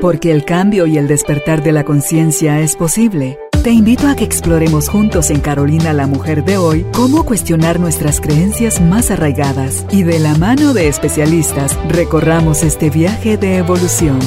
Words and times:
Porque 0.00 0.32
el 0.32 0.46
cambio 0.46 0.86
y 0.86 0.96
el 0.96 1.08
despertar 1.08 1.62
de 1.62 1.72
la 1.72 1.84
conciencia 1.84 2.60
es 2.60 2.74
posible. 2.74 3.38
Te 3.62 3.70
invito 3.70 4.08
a 4.08 4.16
que 4.16 4.24
exploremos 4.24 4.88
juntos 4.88 5.28
en 5.28 5.40
Carolina 5.40 5.92
la 5.92 6.06
Mujer 6.06 6.42
de 6.42 6.56
hoy 6.56 6.86
cómo 6.94 7.26
cuestionar 7.26 7.78
nuestras 7.78 8.22
creencias 8.22 8.80
más 8.80 9.10
arraigadas 9.10 9.84
y 9.90 10.02
de 10.02 10.18
la 10.18 10.34
mano 10.36 10.72
de 10.72 10.88
especialistas 10.88 11.78
recorramos 11.86 12.62
este 12.62 12.88
viaje 12.88 13.36
de 13.36 13.58
evolución. 13.58 14.18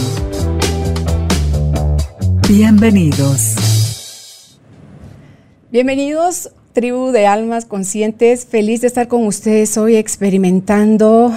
Bienvenidos. 2.47 4.59
Bienvenidos, 5.71 6.51
tribu 6.73 7.09
de 7.09 7.25
almas 7.25 7.65
conscientes. 7.65 8.45
Feliz 8.45 8.81
de 8.81 8.87
estar 8.87 9.07
con 9.07 9.25
ustedes 9.25 9.75
hoy 9.79 9.95
experimentando. 9.95 11.33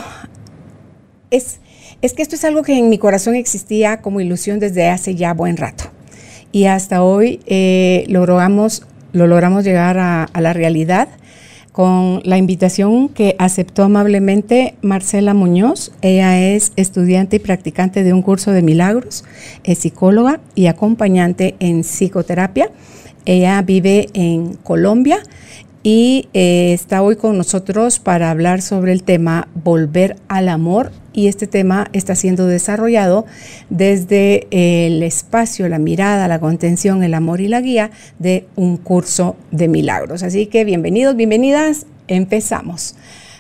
Es, 1.31 1.61
es 2.07 2.15
que 2.15 2.23
esto 2.23 2.37
es 2.37 2.45
algo 2.45 2.63
que 2.63 2.79
en 2.79 2.89
mi 2.89 2.99
corazón 2.99 3.35
existía 3.35 4.01
como 4.01 4.21
ilusión 4.21 4.61
desde 4.61 4.89
hace 4.89 5.15
ya 5.15 5.35
buen 5.35 5.57
rato 5.57 5.91
y 6.53 6.65
hasta 6.65 7.03
hoy 7.03 7.41
eh, 7.45 8.05
logramos, 8.09 8.87
lo 9.13 9.27
logramos 9.27 9.63
llegar 9.63 9.99
a, 9.99 10.27
la 10.41 10.53
realidad 10.55 11.09
con 11.73 12.23
la 12.25 12.39
invitación 12.39 13.11
que 13.11 13.37
aceptó 13.39 13.83
amablemente 13.83 14.75
Marcela 14.81 15.35
Muñoz. 15.35 15.93
Ella 16.01 16.41
es 16.41 16.73
estudiante 16.77 17.37
y 17.37 17.41
practicante 17.41 18.03
de 18.05 18.15
un 18.15 18.23
curso 18.23 18.53
de 18.53 18.63
milagros, 18.63 19.25
es 19.65 19.81
psicóloga 19.81 20.41
y 20.55 20.69
acompañante 20.69 21.57
en 21.59 21.83
psicoterapia. 21.83 22.71
Ella 23.27 23.61
vive 23.61 24.09
en 24.15 24.55
Colombia 24.55 25.19
y 25.83 26.31
eh, 26.33 26.73
está 26.73 27.03
hoy 27.03 27.17
con 27.17 27.37
nosotros 27.37 27.99
para 27.99 28.31
hablar 28.31 28.63
sobre 28.63 28.93
el 28.93 29.03
tema 29.03 29.49
volver 29.63 30.17
al 30.29 30.49
amor 30.49 30.91
y 31.17 31.29
este 31.29 31.49
tema 31.49 31.89
está 31.93 32.15
siendo 32.15 32.47
desarrollado 32.47 33.25
desde 33.71 34.47
el 34.51 35.03
espacio, 35.03 35.69
la 35.69 35.79
mirada, 35.79 36.29
la 36.29 36.39
contención, 36.39 37.03
el 37.03 37.15
amor 37.15 37.41
y 37.41 37.49
la 37.49 37.63
guía 37.63 37.91
de 38.19 38.47
un 38.55 38.77
curso 38.77 39.35
de 39.51 39.67
milagros. 39.67 40.23
Así 40.23 40.47
que 40.47 40.65
bienvenidos, 40.65 41.17
bienvenidas, 41.17 41.87
empezamos. 42.07 42.95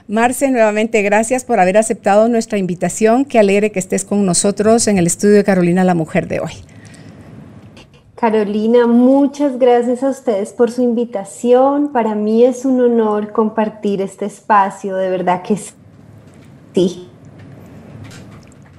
Marce, 0.08 0.50
nuevamente 0.50 1.02
gracias 1.02 1.44
por 1.44 1.60
haber 1.60 1.76
aceptado 1.76 2.28
nuestra 2.28 2.58
invitación. 2.58 3.26
Qué 3.26 3.38
alegre 3.38 3.70
que 3.70 3.78
estés 3.78 4.04
con 4.04 4.24
nosotros 4.24 4.88
en 4.88 4.96
el 4.96 5.06
estudio 5.06 5.34
de 5.34 5.44
Carolina 5.44 5.84
la 5.84 5.94
Mujer 5.94 6.28
de 6.28 6.40
hoy. 6.40 6.52
Carolina, 8.14 8.86
muchas 8.86 9.58
gracias 9.58 10.02
a 10.02 10.08
ustedes 10.08 10.54
por 10.54 10.70
su 10.70 10.80
invitación. 10.80 11.92
Para 11.92 12.14
mí 12.14 12.42
es 12.44 12.64
un 12.64 12.80
honor 12.80 13.32
compartir 13.32 14.00
este 14.00 14.24
espacio, 14.24 14.96
de 14.96 15.10
verdad 15.10 15.42
que 15.42 15.58
sí. 16.74 17.05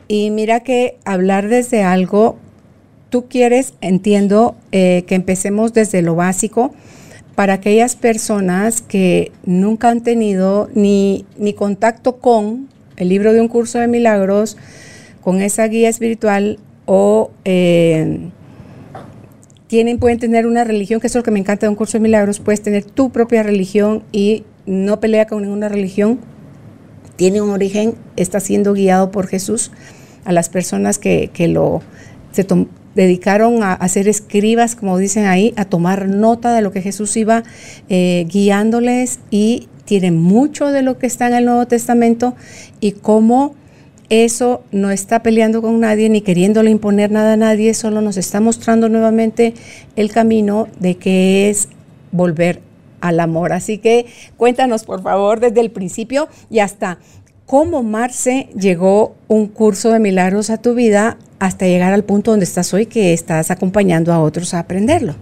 Y 0.08 0.30
mira 0.31 0.61
que 0.61 0.97
hablar 1.05 1.50
desde 1.50 1.83
algo, 1.83 2.38
tú 3.09 3.27
quieres, 3.27 3.73
entiendo, 3.81 4.55
eh, 4.72 5.03
que 5.08 5.16
empecemos 5.16 5.73
desde 5.73 6.02
lo 6.02 6.16
básico. 6.16 6.73
Para 7.36 7.53
aquellas 7.53 7.95
personas 7.95 8.81
que 8.81 9.31
nunca 9.45 9.89
han 9.89 10.02
tenido 10.02 10.69
ni, 10.73 11.25
ni 11.38 11.53
contacto 11.53 12.17
con 12.17 12.67
el 12.95 13.09
libro 13.09 13.33
de 13.33 13.41
un 13.41 13.47
curso 13.47 13.80
de 13.80 13.88
milagros, 13.88 14.58
con 15.22 15.41
esa 15.41 15.67
guía 15.67 15.89
espiritual 15.89 16.59
o... 16.85 17.31
Eh, 17.45 18.30
tienen, 19.67 20.00
pueden 20.00 20.17
tener 20.17 20.47
una 20.47 20.63
religión, 20.63 21.02
que 21.02 21.08
es 21.08 21.16
lo 21.16 21.23
que 21.23 21.31
me 21.31 21.39
encanta 21.39 21.66
de 21.66 21.69
un 21.69 21.75
curso 21.75 21.97
de 21.97 22.02
milagros, 22.02 22.39
puedes 22.39 22.61
tener 22.61 22.85
tu 22.85 23.09
propia 23.09 23.44
religión 23.44 24.02
y 24.13 24.45
no 24.66 25.02
pelea 25.02 25.28
con 25.28 25.41
ninguna 25.41 25.67
religión, 25.67 26.19
tiene 27.17 27.41
un 27.41 27.50
origen, 27.50 27.95
está 28.16 28.39
siendo 28.39 28.72
guiado 28.72 29.11
por 29.11 29.28
Jesús 29.28 29.72
a 30.28 30.33
las 30.33 30.50
personas 30.50 31.00
que, 31.00 31.31
lo 31.47 31.81
se 32.31 32.45
dedicaron 32.95 33.64
a, 33.64 33.73
a, 33.73 33.88
ser 33.88 34.09
escribas, 34.09 34.75
como 34.75 34.97
dicen 34.97 35.25
ahí, 35.25 35.53
a 35.56 35.64
tomar 35.64 36.09
nota 36.09 36.53
de 36.53 36.61
lo 36.61 36.73
que 36.73 36.81
Jesús 36.81 37.16
iba 37.16 37.44
eh, 37.88 38.25
guiándoles 38.29 39.19
y 39.31 39.69
tiene 39.85 40.12
mucho 40.12 40.68
de 40.68 40.81
lo 40.81 41.00
que 41.00 41.07
está 41.07 41.28
en 41.28 41.35
el 41.35 41.46
Nuevo 41.46 41.66
Testamento 41.66 42.35
y 42.81 42.91
cómo 42.91 43.56
eso 44.09 44.63
no 44.72 44.91
está 44.91 45.24
peleando 45.24 45.62
con 45.62 45.79
nadie 45.79 46.09
ni 46.09 46.19
queriéndole 46.19 46.72
imponer 46.72 47.09
nada 47.09 47.34
a 47.34 47.38
nadie, 47.38 47.73
solo 47.73 48.02
nos 48.02 48.18
está 48.18 48.41
mostrando 48.41 48.90
nuevamente 48.90 49.53
el 49.96 50.12
camino 50.12 50.68
de 50.78 50.96
que 50.97 51.50
es 51.50 51.69
volver 52.12 52.62
al 53.00 53.22
amor. 53.22 53.53
Así 53.53 53.78
que 53.78 54.07
cuéntanos, 54.35 54.84
por 54.84 55.02
favor, 55.02 55.40
desde 55.40 55.62
el 55.62 55.72
principio 55.72 56.28
y 56.50 56.59
hasta 56.59 57.00
cómo 57.47 57.81
Marce 57.81 58.50
llegó 58.56 59.16
un 59.30 59.47
curso 59.47 59.91
de 59.91 60.00
milagros 60.00 60.52
a 60.52 60.58
tu 60.58 60.75
vida 60.75 61.18
hasta 61.40 61.66
llegar 61.66 61.94
al 61.94 62.03
punto 62.03 62.31
donde 62.31 62.44
estás 62.44 62.74
hoy, 62.74 62.85
que 62.85 63.13
estás 63.13 63.50
acompañando 63.50 64.13
a 64.13 64.22
otros 64.22 64.53
a 64.53 64.59
aprenderlo. 64.59 65.16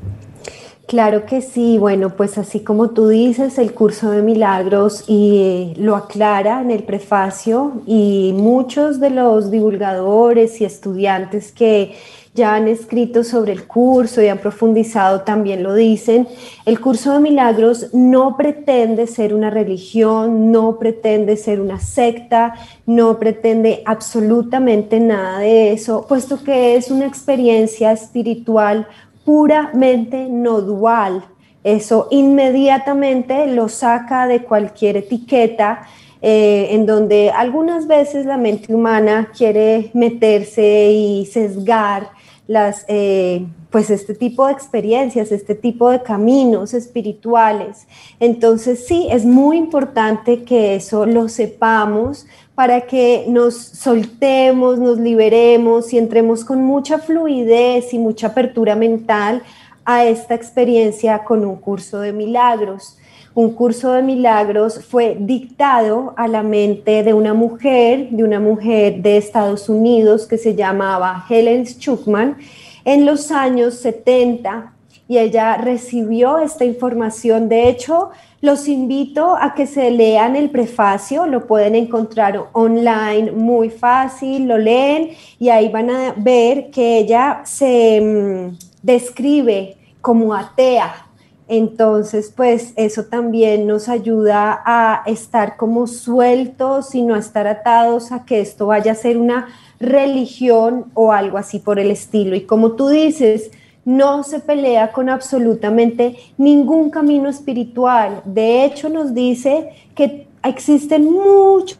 Claro 0.88 1.26
que 1.26 1.42
sí, 1.42 1.78
bueno, 1.78 2.16
pues 2.16 2.38
así 2.38 2.60
como 2.60 2.92
tú 2.92 3.08
dices, 3.08 3.58
el 3.58 3.74
curso 3.74 4.12
de 4.12 4.22
milagros 4.22 5.04
y 5.08 5.38
eh, 5.38 5.74
lo 5.78 5.96
aclara 5.96 6.62
en 6.62 6.70
el 6.70 6.84
prefacio 6.84 7.82
y 7.88 8.34
muchos 8.36 9.00
de 9.00 9.10
los 9.10 9.50
divulgadores 9.50 10.62
y 10.62 10.66
estudiantes 10.66 11.52
que 11.52 11.94
ya 12.36 12.56
han 12.56 12.68
escrito 12.68 13.24
sobre 13.24 13.54
el 13.54 13.66
curso 13.66 14.22
y 14.22 14.28
han 14.28 14.40
profundizado 14.40 15.22
también 15.22 15.64
lo 15.64 15.74
dicen. 15.74 16.28
El 16.66 16.82
curso 16.82 17.14
de 17.14 17.22
milagros 17.22 17.94
no 17.94 18.36
pretende 18.36 19.08
ser 19.08 19.34
una 19.34 19.50
religión, 19.50 20.52
no 20.52 20.78
pretende 20.78 21.38
ser 21.38 21.62
una 21.62 21.80
secta, 21.80 22.54
no 22.86 23.18
pretende 23.20 23.82
absolutamente 23.86 25.00
nada 25.00 25.40
de 25.40 25.72
eso, 25.72 26.06
puesto 26.08 26.44
que 26.44 26.76
es 26.76 26.92
una 26.92 27.06
experiencia 27.06 27.94
espiritual 27.94 28.86
puramente 29.24 30.28
no 30.30 30.60
dual. 30.60 31.24
Eso 31.64 32.10
inmediatamente 32.12 33.48
lo 33.48 33.70
saca 33.70 34.28
de 34.28 34.44
cualquier 34.44 34.98
etiqueta 34.98 35.88
eh, 36.22 36.70
en 36.72 36.86
donde 36.86 37.32
algunas 37.32 37.88
veces 37.88 38.26
la 38.26 38.38
mente 38.38 38.74
humana 38.74 39.32
quiere 39.36 39.92
meterse 39.94 40.92
y 40.92 41.26
sesgar 41.28 42.15
las, 42.48 42.86
eh, 42.88 43.46
pues 43.72 43.90
este 43.90 44.14
tipo 44.14 44.46
de 44.46 44.54
experiencias, 44.54 45.32
este 45.32 45.56
tipo 45.56 45.90
de 45.90 46.04
caminos 46.04 46.74
espirituales. 46.74 47.88
Entonces 48.20 48.86
sí, 48.86 49.08
es 49.12 49.26
muy 49.26 49.58
importante 49.58 50.44
que 50.44 50.76
eso 50.76 51.06
lo 51.06 51.28
sepamos 51.28 52.28
para 52.54 52.82
que 52.82 53.26
nos 53.28 53.56
soltemos, 53.56 54.80
nos 54.80 54.98
liberemos 55.00 55.92
y 55.94 55.98
entremos 55.98 56.46
con 56.46 56.64
mucha 56.64 57.00
fluidez 57.00 57.94
y 57.94 58.00
mucha 58.00 58.28
apertura 58.28 58.76
mental 58.76 59.44
a 59.84 60.06
esta 60.06 60.36
experiencia 60.36 61.24
con 61.24 61.46
un 61.46 61.58
curso 61.58 62.00
de 62.00 62.14
milagros. 62.14 62.98
Un 63.36 63.52
curso 63.52 63.92
de 63.92 64.02
milagros 64.02 64.80
fue 64.86 65.18
dictado 65.20 66.14
a 66.16 66.30
la 66.30 66.42
mente 66.42 67.04
de 67.04 67.14
una 67.14 67.34
mujer, 67.34 68.08
de 68.10 68.24
una 68.24 68.40
mujer 68.40 69.02
de 69.02 69.18
Estados 69.18 69.68
Unidos 69.68 70.26
que 70.26 70.38
se 70.38 70.56
llamaba 70.56 71.26
Helen 71.30 71.66
Schuckman 71.66 72.38
en 72.86 73.06
los 73.06 73.32
años 73.32 73.74
70 73.74 74.72
y 75.10 75.18
ella 75.18 75.58
recibió 75.58 76.40
esta 76.40 76.64
información. 76.64 77.50
De 77.50 77.68
hecho, 77.68 78.12
los 78.40 78.70
invito 78.70 79.36
a 79.36 79.54
que 79.54 79.68
se 79.68 79.92
lean 79.92 80.38
el 80.38 80.50
prefacio, 80.50 81.26
lo 81.26 81.46
pueden 81.46 81.76
encontrar 81.76 82.42
online 82.54 83.34
muy 83.34 83.70
fácil, 83.70 84.48
lo 84.48 84.58
leen 84.58 85.10
y 85.40 85.50
ahí 85.50 85.68
van 85.68 85.90
a 85.90 86.14
ver 86.16 86.70
que 86.72 87.00
ella 87.00 87.42
se 87.44 88.00
mm, 88.00 88.58
describe 88.82 89.76
como 90.00 90.34
atea. 90.34 91.05
Entonces, 91.48 92.34
pues 92.36 92.74
eso 92.76 93.06
también 93.06 93.68
nos 93.68 93.88
ayuda 93.88 94.64
a 94.66 95.04
estar 95.06 95.58
como 95.58 95.86
sueltos 95.86 96.96
y 96.96 97.04
no 97.04 97.16
estar 97.16 97.46
atados 97.46 98.12
a 98.12 98.26
que 98.26 98.40
esto 98.40 98.68
vaya 98.68 98.94
a 98.94 98.96
ser 98.96 99.18
una 99.18 99.48
religión 99.80 100.86
o 100.96 101.12
algo 101.12 101.38
así 101.38 101.60
por 101.60 101.78
el 101.78 101.92
estilo. 101.92 102.36
Y 102.36 102.42
como 102.42 102.72
tú 102.72 102.88
dices, 102.88 103.52
no 103.86 104.24
se 104.24 104.40
pelea 104.40 104.92
con 104.92 105.08
absolutamente 105.08 106.18
ningún 106.38 106.90
camino 106.90 107.30
espiritual. 107.30 108.24
De 108.26 108.66
hecho, 108.66 108.90
nos 108.90 109.14
dice 109.14 109.70
que 109.94 110.28
existen 110.44 111.06
muchos 111.12 111.78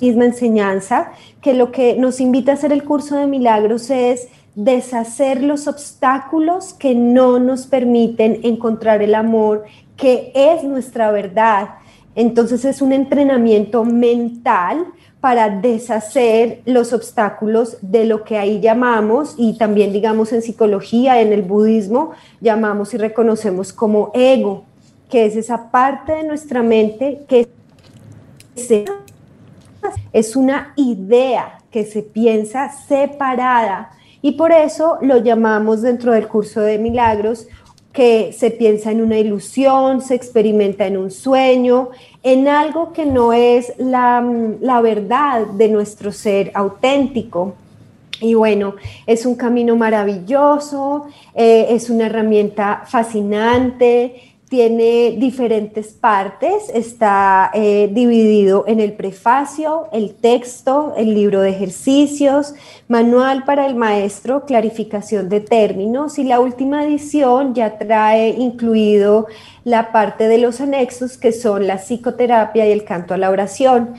misma 0.00 0.24
enseñanza, 0.24 1.12
que 1.40 1.54
lo 1.54 1.70
que 1.70 1.96
nos 1.96 2.20
invita 2.20 2.52
a 2.52 2.54
hacer 2.54 2.72
el 2.72 2.84
curso 2.84 3.16
de 3.16 3.26
milagros 3.26 3.90
es 3.90 4.28
deshacer 4.58 5.40
los 5.40 5.68
obstáculos 5.68 6.74
que 6.74 6.92
no 6.92 7.38
nos 7.38 7.68
permiten 7.68 8.40
encontrar 8.42 9.02
el 9.02 9.14
amor, 9.14 9.64
que 9.96 10.32
es 10.34 10.64
nuestra 10.64 11.12
verdad. 11.12 11.76
Entonces 12.16 12.64
es 12.64 12.82
un 12.82 12.92
entrenamiento 12.92 13.84
mental 13.84 14.84
para 15.20 15.48
deshacer 15.48 16.62
los 16.64 16.92
obstáculos 16.92 17.76
de 17.82 18.04
lo 18.04 18.24
que 18.24 18.36
ahí 18.36 18.58
llamamos, 18.58 19.36
y 19.38 19.56
también 19.56 19.92
digamos 19.92 20.32
en 20.32 20.42
psicología, 20.42 21.20
en 21.20 21.32
el 21.32 21.42
budismo, 21.42 22.10
llamamos 22.40 22.92
y 22.94 22.98
reconocemos 22.98 23.72
como 23.72 24.10
ego, 24.12 24.64
que 25.08 25.26
es 25.26 25.36
esa 25.36 25.70
parte 25.70 26.14
de 26.14 26.24
nuestra 26.24 26.64
mente 26.64 27.22
que 27.28 27.46
se 28.56 28.86
es 30.12 30.34
una 30.34 30.72
idea 30.74 31.60
que 31.70 31.84
se 31.84 32.02
piensa 32.02 32.72
separada 32.72 33.92
y 34.22 34.32
por 34.32 34.52
eso 34.52 34.98
lo 35.00 35.18
llamamos 35.18 35.82
dentro 35.82 36.12
del 36.12 36.28
curso 36.28 36.60
de 36.60 36.78
milagros 36.78 37.46
que 37.92 38.32
se 38.32 38.50
piensa 38.50 38.92
en 38.92 39.02
una 39.02 39.18
ilusión, 39.18 40.00
se 40.00 40.14
experimenta 40.14 40.86
en 40.86 40.96
un 40.96 41.10
sueño, 41.10 41.90
en 42.22 42.46
algo 42.46 42.92
que 42.92 43.06
no 43.06 43.32
es 43.32 43.72
la, 43.78 44.22
verdad 44.82 45.46
de 45.46 45.68
nuestro 45.68 46.12
ser 46.12 46.52
auténtico. 46.54 47.54
Y 48.20 48.34
bueno, 48.34 48.74
es 49.06 49.26
un 49.26 49.36
camino 49.36 49.76
maravilloso, 49.76 51.06
eh, 51.34 51.66
es 51.70 51.88
una 51.88 52.06
herramienta 52.06 52.82
fascinante, 52.86 54.27
tiene 54.48 55.16
diferentes 55.18 55.88
partes, 55.88 56.70
está 56.72 57.50
eh, 57.52 57.90
dividido 57.92 58.64
en 58.66 58.80
el 58.80 58.94
prefacio, 58.94 59.88
el 59.92 60.14
texto, 60.14 60.94
el 60.96 61.12
libro 61.12 61.42
de 61.42 61.50
ejercicios, 61.50 62.54
manual 62.88 63.44
para 63.44 63.66
el 63.66 63.74
maestro, 63.74 64.46
clarificación 64.46 65.28
de 65.28 65.40
términos 65.40 66.18
y 66.18 66.24
la 66.24 66.40
última 66.40 66.84
edición 66.84 67.54
ya 67.54 67.76
trae 67.76 68.30
incluido 68.30 69.26
la 69.64 69.92
parte 69.92 70.28
de 70.28 70.38
los 70.38 70.62
anexos 70.62 71.18
que 71.18 71.32
son 71.32 71.66
la 71.66 71.76
psicoterapia 71.76 72.66
y 72.66 72.72
el 72.72 72.84
canto 72.84 73.12
a 73.12 73.18
la 73.18 73.30
oración. 73.30 73.94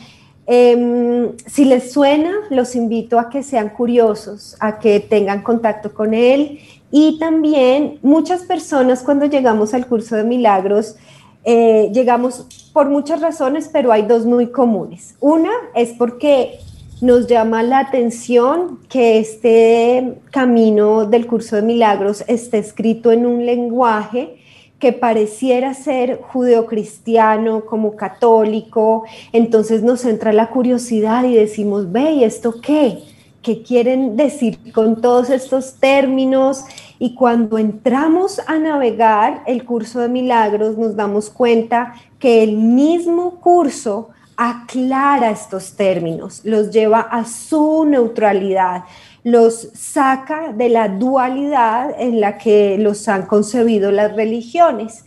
Em, 0.48 1.38
si 1.46 1.64
les 1.64 1.92
suena, 1.92 2.32
los 2.50 2.76
invito 2.76 3.20
a 3.20 3.30
que 3.30 3.44
sean 3.44 3.70
curiosos, 3.70 4.58
a 4.60 4.80
que 4.80 5.00
tengan 5.00 5.44
contacto 5.44 5.94
con 5.94 6.16
él 6.16 6.60
y 6.92 7.20
también 7.20 8.00
muchas 8.02 8.44
personas 8.44 9.04
cuando 9.04 9.26
llegamos 9.26 9.74
al 9.74 9.88
curso 9.88 10.16
de 10.16 10.24
milagros, 10.24 10.96
eh, 11.44 11.90
llegamos 11.94 12.46
por 12.74 12.90
muchas 12.90 13.22
razones, 13.22 13.70
pero 13.72 13.92
hay 13.92 14.04
dos 14.04 14.26
muy 14.26 14.48
comunes. 14.48 15.16
Una 15.20 15.52
es 15.76 15.94
porque 15.94 16.60
nos 17.02 17.28
llama 17.28 17.64
la 17.64 17.80
atención 17.80 18.80
que 18.90 19.20
este 19.20 20.20
camino 20.32 21.06
del 21.06 21.28
curso 21.28 21.56
de 21.56 21.62
milagros 21.62 22.24
esté 22.28 22.58
escrito 22.58 23.12
en 23.12 23.26
un 23.26 23.46
lenguaje 23.46 24.36
que 24.80 24.94
pareciera 24.94 25.74
ser 25.74 26.22
judeocristiano, 26.22 27.66
como 27.66 27.96
católico, 27.96 29.04
entonces 29.34 29.84
nos 29.84 30.06
entra 30.06 30.32
la 30.32 30.50
curiosidad 30.50 31.26
y 31.26 31.36
decimos, 31.36 31.92
ve, 31.92 32.12
¿y 32.12 32.24
esto 32.24 32.62
qué? 32.62 33.00
Qué 33.42 33.64
quieren 33.64 34.16
decir 34.16 34.74
con 34.74 35.02
todos 35.02 35.30
estos 35.30 35.76
términos 35.76 36.64
y 37.00 37.16
cuando 37.16 37.58
entramos 37.58 38.42
a 38.46 38.58
navegar 38.58 39.44
el 39.48 39.64
curso 39.64 40.00
de 40.00 40.10
milagros 40.10 40.78
nos 40.78 40.96
damos 40.96 41.30
cuenta 41.30 41.94
que 42.20 42.44
el 42.44 42.58
mismo 42.58 43.40
curso 43.40 44.10
aclara 44.36 45.32
estos 45.32 45.74
términos, 45.74 46.42
los 46.46 46.72
lleva 46.72 47.02
a 47.02 47.26
su 47.26 47.86
neutralidad, 47.86 48.84
los 49.24 49.70
saca 49.74 50.54
de 50.54 50.70
la 50.70 50.88
dualidad 50.88 51.94
en 52.00 52.22
la 52.22 52.38
que 52.38 52.78
los 52.78 53.08
han 53.10 53.24
concebido 53.24 53.92
las 53.92 54.16
religiones. 54.16 55.04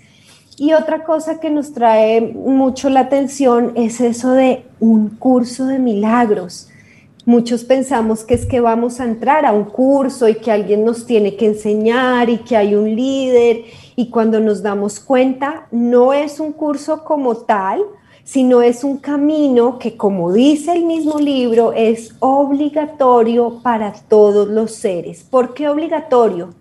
Y 0.59 0.75
otra 0.75 1.05
cosa 1.05 1.41
que 1.41 1.49
nos 1.49 1.73
trae 1.73 2.21
mucho 2.21 2.91
la 2.91 3.01
atención 3.01 3.73
es 3.75 4.03
eso 4.03 4.33
de 4.33 4.67
un 4.81 5.09
curso 5.09 5.65
de 5.65 5.79
milagros. 5.79 6.69
Muchos 7.25 7.63
pensamos 7.63 8.25
que 8.25 8.35
es 8.35 8.47
que 8.47 8.59
vamos 8.59 8.99
a 8.99 9.05
entrar 9.05 9.47
a 9.47 9.53
un 9.53 9.65
curso 9.65 10.29
y 10.29 10.35
que 10.35 10.51
alguien 10.51 10.85
nos 10.85 11.07
tiene 11.07 11.37
que 11.37 11.47
enseñar 11.47 12.29
y 12.29 12.39
que 12.39 12.57
hay 12.57 12.75
un 12.75 12.97
líder 12.97 13.63
y 13.95 14.11
cuando 14.11 14.41
nos 14.41 14.61
damos 14.61 14.99
cuenta 14.99 15.69
no 15.71 16.13
es 16.13 16.41
un 16.41 16.53
curso 16.53 17.05
como 17.05 17.37
tal, 17.37 17.81
sino 18.25 18.61
es 18.61 18.83
un 18.83 18.99
camino 18.99 19.79
que 19.79 19.97
como 19.97 20.33
dice 20.33 20.73
el 20.73 20.85
mismo 20.85 21.21
libro 21.21 21.73
es 21.73 22.13
obligatorio 22.19 23.61
para 23.63 23.93
todos 23.93 24.49
los 24.49 24.73
seres. 24.73 25.23
¿Por 25.23 25.55
qué 25.55 25.69
obligatorio? 25.69 26.55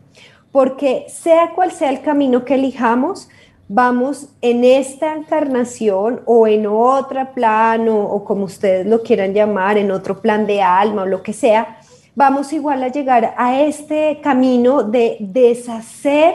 Porque 0.51 1.05
sea 1.09 1.53
cual 1.55 1.71
sea 1.71 1.89
el 1.89 2.01
camino 2.01 2.45
que 2.45 2.53
elijamos, 2.53 3.29
vamos 3.73 4.27
en 4.41 4.65
esta 4.65 5.15
encarnación 5.15 6.19
o 6.25 6.45
en 6.45 6.68
otro 6.68 7.25
plano 7.33 8.01
o 8.01 8.25
como 8.25 8.44
ustedes 8.44 8.85
lo 8.85 9.01
quieran 9.01 9.33
llamar, 9.33 9.77
en 9.77 9.91
otro 9.91 10.19
plan 10.19 10.45
de 10.45 10.62
alma 10.62 11.03
o 11.03 11.06
lo 11.06 11.23
que 11.23 11.31
sea, 11.31 11.79
vamos 12.13 12.51
igual 12.51 12.83
a 12.83 12.89
llegar 12.89 13.33
a 13.38 13.62
este 13.62 14.19
camino 14.21 14.83
de 14.83 15.15
deshacer 15.21 16.33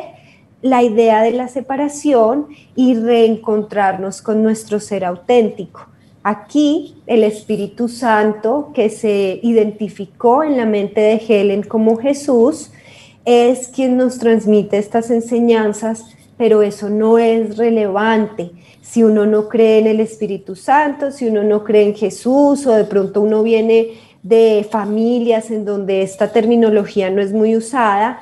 la 0.62 0.82
idea 0.82 1.20
de 1.20 1.32
la 1.32 1.48
separación 1.48 2.46
y 2.74 2.94
reencontrarnos 2.94 4.22
con 4.22 4.42
nuestro 4.42 4.80
ser 4.80 5.04
auténtico. 5.04 5.88
Aquí 6.22 7.02
el 7.06 7.22
Espíritu 7.22 7.88
Santo 7.88 8.70
que 8.72 8.88
se 8.88 9.40
identificó 9.42 10.42
en 10.42 10.56
la 10.56 10.64
mente 10.64 11.02
de 11.02 11.22
Helen 11.28 11.64
como 11.64 11.98
Jesús 11.98 12.70
es 13.26 13.68
quien 13.68 13.98
nos 13.98 14.18
transmite 14.18 14.78
estas 14.78 15.10
enseñanzas 15.10 16.16
pero 16.36 16.62
eso 16.62 16.88
no 16.88 17.18
es 17.18 17.56
relevante. 17.56 18.50
Si 18.82 19.02
uno 19.02 19.26
no 19.26 19.48
cree 19.48 19.78
en 19.78 19.86
el 19.86 20.00
Espíritu 20.00 20.54
Santo, 20.54 21.10
si 21.10 21.26
uno 21.26 21.42
no 21.42 21.64
cree 21.64 21.84
en 21.84 21.94
Jesús 21.94 22.66
o 22.66 22.72
de 22.72 22.84
pronto 22.84 23.20
uno 23.20 23.42
viene 23.42 23.94
de 24.22 24.66
familias 24.70 25.50
en 25.50 25.64
donde 25.64 26.02
esta 26.02 26.32
terminología 26.32 27.10
no 27.10 27.22
es 27.22 27.32
muy 27.32 27.56
usada, 27.56 28.20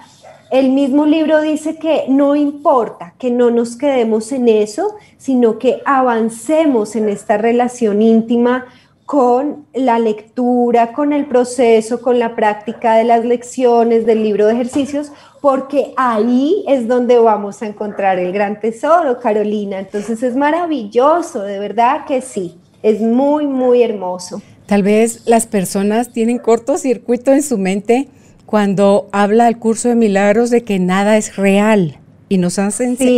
el 0.51 0.71
mismo 0.71 1.05
libro 1.07 1.41
dice 1.41 1.79
que 1.79 2.05
no 2.09 2.37
importa, 2.37 3.15
que 3.19 3.31
no 3.31 3.51
nos 3.51 3.77
quedemos 3.77 4.31
en 4.31 4.49
eso, 4.49 4.95
sino 5.17 5.59
que 5.59 5.83
avancemos 5.85 6.95
en 6.95 7.09
esta 7.09 7.39
relación 7.39 8.03
íntima 8.03 8.67
con 9.07 9.67
la 9.75 9.99
lectura, 9.99 10.93
con 10.93 11.13
el 11.13 11.27
proceso, 11.27 12.01
con 12.01 12.19
la 12.19 12.35
práctica 12.35 12.95
de 12.95 13.05
las 13.05 13.25
lecciones 13.25 14.07
del 14.07 14.23
libro 14.23 14.47
de 14.47 14.55
ejercicios, 14.55 15.13
porque 15.43 15.93
ahí 15.97 16.65
es 16.67 16.89
donde 16.89 17.19
vamos 17.19 17.61
a 17.63 17.67
encontrar 17.67 18.19
el 18.19 18.33
gran 18.33 18.61
tesoro, 18.61 19.21
Carolina. 19.21 19.79
Entonces 19.79 20.23
es 20.23 20.35
maravilloso, 20.37 21.43
de 21.43 21.59
verdad 21.59 22.07
que 22.07 22.23
sí, 22.23 22.57
es 22.83 23.01
muy, 23.01 23.47
muy 23.47 23.83
hermoso. 23.83 24.41
Tal 24.67 24.83
vez 24.83 25.27
las 25.27 25.47
personas 25.47 26.11
tienen 26.11 26.39
cortocircuito 26.39 27.33
en 27.33 27.43
su 27.43 27.59
mente 27.59 28.09
cuando 28.47 29.09
habla 29.13 29.49
el 29.49 29.59
curso 29.59 29.89
de 29.89 29.97
milagros 29.97 30.49
de 30.49 30.65
que 30.65 30.79
nada 30.79 31.19
es 31.19 31.37
real. 31.37 31.99
Y 32.35 32.39
nos 32.39 32.59
han, 32.59 32.73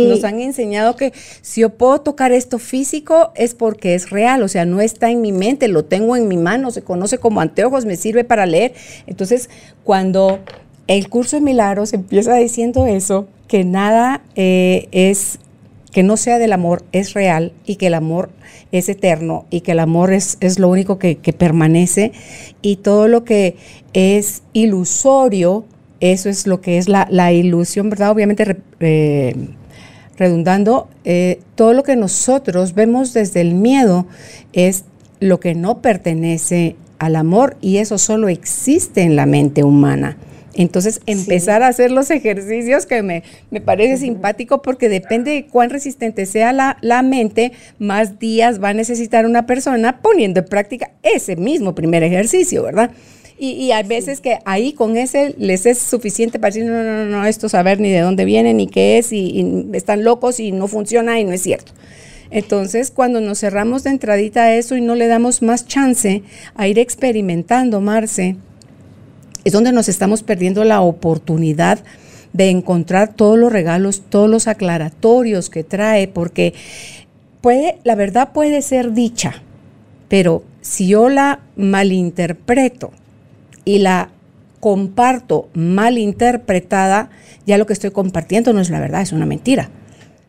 nos 0.07 0.23
han 0.23 0.39
enseñado 0.41 0.95
que 0.95 1.11
si 1.41 1.61
yo 1.61 1.69
puedo 1.71 2.01
tocar 2.01 2.31
esto 2.31 2.59
físico 2.59 3.31
es 3.33 3.55
porque 3.55 3.95
es 3.95 4.11
real, 4.11 4.43
o 4.43 4.47
sea, 4.47 4.63
no 4.65 4.79
está 4.79 5.09
en 5.09 5.21
mi 5.21 5.31
mente, 5.31 5.67
lo 5.67 5.85
tengo 5.85 6.15
en 6.15 6.27
mi 6.27 6.37
mano, 6.37 6.69
se 6.69 6.83
conoce 6.83 7.17
como 7.17 7.41
anteojos, 7.41 7.85
me 7.85 7.95
sirve 7.95 8.23
para 8.23 8.45
leer. 8.45 8.75
Entonces, 9.07 9.49
cuando 9.83 10.37
el 10.85 11.09
curso 11.09 11.35
de 11.35 11.41
milagros 11.41 11.93
empieza 11.93 12.35
diciendo 12.35 12.85
eso, 12.85 13.27
que 13.47 13.63
nada 13.63 14.21
eh, 14.35 14.87
es, 14.91 15.39
que 15.91 16.03
no 16.03 16.15
sea 16.15 16.37
del 16.37 16.53
amor, 16.53 16.83
es 16.91 17.15
real 17.15 17.53
y 17.65 17.77
que 17.77 17.87
el 17.87 17.95
amor 17.95 18.29
es 18.71 18.87
eterno 18.87 19.47
y 19.49 19.61
que 19.61 19.71
el 19.71 19.79
amor 19.79 20.13
es, 20.13 20.37
es 20.41 20.59
lo 20.59 20.69
único 20.69 20.99
que, 20.99 21.15
permanece 21.35 22.11
y 22.61 22.75
todo 22.75 23.07
lo 23.07 23.23
que 23.23 23.55
es 23.93 24.43
ilusorio, 24.53 25.65
eso 25.99 26.29
es 26.29 26.47
lo 26.47 26.61
que 26.61 26.77
es 26.77 26.87
la, 26.87 27.31
ilusión, 27.31 27.89
¿verdad? 27.89 28.11
Obviamente 28.11 28.57
eh, 28.79 29.35
redundando, 30.17 30.87
eh, 31.05 31.39
todo 31.55 31.73
lo 31.73 31.83
que 31.83 31.95
nosotros 31.95 32.73
vemos 32.73 33.13
desde 33.13 33.41
el 33.41 33.53
miedo 33.53 34.07
es 34.53 34.85
lo 35.19 35.39
que 35.39 35.55
no 35.55 35.81
pertenece 35.81 36.75
al 36.99 37.15
amor 37.15 37.57
y 37.61 37.77
eso 37.77 37.97
solo 37.97 38.29
existe 38.29 39.01
en 39.01 39.15
la 39.15 39.25
mente 39.25 39.63
humana. 39.63 40.17
Entonces, 40.57 41.01
empezar 41.05 41.61
a 41.61 41.67
hacer 41.67 41.91
los 41.91 42.09
ejercicios 42.09 42.87
que 42.87 43.03
me, 43.03 43.21
parece 43.61 43.97
simpático 43.97 44.63
porque 44.63 44.89
depende 44.89 45.31
de 45.31 45.45
cuán 45.45 45.69
resistente 45.69 46.25
sea 46.25 46.51
la, 46.51 46.77
la, 46.81 47.03
mente, 47.03 47.51
más 47.77 48.17
días 48.17 48.61
va 48.61 48.69
a 48.69 48.73
necesitar 48.73 49.27
una 49.27 49.45
persona 49.45 50.01
poniendo 50.01 50.39
en 50.39 50.47
práctica 50.47 50.89
ese 51.03 51.35
mismo 51.35 51.75
primer 51.75 52.01
ejercicio, 52.01 52.63
¿verdad? 52.63 52.89
Y, 53.39 53.51
y 53.51 53.71
hay 53.71 53.83
veces 53.83 54.19
que 54.19 54.39
ahí 54.45 54.73
con 54.73 54.97
ese 54.97 55.35
les 55.37 55.67
es 55.67 55.77
suficiente 55.77 56.39
para 56.39 56.53
decir, 56.53 56.69
no, 56.69 56.83
no, 56.83 57.05
no, 57.05 57.05
no, 57.05 57.25
esto 57.25 57.49
saber 57.49 57.79
ni 57.79 57.91
de 57.91 57.99
dónde 57.99 58.25
viene, 58.25 58.53
ni 58.53 58.67
qué 58.67 58.97
es, 58.97 59.13
y, 59.13 59.67
están 59.73 60.03
locos 60.03 60.39
y 60.39 60.51
no 60.51 60.67
funciona 60.67 61.19
y 61.19 61.23
no 61.23 61.33
es 61.33 61.41
cierto. 61.41 61.73
Entonces, 62.31 62.91
cuando 62.91 63.21
nos 63.21 63.39
cerramos 63.39 63.83
de 63.83 63.91
entradita 63.91 64.43
a 64.43 64.53
eso 64.55 64.75
y 64.75 64.81
no 64.81 64.95
le 64.95 65.07
damos 65.07 65.41
más 65.41 65.65
chance 65.65 66.23
a 66.55 66.67
ir 66.67 66.79
experimentando, 66.79 67.79
Marce, 67.79 68.35
es 69.43 69.53
donde 69.53 69.71
nos 69.71 69.87
estamos 69.87 70.23
perdiendo 70.23 70.63
la 70.63 70.81
oportunidad 70.81 71.79
de 72.33 72.49
encontrar 72.49 73.13
todos 73.13 73.37
los 73.37 73.51
regalos, 73.51 74.03
todos 74.09 74.29
los 74.29 74.47
aclaratorios 74.47 75.49
que 75.49 75.63
trae, 75.63 76.07
porque 76.07 76.53
puede, 77.41 77.77
la 77.83 77.95
verdad 77.95 78.33
puede 78.33 78.61
ser 78.61 78.93
dicha, 78.93 79.41
pero 80.09 80.43
si 80.61 80.87
yo 80.87 81.07
la 81.07 81.39
malinterpreto 81.55 82.91
y 83.67 83.79
la 83.79 84.11
comparto 84.61 85.49
malinterpretada, 85.53 87.09
ya 87.45 87.57
lo 87.57 87.65
que 87.65 87.73
estoy 87.73 87.91
compartiendo 87.91 88.53
no 88.53 88.61
es 88.61 88.69
la 88.69 88.79
verdad, 88.79 89.01
es 89.01 89.11
una 89.11 89.25
mentira. 89.25 89.69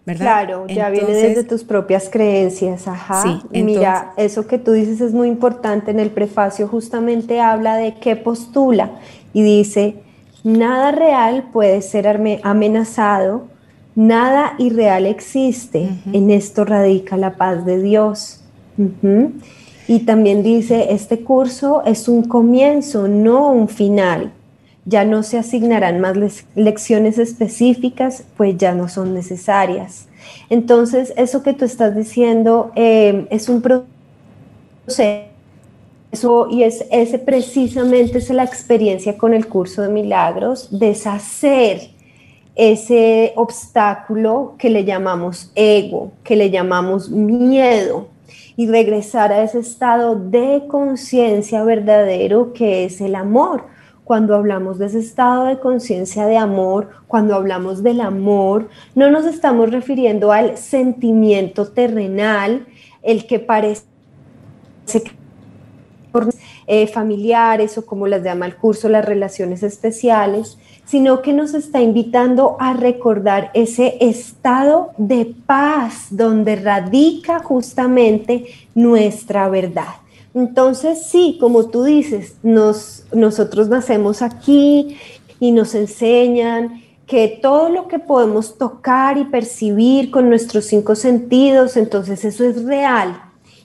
¿verdad? 0.04 0.24
Claro, 0.24 0.66
ya 0.66 0.90
viene 0.90 1.12
desde 1.12 1.44
tus 1.44 1.62
propias 1.62 2.08
creencias, 2.10 2.88
ajá. 2.88 3.22
Sí, 3.22 3.62
Mira, 3.62 4.14
eso 4.16 4.48
que 4.48 4.58
tú 4.58 4.72
dices 4.72 5.00
es 5.00 5.12
muy 5.12 5.28
importante. 5.28 5.92
En 5.92 6.00
el 6.00 6.10
prefacio 6.10 6.66
justamente 6.66 7.40
habla 7.40 7.76
de 7.76 7.94
qué 7.94 8.16
postula 8.16 8.90
y 9.32 9.42
dice, 9.42 9.96
nada 10.42 10.90
real 10.90 11.50
puede 11.52 11.80
ser 11.82 12.08
amenazado, 12.42 13.46
nada 13.94 14.54
irreal 14.58 15.06
existe, 15.06 15.90
en 16.12 16.30
esto 16.32 16.64
radica 16.64 17.16
la 17.16 17.36
paz 17.36 17.64
de 17.64 17.80
Dios. 17.80 18.40
Y 19.88 20.00
también 20.00 20.44
dice, 20.44 20.92
este 20.92 21.24
curso 21.24 21.82
es 21.84 22.06
un 22.08 22.22
comienzo, 22.22 23.08
no 23.08 23.50
un 23.50 23.68
final 23.68 24.32
ya 24.88 25.04
no 25.04 25.22
se 25.22 25.36
asignarán 25.36 26.00
más 26.00 26.16
lecciones 26.54 27.18
específicas, 27.18 28.24
pues 28.38 28.56
ya 28.56 28.74
no 28.74 28.88
son 28.88 29.12
necesarias. 29.12 30.08
Entonces, 30.48 31.12
eso 31.16 31.42
que 31.42 31.52
tú 31.52 31.66
estás 31.66 31.94
diciendo 31.94 32.72
eh, 32.74 33.26
es 33.30 33.50
un 33.50 33.60
proceso 33.60 33.92
y 36.50 36.62
es 36.62 36.86
ese 36.90 37.18
precisamente 37.18 38.16
es 38.16 38.30
la 38.30 38.44
experiencia 38.44 39.18
con 39.18 39.34
el 39.34 39.46
curso 39.46 39.82
de 39.82 39.90
milagros, 39.90 40.68
deshacer 40.70 41.90
ese 42.54 43.34
obstáculo 43.36 44.54
que 44.56 44.70
le 44.70 44.86
llamamos 44.86 45.52
ego, 45.54 46.12
que 46.24 46.34
le 46.34 46.48
llamamos 46.48 47.10
miedo 47.10 48.08
y 48.58 48.66
regresar 48.66 49.32
a 49.32 49.44
ese 49.44 49.60
estado 49.60 50.16
de 50.16 50.64
conciencia 50.66 51.62
verdadero 51.62 52.52
que 52.52 52.84
es 52.84 53.00
el 53.00 53.14
amor. 53.14 53.66
Cuando 54.02 54.34
hablamos 54.34 54.80
de 54.80 54.86
ese 54.86 54.98
estado 54.98 55.44
de 55.44 55.60
conciencia 55.60 56.26
de 56.26 56.38
amor, 56.38 56.88
cuando 57.06 57.36
hablamos 57.36 57.84
del 57.84 58.00
amor, 58.00 58.68
no 58.96 59.12
nos 59.12 59.26
estamos 59.26 59.70
refiriendo 59.70 60.32
al 60.32 60.58
sentimiento 60.58 61.68
terrenal, 61.68 62.66
el 63.04 63.28
que 63.28 63.38
parece 63.38 63.84
eh, 66.66 66.88
familiares 66.88 67.78
o 67.78 67.86
como 67.86 68.08
las 68.08 68.24
llama 68.24 68.46
el 68.46 68.56
curso, 68.56 68.88
las 68.88 69.04
relaciones 69.04 69.62
especiales, 69.62 70.58
sino 70.88 71.20
que 71.20 71.34
nos 71.34 71.52
está 71.52 71.82
invitando 71.82 72.56
a 72.58 72.72
recordar 72.72 73.50
ese 73.52 73.98
estado 74.00 74.92
de 74.96 75.34
paz 75.46 76.06
donde 76.10 76.56
radica 76.56 77.40
justamente 77.40 78.46
nuestra 78.74 79.48
verdad. 79.50 79.96
Entonces, 80.32 81.06
sí, 81.06 81.36
como 81.38 81.66
tú 81.66 81.84
dices, 81.84 82.36
nos, 82.42 83.04
nosotros 83.12 83.68
nacemos 83.68 84.22
aquí 84.22 84.96
y 85.38 85.52
nos 85.52 85.74
enseñan 85.74 86.82
que 87.06 87.38
todo 87.42 87.68
lo 87.68 87.88
que 87.88 87.98
podemos 87.98 88.56
tocar 88.56 89.18
y 89.18 89.24
percibir 89.24 90.10
con 90.10 90.28
nuestros 90.28 90.66
cinco 90.66 90.94
sentidos, 90.94 91.76
entonces 91.76 92.24
eso 92.24 92.44
es 92.44 92.64
real 92.64 93.22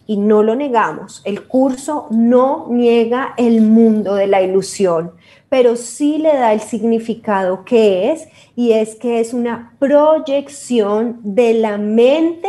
y 0.07 0.17
no 0.17 0.43
lo 0.43 0.55
negamos. 0.55 1.21
El 1.23 1.47
curso 1.47 2.07
no 2.09 2.67
niega 2.69 3.33
el 3.37 3.61
mundo 3.61 4.15
de 4.15 4.27
la 4.27 4.41
ilusión, 4.41 5.11
pero 5.53 5.75
sí 5.75 6.17
le 6.17 6.29
da 6.29 6.51
el 6.51 6.61
significado 6.61 7.63
que 7.63 8.11
es 8.11 8.27
y 8.55 8.71
es 8.71 8.95
que 8.95 9.19
es 9.19 9.35
una 9.35 9.75
proyección 9.77 11.19
de 11.21 11.53
la 11.53 11.77
mente 11.77 12.47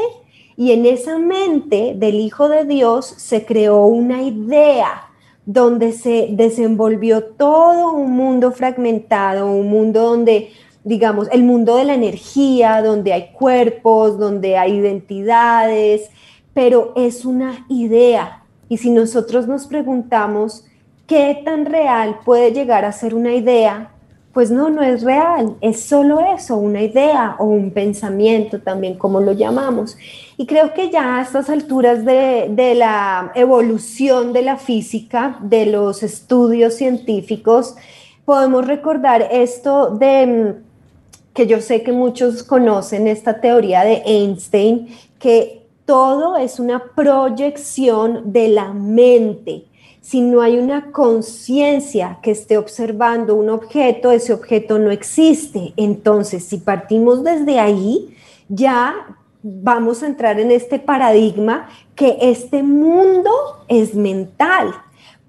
y 0.57 0.73
en 0.73 0.87
esa 0.87 1.19
mente 1.19 1.93
del 1.95 2.15
Hijo 2.15 2.49
de 2.49 2.65
Dios 2.65 3.05
se 3.05 3.45
creó 3.45 3.85
una 3.85 4.23
idea 4.23 5.11
donde 5.45 5.93
se 5.93 6.29
desenvolvió 6.31 7.25
todo 7.25 7.93
un 7.93 8.13
mundo 8.13 8.53
fragmentado, 8.53 9.53
un 9.53 9.69
mundo 9.69 10.01
donde, 10.01 10.49
digamos, 10.83 11.29
el 11.31 11.45
mundo 11.45 11.77
de 11.77 11.85
la 11.85 11.93
energía, 11.93 12.81
donde 12.81 13.13
hay 13.13 13.33
cuerpos, 13.33 14.19
donde 14.19 14.57
hay 14.57 14.77
identidades, 14.77 16.09
pero 16.55 16.95
es 16.97 17.27
una 17.27 17.67
idea. 17.69 18.47
Y 18.71 18.79
si 18.79 18.89
nosotros 18.89 19.47
nos 19.47 19.67
preguntamos 19.67 20.65
qué 21.07 21.43
tan 21.45 21.67
real 21.67 22.21
puede 22.25 22.53
llegar 22.53 22.85
a 22.85 22.93
ser 22.93 23.15
una 23.15 23.35
idea, 23.35 23.91
pues 24.33 24.51
no, 24.51 24.69
no 24.69 24.83
es 24.83 25.03
real, 25.03 25.57
es 25.61 25.81
solo 25.81 26.19
eso, 26.21 26.57
una 26.57 26.83
idea 26.83 27.37
o 27.39 27.45
un 27.45 27.71
pensamiento 27.71 28.61
también, 28.61 28.99
como 28.99 29.21
lo 29.21 29.33
llamamos. 29.33 29.97
Y 30.37 30.47
creo 30.47 30.75
que 30.75 30.91
ya 30.91 31.19
a 31.19 31.23
estas 31.23 31.49
alturas 31.49 32.05
de, 32.05 32.75
la 32.77 33.31
evolución 33.37 34.33
de 34.33 34.43
la 34.43 34.57
física, 34.57 35.39
de 35.41 35.67
los 35.67 36.03
estudios 36.03 36.75
científicos, 36.75 37.77
podemos 38.25 38.67
recordar 38.67 39.29
esto 39.31 39.91
de 39.91 40.27
mm, 40.27 41.33
que 41.33 41.47
yo 41.47 41.61
sé 41.61 41.83
que 41.83 41.93
muchos 41.93 42.43
conocen 42.43 43.07
esta 43.07 43.41
teoría 43.41 43.85
de 43.85 44.03
Einstein, 44.05 44.89
que 45.21 45.65
todo 45.85 46.37
es 46.37 46.59
una 46.59 46.83
proyección 46.97 48.33
de 48.33 48.49
la 48.49 48.73
mente 48.73 49.67
si 50.05 50.21
no 50.21 50.43
hay 50.43 50.59
una 50.59 50.93
conciencia 50.93 52.19
que 52.21 52.31
esté 52.31 52.59
observando 52.59 53.35
un 53.37 53.49
objeto, 53.49 54.13
ese 54.13 54.35
objeto 54.35 54.79
no 54.79 54.91
existe. 54.91 55.73
Entonces, 55.79 56.45
si 56.45 56.59
partimos 56.59 57.25
desde 57.25 57.59
ahí, 57.59 58.15
ya 58.51 59.17
vamos 59.43 60.03
a 60.03 60.07
entrar 60.07 60.39
en 60.39 60.51
este 60.51 60.79
paradigma 60.79 61.71
que 61.95 62.19
este 62.21 62.63
mundo 62.63 63.31
es 63.69 63.95
mental. 63.95 64.75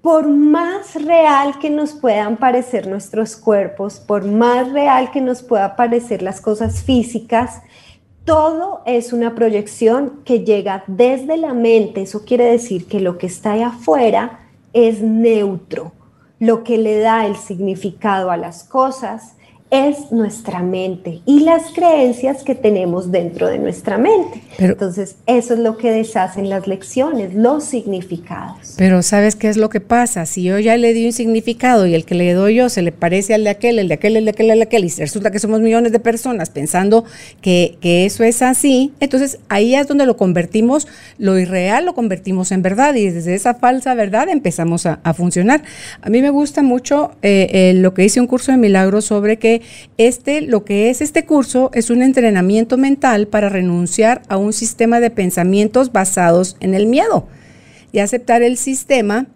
Por 0.02 0.28
más 0.28 1.02
real 1.02 1.58
que 1.58 1.70
nos 1.70 1.94
puedan 1.94 2.36
parecer 2.36 2.86
nuestros 2.86 3.34
cuerpos, 3.34 3.98
por 3.98 4.26
más 4.26 4.70
real 4.72 5.10
que 5.10 5.22
nos 5.22 5.42
puedan 5.42 5.74
parecer 5.74 6.20
las 6.20 6.42
cosas 6.42 6.82
físicas, 6.82 7.62
todo 8.26 8.82
es 8.84 9.14
una 9.14 9.34
proyección 9.34 10.20
que 10.26 10.44
llega 10.44 10.84
desde 10.86 11.38
la 11.38 11.54
mente. 11.54 12.02
Eso 12.02 12.26
quiere 12.26 12.44
decir 12.44 12.86
que 12.86 13.00
lo 13.00 13.16
que 13.16 13.26
está 13.26 13.52
ahí 13.52 13.62
afuera 13.62 14.40
es 14.76 15.00
neutro. 15.00 15.92
Lo 16.38 16.62
que 16.62 16.76
le 16.76 16.98
da 16.98 17.24
el 17.24 17.36
significado 17.36 18.30
a 18.30 18.36
las 18.36 18.62
cosas 18.62 19.36
es 19.70 20.12
nuestra 20.12 20.62
mente 20.62 21.20
y 21.26 21.40
las 21.40 21.72
creencias 21.72 22.44
que 22.44 22.54
tenemos 22.54 23.10
dentro 23.10 23.48
de 23.48 23.58
nuestra 23.58 23.98
mente. 23.98 24.42
Entonces, 24.58 25.16
eso 25.26 25.54
es 25.54 25.60
lo 25.60 25.76
que 25.76 25.90
deshacen 25.90 26.48
las 26.48 26.66
lecciones, 26.66 27.34
los 27.34 27.64
significados. 27.64 28.74
Pero 28.76 29.02
¿sabes 29.02 29.34
qué 29.34 29.48
es 29.48 29.56
lo 29.56 29.68
que 29.68 29.80
pasa? 29.80 30.24
Si 30.26 30.44
yo 30.44 30.58
ya 30.58 30.76
le 30.76 30.94
di 30.94 31.06
un 31.06 31.12
significado 31.12 31.86
y 31.86 31.94
el 31.94 32.04
que 32.04 32.14
le 32.14 32.32
doy 32.32 32.56
yo 32.56 32.68
se 32.68 32.82
le 32.82 32.92
parece 32.92 33.34
al 33.34 33.44
de 33.44 33.50
aquel, 33.50 33.78
el 33.78 33.88
de 33.88 33.94
aquel, 33.94 34.16
el 34.16 34.24
de 34.24 34.30
aquel, 34.30 34.50
el 34.50 34.58
de 34.58 34.64
aquel, 34.64 34.84
y 34.84 34.88
resulta 34.88 35.30
que 35.30 35.38
somos 35.38 35.60
millones 35.60 35.92
de 35.92 35.98
personas 35.98 36.50
pensando 36.50 37.04
que, 37.40 37.76
eso 37.82 38.24
es 38.24 38.42
así, 38.42 38.92
entonces 39.00 39.38
ahí 39.48 39.74
es 39.74 39.86
donde 39.86 40.06
lo 40.06 40.16
convertimos, 40.16 40.86
lo 41.18 41.38
irreal 41.38 41.86
lo 41.86 41.94
convertimos 41.94 42.52
en 42.52 42.62
verdad 42.62 42.94
y 42.94 43.08
desde 43.08 43.34
esa 43.34 43.54
falsa 43.54 43.94
verdad 43.94 44.28
empezamos 44.28 44.86
a, 44.86 44.98
funcionar. 45.14 45.62
A 46.02 46.10
mí 46.10 46.20
me 46.20 46.30
gusta 46.30 46.62
mucho 46.62 47.12
eh, 47.22 47.48
eh, 47.52 47.74
lo 47.74 47.94
que 47.94 48.02
dice 48.02 48.20
un 48.20 48.26
curso 48.26 48.52
de 48.52 48.58
milagros 48.58 49.06
sobre 49.06 49.38
que 49.38 49.55
este, 49.98 50.40
lo 50.40 50.64
que 50.64 50.90
es 50.90 51.00
este 51.00 51.24
curso 51.24 51.70
es 51.74 51.90
un 51.90 52.02
entrenamiento 52.02 52.76
mental 52.76 53.26
para 53.28 53.48
renunciar 53.48 54.22
a 54.28 54.36
un 54.36 54.52
sistema 54.52 55.00
de 55.00 55.10
pensamientos 55.10 55.92
basados 55.92 56.56
en 56.60 56.74
el 56.74 56.86
miedo 56.86 57.26
y 57.92 58.00
aceptar 58.00 58.42
el 58.42 58.56
sistema 58.56 59.26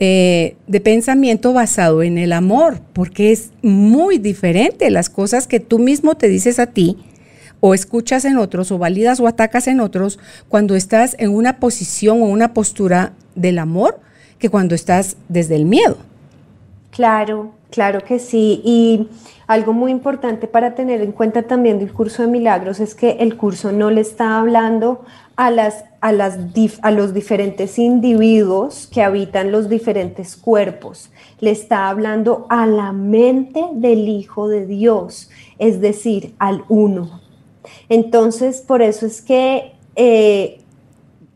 eh, 0.00 0.56
de 0.68 0.80
pensamiento 0.80 1.52
basado 1.52 2.02
en 2.02 2.18
el 2.18 2.32
amor, 2.32 2.80
porque 2.92 3.32
es 3.32 3.50
muy 3.62 4.18
diferente 4.18 4.90
las 4.90 5.10
cosas 5.10 5.48
que 5.48 5.58
tú 5.58 5.80
mismo 5.80 6.14
te 6.14 6.28
dices 6.28 6.60
a 6.60 6.66
ti 6.66 6.96
o 7.60 7.74
escuchas 7.74 8.24
en 8.24 8.36
otros 8.36 8.70
o 8.70 8.78
validas 8.78 9.18
o 9.20 9.26
atacas 9.26 9.66
en 9.66 9.80
otros 9.80 10.18
cuando 10.48 10.76
estás 10.76 11.16
en 11.18 11.30
una 11.30 11.58
posición 11.58 12.22
o 12.22 12.26
una 12.26 12.54
postura 12.54 13.12
del 13.34 13.58
amor 13.58 14.00
que 14.38 14.48
cuando 14.48 14.74
estás 14.74 15.16
desde 15.28 15.56
el 15.56 15.64
miedo. 15.64 15.96
Claro, 16.90 17.52
claro 17.70 18.04
que 18.04 18.18
sí. 18.18 18.60
Y 18.64 19.08
algo 19.48 19.72
muy 19.72 19.90
importante 19.90 20.46
para 20.46 20.74
tener 20.74 21.00
en 21.00 21.10
cuenta 21.10 21.42
también 21.42 21.78
del 21.78 21.92
curso 21.92 22.22
de 22.22 22.28
milagros 22.28 22.80
es 22.80 22.94
que 22.94 23.12
el 23.20 23.38
curso 23.38 23.72
no 23.72 23.90
le 23.90 24.02
está 24.02 24.38
hablando 24.38 25.06
a, 25.36 25.50
las, 25.50 25.86
a, 26.02 26.12
las 26.12 26.38
a 26.82 26.90
los 26.90 27.14
diferentes 27.14 27.78
individuos 27.78 28.86
que 28.92 29.02
habitan 29.02 29.50
los 29.50 29.70
diferentes 29.70 30.36
cuerpos, 30.36 31.10
le 31.40 31.50
está 31.50 31.88
hablando 31.88 32.46
a 32.50 32.66
la 32.66 32.92
mente 32.92 33.64
del 33.72 34.06
Hijo 34.08 34.48
de 34.48 34.66
Dios, 34.66 35.30
es 35.58 35.80
decir, 35.80 36.34
al 36.38 36.64
uno. 36.68 37.22
Entonces, 37.88 38.60
por 38.60 38.82
eso 38.82 39.06
es 39.06 39.22
que 39.22 39.72
eh, 39.96 40.60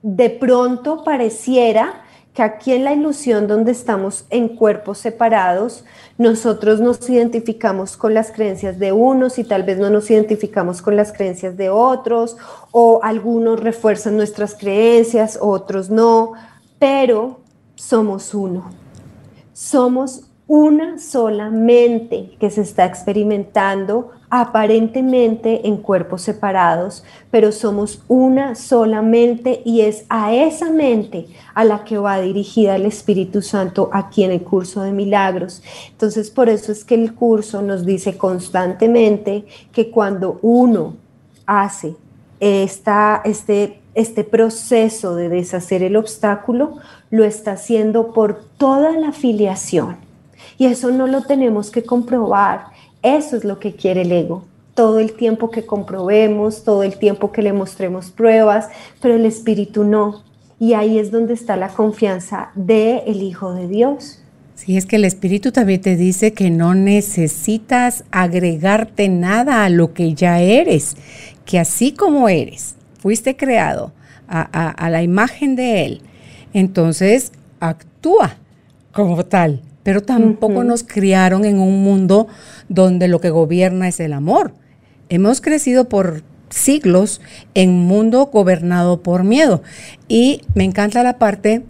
de 0.02 0.30
pronto 0.30 1.02
pareciera 1.02 2.01
que 2.34 2.42
aquí 2.42 2.72
en 2.72 2.84
la 2.84 2.94
ilusión 2.94 3.46
donde 3.46 3.72
estamos 3.72 4.24
en 4.30 4.48
cuerpos 4.56 4.98
separados, 4.98 5.84
nosotros 6.16 6.80
nos 6.80 7.08
identificamos 7.10 7.96
con 7.96 8.14
las 8.14 8.32
creencias 8.32 8.78
de 8.78 8.92
unos 8.92 9.38
y 9.38 9.44
tal 9.44 9.64
vez 9.64 9.78
no 9.78 9.90
nos 9.90 10.10
identificamos 10.10 10.80
con 10.80 10.96
las 10.96 11.12
creencias 11.12 11.56
de 11.56 11.68
otros, 11.68 12.36
o 12.70 13.00
algunos 13.02 13.60
refuerzan 13.60 14.16
nuestras 14.16 14.54
creencias, 14.54 15.38
otros 15.40 15.90
no, 15.90 16.32
pero 16.78 17.40
somos 17.74 18.32
uno. 18.32 18.70
Somos 19.52 20.24
una 20.48 20.98
sola 20.98 21.50
mente 21.50 22.36
que 22.38 22.50
se 22.50 22.62
está 22.62 22.84
experimentando 22.84 24.10
aparentemente 24.28 25.68
en 25.68 25.76
cuerpos 25.76 26.22
separados, 26.22 27.04
pero 27.30 27.52
somos 27.52 28.02
una 28.08 28.54
sola 28.54 29.02
mente 29.02 29.60
y 29.64 29.82
es 29.82 30.04
a 30.08 30.34
esa 30.34 30.70
mente 30.70 31.26
a 31.54 31.64
la 31.64 31.84
que 31.84 31.98
va 31.98 32.20
dirigida 32.20 32.76
el 32.76 32.86
Espíritu 32.86 33.42
Santo 33.42 33.90
aquí 33.92 34.24
en 34.24 34.32
el 34.32 34.42
curso 34.42 34.82
de 34.82 34.92
milagros. 34.92 35.62
Entonces, 35.90 36.30
por 36.30 36.48
eso 36.48 36.72
es 36.72 36.84
que 36.84 36.94
el 36.94 37.14
curso 37.14 37.62
nos 37.62 37.84
dice 37.84 38.16
constantemente 38.16 39.44
que 39.70 39.90
cuando 39.90 40.38
uno 40.42 40.96
hace 41.46 41.94
esta, 42.40 43.20
este, 43.24 43.80
este 43.94 44.24
proceso 44.24 45.14
de 45.14 45.28
deshacer 45.28 45.82
el 45.82 45.94
obstáculo, 45.94 46.78
lo 47.10 47.24
está 47.24 47.52
haciendo 47.52 48.12
por 48.12 48.42
toda 48.56 48.92
la 48.92 49.12
filiación 49.12 50.11
y 50.58 50.66
eso 50.66 50.90
no 50.90 51.06
lo 51.06 51.22
tenemos 51.22 51.70
que 51.70 51.82
comprobar. 51.82 52.66
Eso 53.02 53.36
es 53.36 53.44
lo 53.44 53.58
que 53.58 53.74
quiere 53.74 54.02
el 54.02 54.12
ego. 54.12 54.44
Todo 54.74 55.00
el 55.00 55.12
tiempo 55.12 55.50
que 55.50 55.66
comprobemos, 55.66 56.64
todo 56.64 56.82
el 56.82 56.96
tiempo 56.96 57.32
que 57.32 57.42
le 57.42 57.52
mostremos 57.52 58.10
pruebas, 58.10 58.68
pero 59.00 59.14
el 59.14 59.26
espíritu 59.26 59.84
no. 59.84 60.22
Y 60.58 60.74
ahí 60.74 60.98
es 60.98 61.10
donde 61.10 61.34
está 61.34 61.56
la 61.56 61.68
confianza 61.68 62.50
del 62.54 63.02
el 63.06 63.22
Hijo 63.22 63.52
de 63.52 63.68
Dios. 63.68 64.22
Sí, 64.54 64.76
es 64.76 64.86
que 64.86 64.96
el 64.96 65.04
Espíritu 65.04 65.50
también 65.50 65.80
te 65.80 65.96
dice 65.96 66.34
que 66.34 66.48
no 66.50 66.74
necesitas 66.76 68.04
agregarte 68.12 69.08
nada 69.08 69.64
a 69.64 69.68
lo 69.70 69.92
que 69.92 70.14
ya 70.14 70.40
eres, 70.40 70.94
que 71.44 71.58
así 71.58 71.90
como 71.90 72.28
eres, 72.28 72.76
fuiste 73.00 73.36
creado 73.36 73.92
a, 74.28 74.42
a 74.70 74.88
la 74.88 75.02
imagen 75.02 75.56
de 75.56 75.84
Él, 75.84 76.02
entonces 76.52 77.32
actúa 77.58 78.36
como 78.92 79.24
tal 79.24 79.62
pero 79.82 80.02
tampoco 80.02 80.64
nos 80.64 80.84
criaron 80.84 81.44
en 81.44 81.58
un 81.58 81.82
mundo 81.82 82.28
donde 82.68 83.08
lo 83.08 83.20
que 83.20 83.30
gobierna 83.30 83.88
es 83.88 84.00
el 84.00 84.12
amor. 84.12 84.54
Hemos 85.08 85.40
crecido 85.40 85.88
por 85.88 86.22
siglos 86.50 87.20
en 87.54 87.70
un 87.70 87.86
mundo 87.86 88.26
gobernado 88.26 89.02
por 89.02 89.24
miedo. 89.24 89.62
Y 90.08 90.42
me 90.54 90.64
encanta 90.64 91.02
la 91.02 91.18
parte 91.18 91.62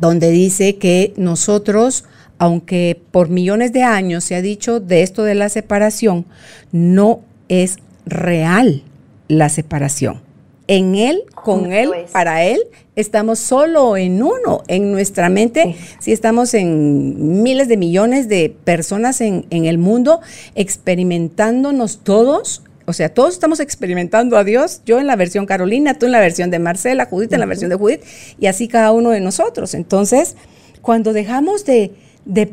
donde 0.00 0.30
dice 0.30 0.76
que 0.76 1.14
nosotros, 1.16 2.04
aunque 2.38 3.00
por 3.10 3.28
millones 3.28 3.72
de 3.72 3.82
años 3.82 4.24
se 4.24 4.34
ha 4.34 4.42
dicho 4.42 4.80
de 4.80 5.02
esto 5.02 5.22
de 5.22 5.34
la 5.34 5.48
separación, 5.48 6.26
no 6.72 7.20
es 7.48 7.78
real 8.04 8.82
la 9.28 9.48
separación 9.48 10.25
en 10.68 10.94
Él, 10.94 11.24
con 11.34 11.72
Él, 11.72 11.90
para 12.12 12.44
Él, 12.44 12.60
estamos 12.96 13.38
solo 13.38 13.96
en 13.96 14.22
uno, 14.22 14.62
en 14.68 14.90
nuestra 14.90 15.28
mente. 15.28 15.76
Si 15.98 16.12
estamos 16.12 16.54
en 16.54 17.42
miles 17.42 17.68
de 17.68 17.76
millones 17.76 18.28
de 18.28 18.54
personas 18.64 19.20
en, 19.20 19.44
el 19.50 19.78
mundo, 19.78 20.20
experimentándonos 20.54 21.98
todos. 21.98 22.62
O 22.86 22.92
sea, 22.92 23.12
todos 23.12 23.34
estamos 23.34 23.60
experimentando 23.60 24.36
a 24.36 24.44
Dios, 24.44 24.82
yo 24.86 25.00
en 25.00 25.08
la 25.08 25.16
versión 25.16 25.44
Carolina, 25.44 25.94
tú 25.94 26.06
en 26.06 26.12
la 26.12 26.20
versión 26.20 26.50
de 26.50 26.60
Marcela, 26.60 27.06
Judith 27.06 27.32
en 27.32 27.40
la 27.40 27.46
versión 27.46 27.68
de 27.68 27.76
Judith, 27.76 28.02
y 28.38 28.46
así 28.46 28.68
cada 28.68 28.92
uno 28.92 29.10
de 29.10 29.20
nosotros. 29.20 29.74
Entonces, 29.74 30.36
cuando 30.82 31.12
dejamos 31.12 31.64
de, 31.64 31.92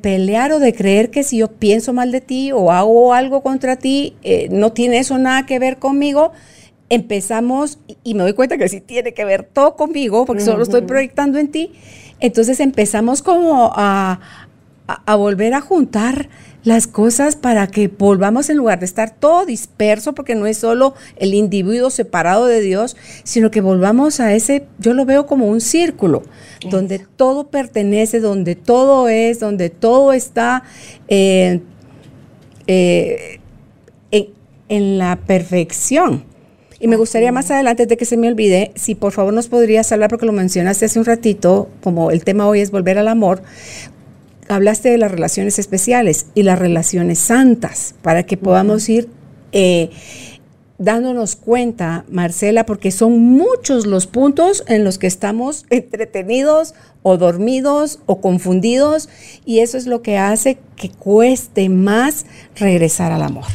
pelear 0.01 0.51
o 0.51 0.59
de 0.59 0.73
creer 0.73 1.11
que 1.11 1.23
si 1.23 1.37
yo 1.37 1.49
pienso 1.49 1.93
mal 1.93 2.11
de 2.11 2.19
ti 2.19 2.51
o 2.51 2.71
hago 2.71 3.13
algo 3.13 3.43
contra 3.43 3.75
ti, 3.75 4.15
eh, 4.23 4.47
no 4.49 4.73
tiene 4.73 4.97
eso 4.97 5.19
nada 5.19 5.45
que 5.45 5.59
ver 5.59 5.77
conmigo, 5.77 6.31
empezamos, 6.93 7.79
y 8.03 8.13
me 8.13 8.23
doy 8.23 8.33
cuenta 8.33 8.57
que 8.57 8.69
sí 8.69 8.81
tiene 8.81 9.13
que 9.13 9.25
ver 9.25 9.43
todo 9.43 9.75
conmigo, 9.75 10.25
porque 10.25 10.43
solo 10.43 10.63
estoy 10.63 10.81
proyectando 10.81 11.39
en 11.39 11.49
ti, 11.49 11.71
entonces 12.19 12.59
empezamos 12.59 13.21
como 13.21 13.71
a, 13.75 14.19
a, 14.87 15.15
volver 15.15 15.53
a 15.53 15.61
juntar 15.61 16.29
las 16.63 16.87
cosas 16.87 17.35
para 17.35 17.67
que 17.67 17.87
volvamos 17.87 18.49
en 18.49 18.57
lugar 18.57 18.79
de 18.79 18.85
estar 18.85 19.11
todo 19.11 19.45
disperso, 19.45 20.13
porque 20.13 20.35
no 20.35 20.45
es 20.45 20.57
solo 20.57 20.93
el 21.17 21.33
individuo 21.33 21.89
separado 21.89 22.45
de 22.45 22.61
Dios, 22.61 22.95
sino 23.23 23.51
que 23.51 23.61
volvamos 23.61 24.19
a 24.19 24.33
ese, 24.33 24.65
yo 24.79 24.93
lo 24.93 25.05
veo 25.05 25.25
como 25.25 25.47
un 25.47 25.61
círculo, 25.61 26.23
donde 26.69 26.99
todo 26.99 27.47
pertenece, 27.47 28.19
donde 28.19 28.55
todo 28.55 29.09
es, 29.09 29.39
donde 29.39 29.69
todo 29.69 30.13
está 30.13 30.63
eh, 31.09 31.61
eh, 32.67 33.39
en 34.69 34.97
la 34.97 35.17
perfección. 35.17 36.23
Y 36.83 36.89
me 36.89 36.97
gustaría 36.97 37.31
más 37.31 37.49
adelante, 37.49 37.85
de 37.85 37.95
que 37.95 38.03
se 38.03 38.17
me 38.17 38.27
olvide, 38.27 38.73
si 38.75 38.93
por 38.93 39.13
favor 39.13 39.33
nos 39.33 39.47
podrías 39.47 39.89
hablar, 39.93 40.09
porque 40.09 40.25
lo 40.25 40.33
mencionaste 40.33 40.83
hace 40.83 40.99
un 40.99 41.05
ratito, 41.05 41.69
como 41.81 42.11
el 42.11 42.25
tema 42.25 42.45
hoy 42.45 42.59
es 42.59 42.71
volver 42.71 42.97
al 42.97 43.07
amor, 43.07 43.41
hablaste 44.49 44.89
de 44.89 44.97
las 44.97 45.09
relaciones 45.09 45.59
especiales 45.59 46.25
y 46.35 46.43
las 46.43 46.59
relaciones 46.59 47.19
santas, 47.19 47.95
para 48.01 48.23
que 48.23 48.35
podamos 48.35 48.89
ir 48.89 49.07
eh, 49.53 49.91
dándonos 50.77 51.37
cuenta, 51.37 52.03
Marcela, 52.09 52.65
porque 52.65 52.91
son 52.91 53.17
muchos 53.17 53.85
los 53.85 54.05
puntos 54.05 54.65
en 54.67 54.83
los 54.83 54.97
que 54.97 55.07
estamos 55.07 55.65
entretenidos 55.69 56.73
o 57.01 57.15
dormidos 57.15 58.01
o 58.07 58.19
confundidos, 58.19 59.07
y 59.45 59.59
eso 59.59 59.77
es 59.77 59.87
lo 59.87 60.01
que 60.01 60.17
hace 60.17 60.57
que 60.75 60.89
cueste 60.89 61.69
más 61.69 62.25
regresar 62.57 63.13
al 63.13 63.21
amor. 63.21 63.45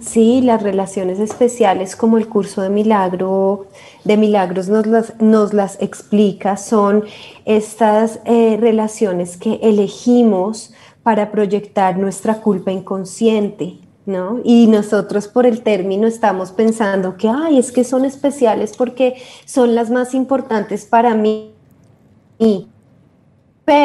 Sí, 0.00 0.42
las 0.42 0.62
relaciones 0.62 1.18
especiales 1.18 1.96
como 1.96 2.18
el 2.18 2.28
curso 2.28 2.62
de 2.62 2.68
milagro 2.68 3.66
de 4.04 4.16
milagros 4.16 4.68
nos 4.68 4.86
las, 4.86 5.20
nos 5.20 5.52
las 5.52 5.80
explica, 5.80 6.56
son 6.56 7.04
estas 7.44 8.20
eh, 8.24 8.56
relaciones 8.60 9.36
que 9.36 9.60
elegimos 9.62 10.72
para 11.02 11.30
proyectar 11.30 11.98
nuestra 11.98 12.40
culpa 12.40 12.70
inconsciente, 12.70 13.78
¿no? 14.06 14.40
Y 14.44 14.66
nosotros 14.66 15.28
por 15.28 15.46
el 15.46 15.62
término 15.62 16.06
estamos 16.06 16.52
pensando 16.52 17.16
que, 17.16 17.28
ay, 17.28 17.58
es 17.58 17.72
que 17.72 17.84
son 17.84 18.04
especiales 18.04 18.76
porque 18.76 19.16
son 19.44 19.74
las 19.74 19.90
más 19.90 20.14
importantes 20.14 20.84
para 20.84 21.14
mí 21.14 21.52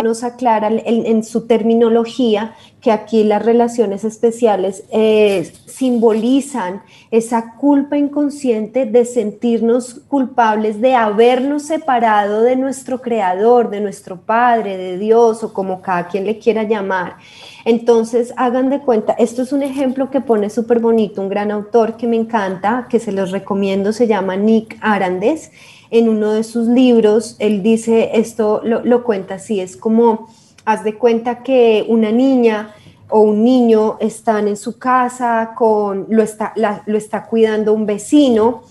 nos 0.03 0.23
aclara 0.23 0.69
en, 0.69 1.23
su 1.23 1.47
terminología 1.47 2.55
que 2.81 2.91
aquí 2.91 3.23
las 3.23 3.43
relaciones 3.43 4.03
especiales 4.03 4.83
eh, 4.91 5.51
simbolizan 5.65 6.83
esa 7.11 7.55
culpa 7.55 7.97
inconsciente 7.97 8.85
de 8.85 9.05
sentirnos 9.05 10.01
culpables 10.07 10.81
de 10.81 10.95
habernos 10.95 11.63
separado 11.63 12.41
de 12.41 12.55
nuestro 12.55 13.01
creador, 13.01 13.69
de 13.69 13.81
nuestro 13.81 14.17
Padre, 14.21 14.77
de 14.77 14.97
Dios 14.97 15.43
o 15.43 15.53
como 15.53 15.81
cada 15.81 16.07
quien 16.07 16.25
le 16.25 16.39
quiera 16.39 16.63
llamar. 16.63 17.17
Entonces, 17.63 18.33
hagan 18.37 18.69
de 18.69 18.79
cuenta, 18.79 19.13
esto 19.13 19.41
es 19.41 19.51
un 19.51 19.63
ejemplo 19.63 20.11
que 20.11 20.21
pone 20.21 20.49
súper 20.49 20.79
bonito, 20.79 21.21
un 21.21 21.29
gran 21.29 21.51
autor 21.51 21.97
que 21.97 22.07
me 22.07 22.15
encanta, 22.15 22.87
que 22.89 22.99
se 22.99 23.11
los 23.11 23.31
recomiendo, 23.31 23.91
se 23.91 24.07
llama 24.07 24.35
Nick 24.35 24.77
Arandes 24.81 25.51
en 25.89 26.09
uno 26.09 26.33
de 26.33 26.43
sus 26.43 26.67
libros, 26.67 27.35
él 27.39 27.63
dice, 27.63 28.11
esto 28.13 28.61
lo, 28.63 29.03
cuenta 29.03 29.35
así, 29.35 29.59
es 29.59 29.77
como, 29.77 30.27
haz 30.65 30.83
de 30.83 30.95
cuenta 30.95 31.43
que 31.43 31.85
una 31.87 32.11
niña 32.11 32.73
o 33.09 33.21
un 33.21 33.43
niño 33.43 33.97
están 33.99 34.47
en 34.47 34.57
su 34.57 34.79
casa, 34.79 35.53
con, 35.55 36.07
lo, 36.09 36.23
está, 36.23 36.53
lo 36.85 36.97
está 36.97 37.25
cuidando 37.25 37.73
un 37.73 37.85
vecino 37.85 38.63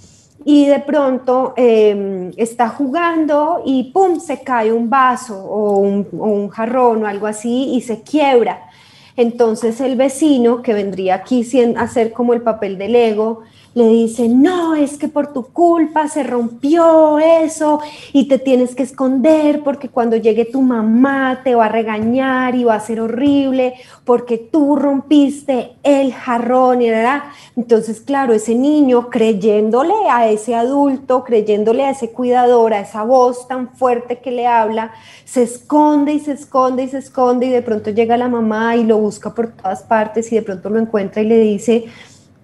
y 0.44 0.66
de 0.66 0.81
pronto 0.81 1.55
em, 1.57 2.33
está 2.37 2.68
jugando 2.68 3.62
y 3.64 3.92
¡pum! 3.92 4.20
se 4.20 4.42
cae 4.42 4.72
un 4.72 4.90
vaso 4.90 5.42
o 5.42 5.79
un, 5.79 6.07
o 6.18 6.27
un 6.27 6.48
jarrón 6.50 7.05
o 7.05 7.07
algo 7.07 7.27
así 7.27 7.70
y 7.74 7.81
se 7.81 8.03
quiebra. 8.03 8.68
Entonces 9.16 9.81
el 9.81 9.96
vecino, 9.96 10.61
que 10.61 10.74
vendría 10.74 11.14
aquí 11.16 11.46
a 11.77 11.88
ser 11.88 12.12
como 12.12 12.35
el 12.35 12.42
papel 12.42 12.77
del 12.77 12.96
ego, 12.96 13.42
le 13.75 13.89
dice, 13.89 14.29
no, 14.29 14.77
es 14.77 14.97
que 14.97 15.09
por 15.09 15.33
tu 15.33 15.47
culpa 15.47 16.07
se 16.09 16.23
rompió 16.23 17.19
eso 17.19 17.81
y 18.13 18.29
te 18.29 18.39
tienes 18.39 18.77
que 18.77 18.85
esconder 18.85 19.63
porque 19.65 19.89
cuando 19.89 20.17
llegue 20.17 20.45
tu 20.45 20.63
mamá 20.63 21.41
te 21.43 21.57
va 21.57 21.67
a 21.67 21.69
regañar 21.69 22.55
y 22.55 22.63
va 22.63 22.77
a 22.77 22.81
ser 22.81 23.01
horrible 23.01 23.75
porque 24.05 24.39
tú 24.39 24.77
rompiste 24.77 25.73
el 25.83 26.13
jarrón 26.13 26.83
y 26.83 26.91
verdad. 26.91 27.25
Entonces, 27.57 28.01
claro, 28.01 28.33
ese 28.33 28.55
niño 28.55 29.11
creyéndole 29.11 29.95
a 30.09 30.29
ese 30.29 30.55
adulto, 30.55 31.25
creyéndole 31.25 31.85
a 31.85 31.91
ese 31.91 32.13
cuidador, 32.13 32.75
a 32.75 32.81
esa 32.81 33.03
voz 33.03 33.49
tan 33.49 33.75
fuerte 33.75 34.21
que 34.21 34.31
le 34.31 34.47
habla, 34.47 34.93
se 35.25 35.43
esconde 35.43 36.13
y 36.13 36.21
se 36.21 36.33
esconde 36.33 36.85
y 36.85 36.89
se 36.89 36.99
esconde 36.99 37.47
y 37.47 37.51
de 37.51 37.63
pronto 37.63 37.91
llega 37.91 38.17
la 38.17 38.29
mamá 38.29 38.77
y 38.77 38.85
lo 38.85 38.99
busca 38.99 39.35
por 39.35 39.49
todas 39.49 39.83
partes 39.83 40.31
y 40.31 40.37
de 40.37 40.43
pronto 40.43 40.71
lo 40.71 40.79
encuentra 40.79 41.23
y 41.23 41.27
le 41.27 41.39
dice, 41.39 41.87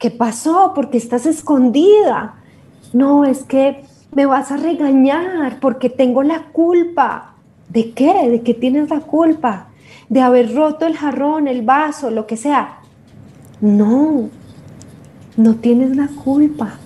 ¿qué 0.00 0.10
pasó? 0.10 0.72
¿Por 0.74 0.90
qué 0.90 0.98
estás 0.98 1.26
escondida? 1.26 2.34
No, 2.92 3.24
es 3.24 3.44
que 3.44 3.84
me 4.12 4.26
vas 4.26 4.50
a 4.50 4.56
regañar 4.56 5.60
porque 5.60 5.88
tengo 5.88 6.24
la 6.24 6.44
culpa. 6.52 7.34
¿De 7.68 7.92
qué? 7.92 8.28
¿De 8.28 8.40
qué 8.40 8.54
tienes 8.54 8.90
la 8.90 9.00
culpa? 9.00 9.68
De 10.08 10.22
haber 10.22 10.54
roto 10.56 10.86
el 10.86 10.96
jarrón, 10.96 11.46
el 11.46 11.62
vaso, 11.62 12.10
lo 12.10 12.26
que 12.26 12.36
sea. 12.36 12.80
No, 13.60 14.30
no 15.36 15.54
tienes 15.56 15.94
la 15.94 16.08
culpa. 16.08 16.78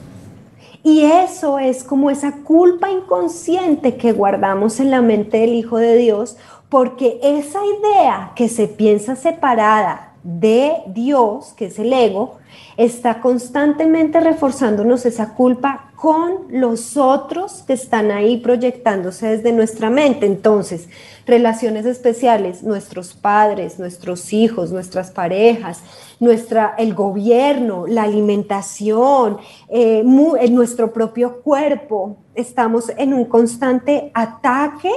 Y 0.83 1.03
eso 1.03 1.59
es 1.59 1.85
como 1.85 2.11
esa 2.11 2.43
culpa 2.43 2.91
inconsciente 2.91 3.97
que 3.97 4.13
guardamos 4.13 4.81
en 4.81 4.91
la 4.91 5.01
mente 5.01 5.39
del 5.39 5.55
Hijo 5.55 5.79
de 5.79 5.97
Dios 5.97 6.37
porque 6.69 7.21
esa 7.23 7.61
idea 7.65 8.33
que 8.35 8.49
se 8.49 8.67
piensa 8.67 9.17
separada 9.17 10.04
de 10.25 10.83
Dios, 10.87 11.53
que 11.55 11.67
es 11.67 11.79
el 11.79 11.93
ego, 11.93 12.39
está 12.77 13.21
constantemente 13.21 14.19
reforzándonos 14.21 15.07
esa 15.07 15.35
culpa 15.35 15.93
con 15.95 16.47
los 16.51 16.97
otros 16.97 17.63
que 17.63 17.75
están 17.75 18.11
ahí 18.11 18.39
proyectándose 18.39 19.37
desde 19.37 19.53
nuestra 19.53 19.91
mente. 19.91 20.27
Entonces, 20.27 20.89
relaciones 21.27 21.87
especiales, 21.87 22.63
nuestros 22.63 23.15
padres, 23.15 23.79
nuestros 23.79 24.33
hijos, 24.33 24.73
nuestras 24.73 25.11
parejas, 25.11 25.83
nuestra, 26.21 26.75
el 26.79 26.95
gobierno, 26.95 27.87
la 27.87 28.03
alimentación, 28.03 29.39
eh, 29.69 30.05
en 30.41 30.55
nuestro 30.55 30.93
propio 30.93 31.43
cuerpo. 31.43 32.17
Estamos 32.35 32.91
en 32.97 33.15
un 33.15 33.27
constante 33.27 34.11
ataque 34.15 34.91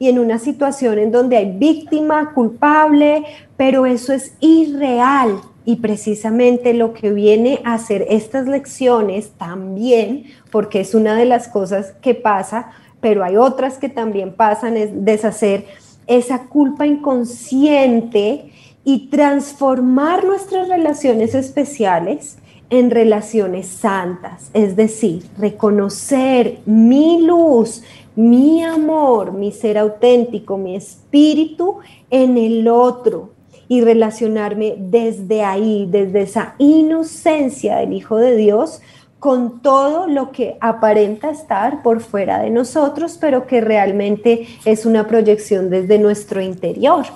y 0.00 0.08
en 0.08 0.18
una 0.18 0.38
situación 0.38 0.98
en 0.98 1.12
donde 1.12 1.36
hay 1.36 1.52
víctima, 1.58 2.32
culpable, 2.32 3.22
pero 3.58 3.84
eso 3.84 4.14
es 4.14 4.34
irreal. 4.40 5.42
Y 5.66 5.76
precisamente 5.76 6.72
lo 6.72 6.94
que 6.94 7.12
viene 7.12 7.60
a 7.64 7.74
hacer 7.74 8.06
estas 8.08 8.48
lecciones 8.48 9.32
también, 9.36 10.24
porque 10.50 10.80
es 10.80 10.94
una 10.94 11.14
de 11.14 11.26
las 11.26 11.48
cosas 11.48 11.92
que 12.00 12.14
pasa, 12.14 12.70
pero 13.02 13.22
hay 13.22 13.36
otras 13.36 13.76
que 13.76 13.90
también 13.90 14.32
pasan, 14.32 14.78
es 14.78 15.04
deshacer 15.04 15.66
esa 16.06 16.46
culpa 16.46 16.86
inconsciente 16.86 18.52
y 18.82 19.08
transformar 19.10 20.24
nuestras 20.24 20.66
relaciones 20.68 21.34
especiales 21.34 22.38
en 22.70 22.90
relaciones 22.90 23.66
santas, 23.66 24.50
es 24.54 24.76
decir, 24.76 25.24
reconocer 25.36 26.60
mi 26.64 27.20
luz, 27.20 27.82
mi 28.20 28.62
amor, 28.62 29.32
mi 29.32 29.50
ser 29.50 29.78
auténtico, 29.78 30.58
mi 30.58 30.76
espíritu 30.76 31.78
en 32.10 32.36
el 32.36 32.68
otro 32.68 33.30
y 33.66 33.80
relacionarme 33.80 34.74
desde 34.78 35.42
ahí, 35.42 35.88
desde 35.90 36.22
esa 36.22 36.54
inocencia 36.58 37.76
del 37.76 37.94
Hijo 37.94 38.18
de 38.18 38.36
Dios, 38.36 38.82
con 39.20 39.62
todo 39.62 40.06
lo 40.06 40.32
que 40.32 40.56
aparenta 40.60 41.30
estar 41.30 41.82
por 41.82 42.00
fuera 42.00 42.40
de 42.40 42.50
nosotros, 42.50 43.16
pero 43.20 43.46
que 43.46 43.60
realmente 43.60 44.46
es 44.64 44.86
una 44.86 45.06
proyección 45.06 45.70
desde 45.70 45.98
nuestro 45.98 46.42
interior. 46.42 47.06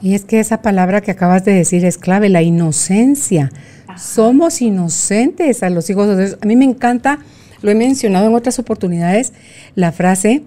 Y 0.00 0.14
es 0.14 0.24
que 0.24 0.40
esa 0.40 0.62
palabra 0.62 1.00
que 1.00 1.10
acabas 1.10 1.44
de 1.44 1.52
decir 1.52 1.84
es 1.84 1.98
clave, 1.98 2.28
la 2.28 2.42
inocencia. 2.42 3.50
Somos 3.96 4.62
inocentes 4.62 5.62
a 5.62 5.70
los 5.70 5.88
hijos 5.90 6.08
de 6.08 6.16
Dios. 6.16 6.38
A 6.40 6.46
mí 6.46 6.56
me 6.56 6.64
encanta, 6.64 7.18
lo 7.62 7.70
he 7.70 7.74
mencionado 7.74 8.26
en 8.26 8.34
otras 8.34 8.58
oportunidades, 8.58 9.32
la 9.74 9.92
frase 9.92 10.42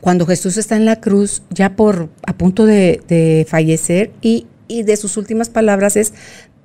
cuando 0.00 0.26
Jesús 0.26 0.58
está 0.58 0.76
en 0.76 0.84
la 0.84 1.00
cruz, 1.00 1.42
ya 1.48 1.76
por 1.76 2.10
a 2.26 2.34
punto 2.34 2.66
de, 2.66 3.46
fallecer, 3.48 4.12
y, 4.20 4.46
y 4.68 4.82
de 4.82 4.98
sus 4.98 5.16
últimas 5.16 5.48
palabras 5.48 5.96
es, 5.96 6.12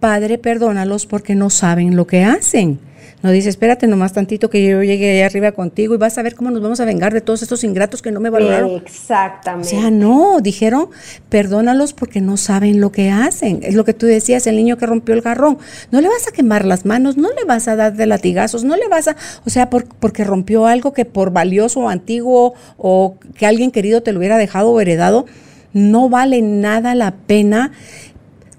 Padre, 0.01 0.37
perdónalos 0.37 1.05
porque 1.05 1.35
no 1.35 1.49
saben 1.49 1.95
lo 1.95 2.05
que 2.05 2.25
hacen. 2.25 2.79
No 3.21 3.31
dice, 3.31 3.49
espérate 3.49 3.85
nomás 3.85 4.13
tantito 4.13 4.49
que 4.49 4.65
yo 4.65 4.81
llegue 4.81 5.11
allá 5.11 5.25
arriba 5.25 5.51
contigo 5.51 5.93
y 5.93 5.97
vas 5.97 6.17
a 6.17 6.21
ver 6.21 6.35
cómo 6.35 6.51
nos 6.51 6.61
vamos 6.61 6.79
a 6.79 6.85
vengar 6.85 7.13
de 7.13 7.19
todos 7.19 7.41
estos 7.41 7.65
ingratos 7.65 8.01
que 8.01 8.11
no 8.11 8.21
me 8.21 8.29
valoraron. 8.29 8.77
Exactamente. 8.77 9.67
O 9.67 9.69
sea, 9.81 9.91
no, 9.91 10.39
dijeron, 10.39 10.89
perdónalos 11.27 11.91
porque 11.91 12.21
no 12.21 12.37
saben 12.37 12.79
lo 12.79 12.93
que 12.93 13.09
hacen. 13.09 13.59
Es 13.61 13.75
lo 13.75 13.83
que 13.83 13.93
tú 13.93 14.05
decías, 14.05 14.47
el 14.47 14.55
niño 14.55 14.77
que 14.77 14.85
rompió 14.85 15.13
el 15.15 15.21
garrón. 15.21 15.57
No 15.91 15.99
le 15.99 16.07
vas 16.07 16.29
a 16.29 16.31
quemar 16.31 16.63
las 16.63 16.85
manos, 16.85 17.17
no 17.17 17.27
le 17.33 17.43
vas 17.43 17.67
a 17.67 17.75
dar 17.75 17.93
de 17.93 18.05
latigazos, 18.05 18.63
no 18.63 18.77
le 18.77 18.87
vas 18.87 19.09
a, 19.09 19.17
o 19.45 19.49
sea, 19.49 19.69
porque 19.69 20.23
rompió 20.23 20.65
algo 20.65 20.93
que 20.93 21.03
por 21.03 21.31
valioso 21.31 21.81
o 21.81 21.89
antiguo 21.89 22.53
o 22.77 23.17
que 23.35 23.45
alguien 23.45 23.71
querido 23.71 24.01
te 24.01 24.13
lo 24.13 24.19
hubiera 24.19 24.37
dejado 24.37 24.71
o 24.71 24.79
heredado, 24.79 25.25
no 25.73 26.07
vale 26.07 26.41
nada 26.41 26.95
la 26.95 27.11
pena 27.11 27.73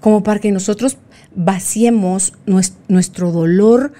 como 0.01 0.21
para 0.21 0.39
que 0.39 0.51
nosotros 0.51 0.97
vaciemos 1.33 2.33
nuestro 2.87 3.31
dolor 3.31 3.93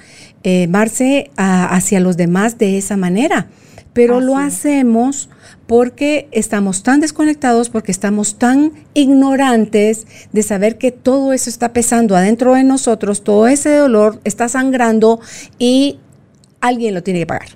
eh, 0.44 0.68
Marce, 0.68 1.32
hacia 1.38 2.00
los 2.00 2.18
demás 2.18 2.58
de 2.58 2.78
esa 2.78 2.98
manera. 2.98 3.48
Pero 3.94 4.22
lo 4.22 4.38
hacemos 4.38 5.30
porque 5.68 6.30
estamos 6.32 6.82
tan 6.84 7.02
desconectados, 7.02 7.70
porque 7.70 7.92
estamos 7.92 8.38
tan 8.40 8.72
ignorantes 8.94 10.08
de 10.32 10.44
saber 10.44 10.78
que 10.78 10.92
todo 10.92 11.34
eso 11.34 11.50
está 11.50 11.74
pesando 11.74 12.16
adentro 12.16 12.54
de 12.54 12.64
nosotros, 12.64 13.24
todo 13.24 13.48
ese 13.48 13.76
dolor 13.76 14.22
está 14.24 14.48
sangrando 14.48 15.20
y 15.60 16.00
alguien 16.62 16.94
lo 16.94 17.04
tiene 17.04 17.20
que 17.20 17.26
pagar. 17.26 17.50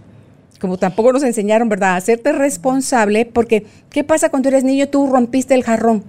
Como 0.59 0.77
tampoco 0.77 1.13
nos 1.13 1.23
enseñaron, 1.23 1.69
¿verdad?, 1.69 1.91
a 1.91 1.97
hacerte 1.97 2.33
responsable, 2.33 3.25
porque 3.25 3.65
¿qué 3.89 4.03
pasa 4.03 4.29
cuando 4.29 4.49
eres 4.49 4.63
niño? 4.63 4.89
Tú 4.89 5.07
rompiste 5.07 5.53
el 5.53 5.63
jarrón 5.63 6.03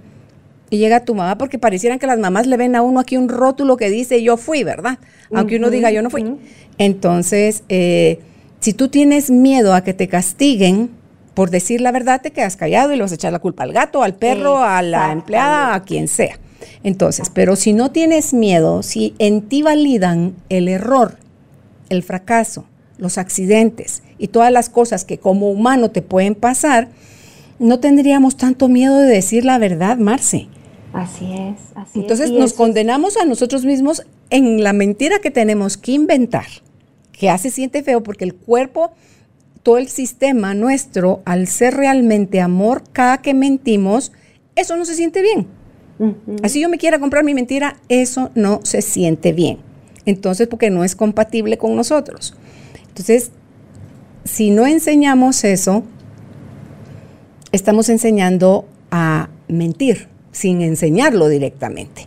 y 0.69 0.77
llega 0.77 1.05
tu 1.05 1.15
mamá 1.15 1.37
porque 1.37 1.59
parecieran 1.59 1.99
que 1.99 2.07
las 2.07 2.19
mamás 2.19 2.47
le 2.47 2.57
ven 2.57 2.75
a 2.75 2.81
uno 2.81 2.99
aquí 2.99 3.17
un 3.17 3.29
rótulo 3.29 3.77
que 3.77 3.89
dice 3.89 4.21
yo 4.21 4.37
fui, 4.37 4.63
¿verdad? 4.63 4.99
Aunque 5.33 5.57
uno 5.57 5.69
diga 5.69 5.91
yo 5.91 6.01
no 6.01 6.09
fui. 6.09 6.25
Entonces, 6.77 7.63
eh, 7.69 8.19
si 8.59 8.73
tú 8.73 8.89
tienes 8.89 9.29
miedo 9.29 9.73
a 9.73 9.83
que 9.83 9.93
te 9.93 10.07
castiguen 10.07 10.91
por 11.33 11.51
decir 11.51 11.81
la 11.81 11.91
verdad, 11.91 12.21
te 12.21 12.31
quedas 12.31 12.55
callado 12.57 12.91
y 12.91 12.95
le 12.95 13.03
vas 13.03 13.11
a 13.11 13.15
echar 13.15 13.31
la 13.31 13.39
culpa 13.39 13.63
al 13.63 13.71
gato, 13.71 14.01
al 14.01 14.15
perro, 14.15 14.57
a 14.57 14.81
la 14.81 15.11
empleada, 15.11 15.75
a 15.75 15.83
quien 15.83 16.07
sea. 16.07 16.39
Entonces, 16.83 17.29
pero 17.31 17.55
si 17.55 17.73
no 17.73 17.91
tienes 17.91 18.33
miedo, 18.33 18.81
si 18.81 19.13
en 19.19 19.43
ti 19.43 19.61
validan 19.61 20.35
el 20.49 20.67
error, 20.67 21.17
el 21.89 22.01
fracaso, 22.03 22.65
los 22.97 23.17
accidentes 23.17 24.01
y 24.17 24.29
todas 24.29 24.51
las 24.51 24.69
cosas 24.69 25.05
que 25.05 25.19
como 25.19 25.51
humano 25.51 25.91
te 25.91 26.01
pueden 26.01 26.33
pasar, 26.33 26.89
no 27.59 27.79
tendríamos 27.79 28.37
tanto 28.37 28.67
miedo 28.67 28.97
de 28.97 29.07
decir 29.07 29.45
la 29.45 29.57
verdad, 29.59 29.97
Marce. 29.97 30.47
Así 30.93 31.31
es, 31.33 31.59
así 31.75 31.99
Entonces 31.99 32.31
nos 32.31 32.53
condenamos 32.53 33.17
a 33.17 33.25
nosotros 33.25 33.65
mismos 33.65 34.03
en 34.29 34.63
la 34.63 34.73
mentira 34.73 35.19
que 35.19 35.31
tenemos 35.31 35.77
que 35.77 35.91
inventar, 35.91 36.45
que 37.11 37.29
hace 37.29 37.51
siente 37.51 37.83
feo 37.83 38.03
porque 38.03 38.25
el 38.25 38.33
cuerpo, 38.33 38.91
todo 39.63 39.77
el 39.77 39.89
sistema 39.89 40.53
nuestro, 40.53 41.21
al 41.25 41.47
ser 41.47 41.75
realmente 41.75 42.39
amor, 42.39 42.83
cada 42.93 43.19
que 43.21 43.33
mentimos, 43.33 44.11
eso 44.55 44.75
no 44.77 44.85
se 44.85 44.95
siente 44.95 45.21
bien. 45.21 45.47
Así 46.43 46.61
yo 46.61 46.69
me 46.69 46.77
quiera 46.77 46.99
comprar 46.99 47.23
mi 47.23 47.33
mentira, 47.33 47.77
eso 47.89 48.29
no 48.35 48.59
se 48.63 48.81
siente 48.81 49.33
bien. 49.33 49.59
Entonces, 50.05 50.47
porque 50.47 50.69
no 50.69 50.83
es 50.83 50.95
compatible 50.95 51.57
con 51.57 51.75
nosotros. 51.75 52.35
Entonces, 52.87 53.31
si 54.23 54.51
no 54.51 54.67
enseñamos 54.67 55.43
eso, 55.43 55.83
estamos 57.51 57.89
enseñando 57.89 58.67
a 58.91 59.29
mentir 59.47 60.07
sin 60.37 60.61
enseñarlo 60.61 61.27
directamente. 61.27 62.05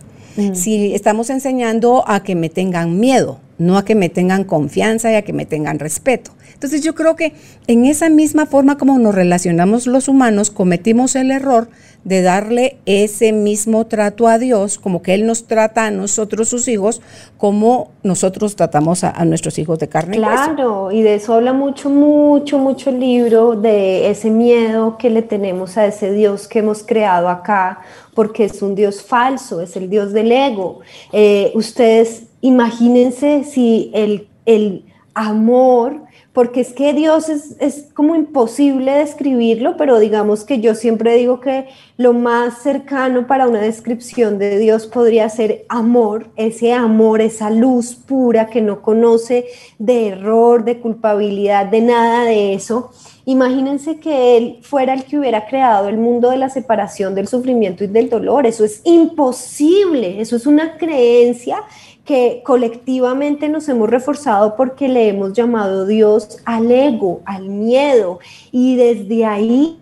Si 0.53 0.95
estamos 0.95 1.29
enseñando 1.29 2.05
a 2.07 2.23
que 2.23 2.35
me 2.35 2.49
tengan 2.49 2.99
miedo, 2.99 3.39
no 3.57 3.77
a 3.77 3.83
que 3.83 3.95
me 3.95 4.07
tengan 4.07 4.45
confianza 4.45 5.11
y 5.11 5.15
a 5.15 5.23
que 5.23 5.33
me 5.33 5.45
tengan 5.45 5.77
respeto. 5.77 6.31
Entonces 6.53 6.81
yo 6.81 6.95
creo 6.95 7.17
que 7.17 7.33
en 7.67 7.85
esa 7.85 8.09
misma 8.09 8.45
forma 8.45 8.77
como 8.77 8.97
nos 8.97 9.13
relacionamos 9.13 9.87
los 9.87 10.07
humanos, 10.07 10.49
cometimos 10.49 11.15
el 11.15 11.31
error 11.31 11.69
de 12.03 12.21
darle 12.21 12.77
ese 12.85 13.31
mismo 13.31 13.85
trato 13.85 14.27
a 14.27 14.39
Dios, 14.39 14.79
como 14.79 15.01
que 15.01 15.13
Él 15.13 15.25
nos 15.25 15.45
trata 15.45 15.85
a 15.85 15.91
nosotros, 15.91 16.49
sus 16.49 16.67
hijos, 16.67 17.01
como 17.37 17.91
nosotros 18.03 18.55
tratamos 18.55 19.03
a, 19.03 19.23
nuestros 19.25 19.59
hijos 19.59 19.77
de 19.79 19.87
carne 19.87 20.17
claro, 20.17 20.91
y 20.91 21.03
de 21.03 21.15
eso 21.15 21.35
habla 21.35 21.53
mucho, 21.53 21.89
mucho, 21.89 22.57
mucho 22.57 22.89
el 22.89 22.99
libro, 22.99 23.55
de 23.55 24.09
ese 24.09 24.31
miedo 24.31 24.97
que 24.97 25.09
le 25.09 25.21
tenemos 25.21 25.77
a 25.77 25.85
ese 25.85 26.11
Dios 26.11 26.47
que 26.47 26.59
hemos 26.59 26.83
creado 26.83 27.29
acá, 27.29 27.81
porque 28.15 28.45
es 28.45 28.61
un 28.61 28.75
Dios 28.75 29.03
falso, 29.03 29.61
es 29.61 29.75
el 29.75 29.89
Dios 29.89 30.11
del 30.11 30.31
ego. 30.31 30.79
Eh, 31.13 31.51
ustedes 31.55 32.23
imagínense 32.41 33.43
si 33.43 33.91
el, 33.93 34.27
el 34.45 34.85
amor 35.13 36.01
porque 36.33 36.61
es 36.61 36.71
que 36.71 36.93
Dios 36.93 37.27
es, 37.27 37.89
como 37.93 38.15
imposible 38.15 38.93
describirlo, 38.93 39.75
pero 39.75 39.99
digamos 39.99 40.45
que 40.45 40.61
yo 40.61 40.75
siempre 40.75 41.15
digo 41.15 41.41
que 41.41 41.67
lo 41.97 42.13
más 42.13 42.59
cercano 42.59 43.27
para 43.27 43.47
una 43.47 43.59
descripción 43.59 44.39
de 44.39 44.57
Dios 44.57 44.87
podría 44.87 45.27
ser 45.27 45.65
amor, 45.67 46.27
ese 46.37 46.71
amor, 46.71 47.19
esa 47.19 47.49
luz 47.49 47.95
pura 47.95 48.47
que 48.47 48.61
no 48.61 48.81
conoce 48.81 49.45
de 49.77 50.07
error, 50.07 50.63
de 50.63 50.79
culpabilidad, 50.79 51.65
de 51.65 51.81
nada 51.81 52.23
de 52.23 52.53
eso. 52.53 52.91
Imagínense 53.25 53.99
que 53.99 54.37
Él 54.37 54.59
fuera 54.63 54.93
el 54.93 55.03
que 55.03 55.19
hubiera 55.19 55.45
creado 55.45 55.89
el 55.89 55.97
mundo 55.97 56.31
de 56.31 56.37
la 56.37 56.49
separación, 56.49 57.13
del 57.13 57.27
sufrimiento 57.27 57.83
y 57.83 57.87
del 57.87 58.09
dolor. 58.09 58.47
Eso 58.47 58.63
es 58.63 58.81
imposible, 58.83 60.21
eso 60.21 60.35
es 60.37 60.47
una 60.47 60.77
creencia 60.77 61.57
que 62.05 62.41
colectivamente 62.43 63.47
nos 63.47 63.69
hemos 63.69 63.89
reforzado 63.89 64.55
porque 64.55 64.87
le 64.87 65.09
hemos 65.09 65.33
llamado 65.33 65.85
Dios 65.85 66.39
al 66.45 66.71
ego, 66.71 67.21
al 67.25 67.47
miedo, 67.49 68.19
y 68.51 68.75
desde 68.75 69.25
ahí 69.25 69.77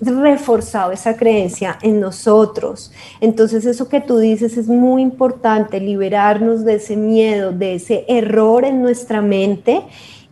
reforzado 0.00 0.92
esa 0.92 1.16
creencia 1.16 1.78
en 1.82 2.00
nosotros. 2.00 2.92
Entonces 3.20 3.66
eso 3.66 3.88
que 3.88 4.00
tú 4.00 4.18
dices 4.18 4.56
es 4.56 4.68
muy 4.68 5.02
importante, 5.02 5.80
liberarnos 5.80 6.64
de 6.64 6.74
ese 6.74 6.96
miedo, 6.96 7.52
de 7.52 7.74
ese 7.74 8.04
error 8.08 8.64
en 8.64 8.82
nuestra 8.82 9.20
mente 9.20 9.82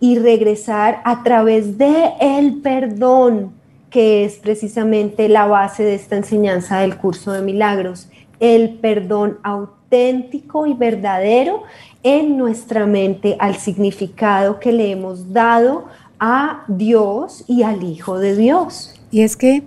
y 0.00 0.18
regresar 0.18 1.00
a 1.04 1.22
través 1.22 1.78
de 1.78 2.12
el 2.20 2.60
perdón 2.60 3.52
que 3.90 4.24
es 4.24 4.36
precisamente 4.36 5.28
la 5.28 5.46
base 5.46 5.84
de 5.84 5.94
esta 5.94 6.16
enseñanza 6.16 6.80
del 6.80 6.96
curso 6.96 7.32
de 7.32 7.42
milagros, 7.42 8.08
el 8.44 8.74
perdón 8.74 9.38
auténtico 9.42 10.66
y 10.66 10.74
verdadero 10.74 11.62
en 12.02 12.36
nuestra 12.36 12.84
mente 12.84 13.36
al 13.40 13.56
significado 13.56 14.60
que 14.60 14.70
le 14.70 14.90
hemos 14.90 15.32
dado 15.32 15.86
a 16.20 16.64
Dios 16.68 17.44
y 17.46 17.62
al 17.62 17.82
Hijo 17.82 18.18
de 18.18 18.36
Dios. 18.36 18.94
Y 19.10 19.22
es 19.22 19.36
que 19.36 19.62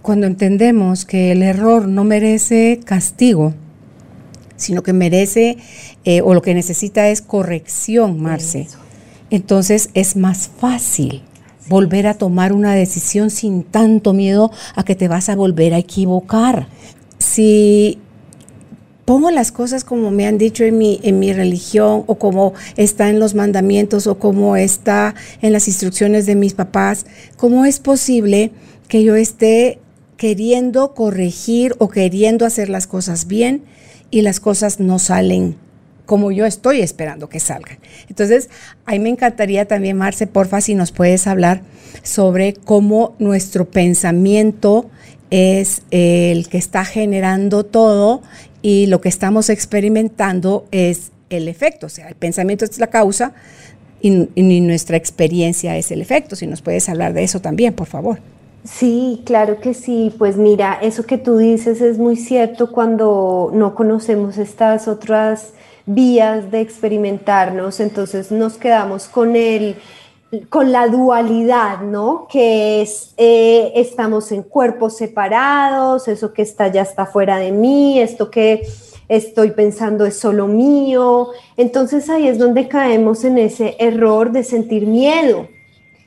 cuando 0.00 0.28
entendemos 0.28 1.04
que 1.04 1.32
el 1.32 1.42
error 1.42 1.88
no 1.88 2.04
merece 2.04 2.78
castigo, 2.84 3.52
sino 4.54 4.84
que 4.84 4.92
merece 4.92 5.58
eh, 6.04 6.20
o 6.22 6.34
lo 6.34 6.42
que 6.42 6.54
necesita 6.54 7.08
es 7.08 7.20
corrección, 7.20 8.20
Marce, 8.20 8.68
entonces 9.30 9.90
es 9.94 10.14
más 10.14 10.48
fácil 10.56 11.22
volver 11.68 12.06
a 12.06 12.14
tomar 12.14 12.52
una 12.52 12.74
decisión 12.74 13.30
sin 13.30 13.64
tanto 13.64 14.12
miedo 14.12 14.52
a 14.76 14.84
que 14.84 14.94
te 14.94 15.08
vas 15.08 15.28
a 15.28 15.34
volver 15.34 15.74
a 15.74 15.78
equivocar. 15.78 16.68
Si 17.22 18.00
pongo 19.04 19.30
las 19.30 19.52
cosas 19.52 19.84
como 19.84 20.10
me 20.10 20.26
han 20.26 20.38
dicho 20.38 20.64
en 20.64 20.76
mi, 20.76 21.00
en 21.04 21.20
mi 21.20 21.32
religión 21.32 22.02
o 22.06 22.16
como 22.16 22.52
está 22.76 23.10
en 23.10 23.20
los 23.20 23.34
mandamientos 23.34 24.06
o 24.08 24.18
como 24.18 24.56
está 24.56 25.14
en 25.40 25.52
las 25.52 25.68
instrucciones 25.68 26.26
de 26.26 26.34
mis 26.34 26.54
papás, 26.54 27.06
¿cómo 27.36 27.64
es 27.64 27.78
posible 27.78 28.50
que 28.88 29.04
yo 29.04 29.14
esté 29.14 29.78
queriendo 30.16 30.94
corregir 30.94 31.74
o 31.78 31.88
queriendo 31.88 32.44
hacer 32.44 32.68
las 32.68 32.86
cosas 32.86 33.26
bien 33.26 33.62
y 34.10 34.22
las 34.22 34.40
cosas 34.40 34.80
no 34.80 34.98
salen 34.98 35.56
como 36.06 36.32
yo 36.32 36.44
estoy 36.46 36.82
esperando 36.82 37.28
que 37.28 37.40
salgan. 37.40 37.78
Entonces, 38.08 38.50
ahí 38.84 38.98
me 38.98 39.08
encantaría 39.08 39.66
también, 39.66 39.96
Marce, 39.96 40.26
porfa, 40.26 40.60
si 40.60 40.74
nos 40.74 40.92
puedes 40.92 41.26
hablar 41.26 41.62
sobre 42.02 42.54
cómo 42.54 43.14
nuestro 43.18 43.70
pensamiento 43.70 44.90
es 45.32 45.82
el 45.90 46.48
que 46.48 46.58
está 46.58 46.84
generando 46.84 47.64
todo 47.64 48.20
y 48.60 48.86
lo 48.86 49.00
que 49.00 49.08
estamos 49.08 49.48
experimentando 49.48 50.66
es 50.70 51.10
el 51.30 51.48
efecto. 51.48 51.86
O 51.86 51.88
sea, 51.88 52.08
el 52.08 52.14
pensamiento 52.14 52.66
es 52.66 52.78
la 52.78 52.88
causa 52.88 53.32
y, 54.02 54.10
nuestra 54.60 54.98
experiencia 54.98 55.76
es 55.78 55.90
el 55.90 56.02
efecto. 56.02 56.36
Si 56.36 56.46
nos 56.46 56.60
puedes 56.60 56.86
hablar 56.90 57.14
de 57.14 57.24
eso 57.24 57.40
también, 57.40 57.72
por 57.72 57.86
favor. 57.86 58.18
Sí, 58.64 59.22
claro 59.24 59.58
que 59.58 59.72
sí. 59.72 60.14
Pues 60.18 60.36
mira, 60.36 60.78
eso 60.82 61.06
que 61.06 61.16
tú 61.16 61.38
dices 61.38 61.80
es 61.80 61.96
muy 61.96 62.16
cierto 62.16 62.70
cuando 62.70 63.50
no 63.54 63.74
conocemos 63.74 64.36
estas 64.36 64.86
otras 64.86 65.54
vías 65.86 66.50
de 66.50 66.60
experimentarnos, 66.60 67.80
entonces 67.80 68.30
nos 68.30 68.56
quedamos 68.58 69.06
con 69.06 69.34
el 69.34 69.76
con 70.48 70.72
la 70.72 70.88
dualidad, 70.88 71.82
¿no? 71.82 72.26
Que 72.30 72.80
es, 72.80 73.14
eh, 73.18 73.72
estamos 73.74 74.32
en 74.32 74.42
cuerpos 74.42 74.96
separados, 74.96 76.08
eso 76.08 76.32
que 76.32 76.42
está 76.42 76.68
ya 76.68 76.82
está 76.82 77.04
fuera 77.04 77.36
de 77.36 77.52
mí, 77.52 78.00
esto 78.00 78.30
que 78.30 78.62
estoy 79.08 79.50
pensando 79.50 80.06
es 80.06 80.18
solo 80.18 80.46
mío. 80.46 81.28
Entonces 81.56 82.08
ahí 82.08 82.28
es 82.28 82.38
donde 82.38 82.66
caemos 82.66 83.24
en 83.24 83.36
ese 83.36 83.76
error 83.78 84.32
de 84.32 84.42
sentir 84.42 84.86
miedo, 84.86 85.48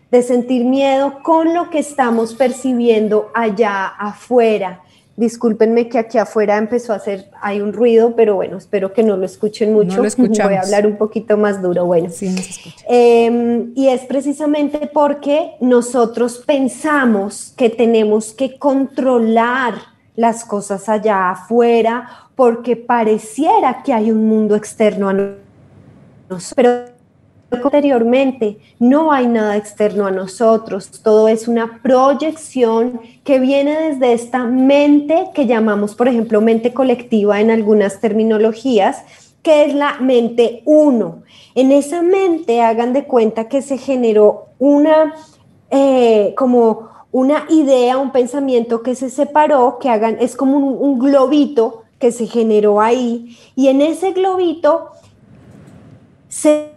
de 0.10 0.24
sentir 0.24 0.66
miedo 0.66 1.22
con 1.22 1.54
lo 1.54 1.70
que 1.70 1.80
estamos 1.80 2.34
percibiendo 2.34 3.30
allá 3.36 3.86
afuera. 3.86 4.85
Discúlpenme 5.18 5.88
que 5.88 5.98
aquí 5.98 6.18
afuera 6.18 6.58
empezó 6.58 6.92
a 6.92 6.98
hacer, 6.98 7.30
hay 7.42 7.62
un 7.62 7.72
ruido, 7.72 8.16
pero 8.16 8.36
bueno, 8.36 8.58
espero 8.58 8.92
que 8.92 9.02
no 9.02 9.16
lo 9.16 9.26
escuchen 9.26 9.74
mucho. 9.74 9.98
No 9.98 10.04
Voy 10.44 10.56
a 10.56 10.62
hablar 10.62 10.86
un 10.86 10.98
poquito 10.98 11.38
más 11.38 11.62
duro, 11.62 11.86
bueno. 11.86 12.10
eh, 12.90 13.66
y 13.76 13.88
es 13.88 14.02
precisamente 14.02 14.90
porque 14.94 15.52
nosotros 15.62 16.44
pensamos 16.46 17.54
que 17.56 17.70
tenemos 17.70 18.34
que 18.34 18.58
controlar 18.58 19.76
las 20.16 20.44
cosas 20.44 20.90
allá 20.90 21.32
afuera 21.32 22.10
porque 22.36 22.76
pareciera 22.76 23.84
que 23.84 23.94
hay 23.94 24.12
un 24.12 24.28
mundo 24.28 24.56
externo 24.56 25.10
a 25.10 25.14
nosotros. 25.14 26.54
Pero 26.56 26.95
anteriormente, 27.52 28.58
no 28.80 29.12
hay 29.12 29.28
nada 29.28 29.56
externo 29.56 30.06
a 30.06 30.12
nosotros, 30.12 30.90
todo 31.04 31.28
es 31.28 31.48
una 31.48 31.80
proyección 31.82 33.02
que 33.24 33.40
viene 33.40 33.90
desde 33.90 34.14
esta 34.14 34.44
mente 34.44 35.30
que 35.34 35.46
llamamos, 35.46 35.96
por 35.96 36.08
ejemplo, 36.08 36.42
mente 36.42 36.74
colectiva 36.74 37.40
en 37.40 37.52
algunas 37.52 38.00
terminologías, 38.00 39.04
que 39.42 39.66
es 39.66 39.76
la 39.76 40.00
mente 40.00 40.64
uno. 40.66 41.24
En 41.54 41.72
esa 41.72 42.02
mente 42.02 42.62
hagan 42.62 42.94
de 42.94 43.06
cuenta 43.06 43.48
que 43.48 43.62
se 43.62 43.78
generó 43.78 44.48
una, 44.58 45.14
eh, 45.70 46.34
como 46.36 46.90
una 47.12 47.46
idea, 47.50 47.98
un 47.98 48.12
pensamiento 48.12 48.82
que 48.82 48.96
se 48.96 49.10
separó, 49.10 49.78
que 49.80 49.90
hagan, 49.90 50.18
es 50.20 50.36
como 50.36 50.58
un, 50.58 50.78
un 50.78 51.00
globito 51.00 51.84
que 52.00 52.12
se 52.12 52.28
generó 52.28 52.82
ahí, 52.82 53.38
y 53.56 53.68
en 53.70 53.82
ese 53.82 54.12
globito 54.12 54.90
se 56.28 56.75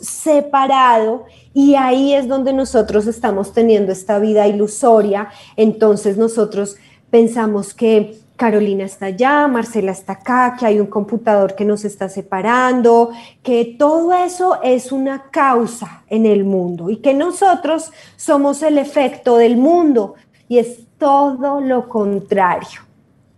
separado 0.00 1.24
y 1.54 1.74
ahí 1.74 2.14
es 2.14 2.28
donde 2.28 2.52
nosotros 2.52 3.06
estamos 3.06 3.52
teniendo 3.52 3.92
esta 3.92 4.18
vida 4.18 4.46
ilusoria. 4.46 5.28
Entonces 5.56 6.16
nosotros 6.16 6.76
pensamos 7.10 7.72
que 7.72 8.18
Carolina 8.36 8.84
está 8.84 9.06
allá, 9.06 9.48
Marcela 9.48 9.92
está 9.92 10.14
acá, 10.14 10.56
que 10.58 10.66
hay 10.66 10.78
un 10.78 10.86
computador 10.86 11.54
que 11.54 11.64
nos 11.64 11.84
está 11.84 12.08
separando, 12.08 13.10
que 13.42 13.76
todo 13.78 14.12
eso 14.12 14.60
es 14.62 14.92
una 14.92 15.30
causa 15.30 16.04
en 16.08 16.26
el 16.26 16.44
mundo 16.44 16.90
y 16.90 16.96
que 16.98 17.14
nosotros 17.14 17.92
somos 18.16 18.62
el 18.62 18.76
efecto 18.76 19.38
del 19.38 19.56
mundo 19.56 20.14
y 20.48 20.58
es 20.58 20.80
todo 20.98 21.60
lo 21.60 21.88
contrario 21.88 22.85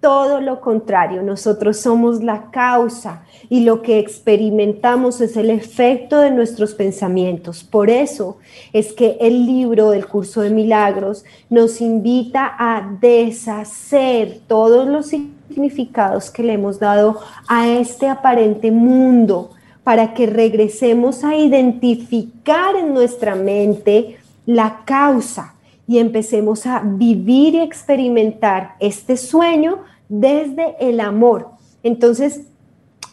todo 0.00 0.40
lo 0.40 0.60
contrario, 0.60 1.22
nosotros 1.22 1.78
somos 1.78 2.22
la 2.22 2.50
causa 2.50 3.24
y 3.48 3.64
lo 3.64 3.82
que 3.82 3.98
experimentamos 3.98 5.20
es 5.20 5.36
el 5.36 5.50
efecto 5.50 6.20
de 6.20 6.30
nuestros 6.30 6.74
pensamientos. 6.74 7.64
Por 7.64 7.90
eso 7.90 8.38
es 8.72 8.92
que 8.92 9.16
el 9.20 9.44
libro 9.44 9.90
del 9.90 10.06
curso 10.06 10.42
de 10.42 10.50
milagros 10.50 11.24
nos 11.50 11.80
invita 11.80 12.54
a 12.58 12.96
deshacer 13.00 14.40
todos 14.46 14.86
los 14.86 15.06
significados 15.08 16.30
que 16.30 16.44
le 16.44 16.52
hemos 16.52 16.78
dado 16.78 17.18
a 17.48 17.68
este 17.68 18.08
aparente 18.08 18.70
mundo 18.70 19.50
para 19.82 20.14
que 20.14 20.26
regresemos 20.26 21.24
a 21.24 21.34
identificar 21.34 22.76
en 22.76 22.94
nuestra 22.94 23.34
mente 23.34 24.18
la 24.46 24.82
causa 24.84 25.54
y 25.88 25.98
empecemos 25.98 26.66
a 26.66 26.80
vivir 26.84 27.54
y 27.54 27.60
experimentar 27.60 28.74
este 28.78 29.16
sueño 29.16 29.78
desde 30.08 30.76
el 30.78 31.00
amor. 31.00 31.48
Entonces, 31.82 32.42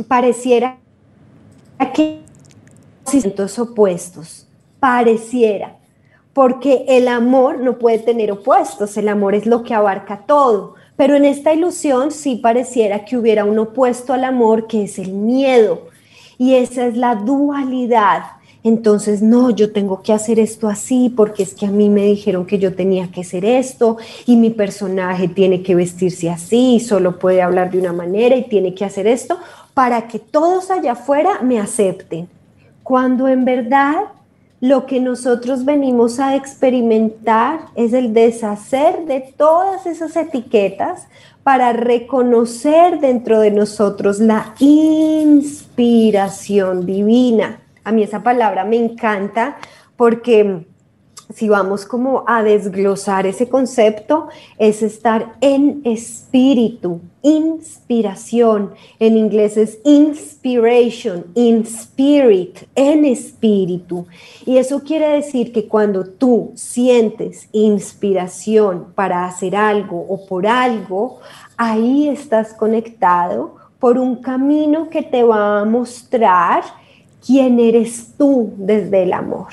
pareciera 0.09 0.77
que 1.93 2.19
sentimientos 3.05 3.57
opuestos, 3.59 4.47
pareciera, 4.81 5.77
porque 6.33 6.83
el 6.89 7.07
amor 7.07 7.59
no 7.59 7.79
puede 7.79 7.99
tener 7.99 8.29
opuestos, 8.33 8.97
el 8.97 9.07
amor 9.07 9.35
es 9.35 9.45
lo 9.45 9.63
que 9.63 9.73
abarca 9.73 10.25
todo, 10.25 10.75
pero 10.97 11.15
en 11.15 11.23
esta 11.23 11.53
ilusión 11.53 12.11
sí 12.11 12.35
pareciera 12.35 13.05
que 13.05 13.15
hubiera 13.15 13.45
un 13.45 13.57
opuesto 13.57 14.11
al 14.11 14.25
amor 14.25 14.67
que 14.67 14.83
es 14.83 14.99
el 14.99 15.13
miedo, 15.13 15.88
y 16.38 16.55
esa 16.55 16.88
es 16.88 16.97
la 16.97 17.15
dualidad 17.15 18.35
entonces, 18.65 19.21
no, 19.21 19.51
yo 19.51 19.71
tengo 19.71 20.01
que 20.01 20.12
hacer 20.12 20.39
esto 20.39 20.67
así 20.67 21.13
porque 21.15 21.43
es 21.43 21.54
que 21.54 21.67
a 21.67 21.71
mí 21.71 21.88
me 21.88 22.06
dijeron 22.06 22.47
que 22.47 22.58
yo 22.58 22.73
tenía 22.73 23.12
que 23.12 23.21
hacer 23.21 23.45
esto 23.45 23.97
y 24.25 24.38
mi 24.38 24.49
personaje 24.49 25.28
tiene 25.28 25.62
que 25.62 25.75
vestirse 25.75 26.32
así, 26.32 26.80
solo 26.80 27.19
puede 27.19 27.43
hablar 27.43 27.69
de 27.69 27.78
una 27.78 27.93
manera 27.93 28.36
y 28.36 28.49
tiene 28.49 28.73
que 28.73 28.84
hacer 28.84 29.06
esto 29.06 29.38
para 29.75 30.08
que 30.08 30.17
todos 30.17 30.71
allá 30.71 30.93
afuera 30.93 31.41
me 31.43 31.60
acepten. 31.60 32.28
Cuando 32.82 33.28
en 33.28 33.45
verdad 33.45 34.06
lo 34.62 34.88
que 34.88 34.99
nosotros 34.99 35.63
venimos 35.63 36.19
a 36.19 36.36
experimentar 36.36 37.67
es 37.75 37.93
el 37.93 38.15
deshacer 38.15 39.06
de 39.06 39.32
todas 39.38 39.86
esas 39.86 40.15
etiquetas 40.15 41.08
para 41.43 41.71
reconocer 41.71 42.99
dentro 42.99 43.41
de 43.41 43.51
nosotros 43.51 44.17
la 44.17 44.56
inspiración 44.58 45.67
divina 46.88 47.60
a 47.86 47.91
mí 47.91 48.04
esa 48.04 48.21
palabra 48.21 48.65
me 48.65 48.76
encanta 48.76 49.58
porque 49.95 50.65
si 51.34 51.50
vamos 51.50 51.86
como 51.86 52.24
a 52.28 52.43
desglosar 52.43 53.26
ese 53.26 53.50
concepto, 53.50 54.28
es 54.60 54.84
estar 54.84 55.36
en 55.41 55.82
espíritu, 55.84 57.02
inspiración. 57.24 58.74
En 59.00 59.17
inglés 59.17 59.58
es 59.58 59.80
inspiration, 59.84 61.26
in 61.34 61.62
spirit, 61.62 62.60
en 62.76 63.06
espíritu. 63.06 64.06
Y 64.45 64.58
eso 64.58 64.84
quiere 64.84 65.08
decir 65.10 65.52
que 65.52 65.67
cuando 65.67 66.06
tú 66.06 66.52
sientes 66.56 67.50
inspiración 67.52 68.93
para 68.93 69.26
hacer 69.26 69.56
algo 69.56 70.06
o 70.08 70.28
por 70.28 70.45
algo, 70.45 71.21
ahí 71.58 72.08
estás 72.08 72.54
conectado 72.54 73.56
por 73.80 73.98
un 73.98 74.17
camino 74.17 74.89
que 74.89 75.02
te 75.02 75.24
va 75.24 75.62
a 75.62 75.65
mostrar 75.65 76.63
quién 77.25 77.59
eres 77.59 78.13
tú 78.17 78.53
desde 78.57 79.03
el 79.03 79.13
amor 79.13 79.47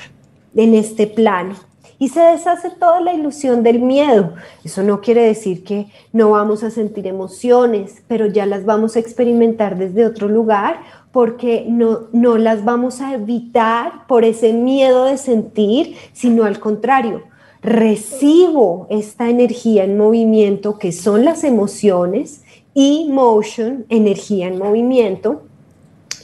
en 0.55 0.75
este 0.75 1.07
plano. 1.07 1.55
y 1.99 2.09
se 2.09 2.19
deshace 2.19 2.69
toda 2.69 2.99
la 2.99 3.13
ilusión 3.13 3.63
del 3.63 3.79
miedo. 3.79 4.33
Eso 4.65 4.83
no 4.83 4.99
quiere 4.99 5.23
decir 5.23 5.63
que 5.63 5.87
no 6.11 6.31
vamos 6.31 6.61
a 6.63 6.69
sentir 6.69 7.07
emociones, 7.07 8.03
pero 8.09 8.25
ya 8.25 8.45
las 8.45 8.65
vamos 8.65 8.95
a 8.95 8.99
experimentar 8.99 9.77
desde 9.77 10.05
otro 10.05 10.27
lugar 10.27 10.81
porque 11.13 11.65
no, 11.69 12.07
no 12.11 12.37
las 12.37 12.65
vamos 12.65 12.99
a 12.99 13.13
evitar 13.13 14.05
por 14.07 14.25
ese 14.25 14.51
miedo 14.51 15.05
de 15.05 15.17
sentir, 15.17 15.95
sino 16.11 16.43
al 16.43 16.59
contrario, 16.59 17.23
recibo 17.61 18.87
esta 18.89 19.29
energía 19.29 19.85
en 19.85 19.97
movimiento 19.97 20.77
que 20.77 20.91
son 20.91 21.23
las 21.23 21.45
emociones 21.45 22.43
y 22.73 23.07
motion, 23.09 23.85
energía 23.87 24.47
en 24.47 24.57
movimiento, 24.57 25.43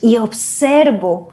y 0.01 0.17
observo 0.17 1.29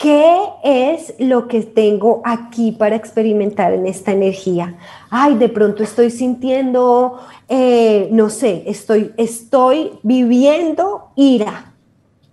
qué 0.00 0.38
es 0.64 1.14
lo 1.18 1.46
que 1.46 1.62
tengo 1.62 2.22
aquí 2.24 2.72
para 2.72 2.96
experimentar 2.96 3.74
en 3.74 3.86
esta 3.86 4.12
energía. 4.12 4.76
Ay, 5.10 5.34
de 5.34 5.48
pronto 5.48 5.82
estoy 5.82 6.10
sintiendo, 6.10 7.18
eh, 7.48 8.08
no 8.10 8.30
sé, 8.30 8.62
estoy, 8.66 9.12
estoy 9.16 9.92
viviendo 10.02 11.10
ira 11.16 11.70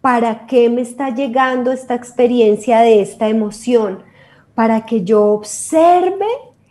¿Para 0.01 0.45
qué 0.45 0.69
me 0.69 0.83
está 0.83 1.13
llegando 1.13 1.71
esta 1.71 1.93
experiencia 1.93 2.79
de 2.79 3.01
esta 3.01 3.27
emoción? 3.27 4.03
Para 4.55 4.85
que 4.85 5.03
yo 5.03 5.25
observe 5.33 6.27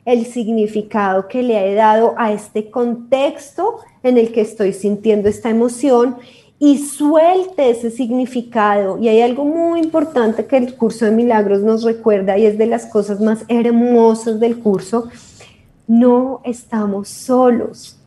el 0.06 0.24
significado 0.24 1.28
que 1.28 1.42
le 1.42 1.70
he 1.70 1.74
dado 1.74 2.14
a 2.16 2.32
este 2.32 2.70
contexto 2.70 3.80
en 4.02 4.16
el 4.16 4.32
que 4.32 4.40
estoy 4.40 4.72
sintiendo 4.72 5.28
esta 5.28 5.50
emoción 5.50 6.16
y 6.58 6.78
suelte 6.78 7.70
ese 7.70 7.90
significado. 7.90 8.98
Y 8.98 9.08
hay 9.08 9.20
algo 9.20 9.44
muy 9.44 9.80
importante 9.80 10.46
que 10.46 10.56
el 10.56 10.74
curso 10.74 11.04
de 11.04 11.10
milagros 11.10 11.60
nos 11.60 11.82
recuerda 11.82 12.38
y 12.38 12.46
es 12.46 12.56
de 12.58 12.66
las 12.66 12.86
cosas 12.86 13.20
más 13.20 13.44
hermosas 13.48 14.40
del 14.40 14.58
curso. 14.58 15.08
No 15.86 16.40
estamos 16.44 17.08
solos. 17.08 17.98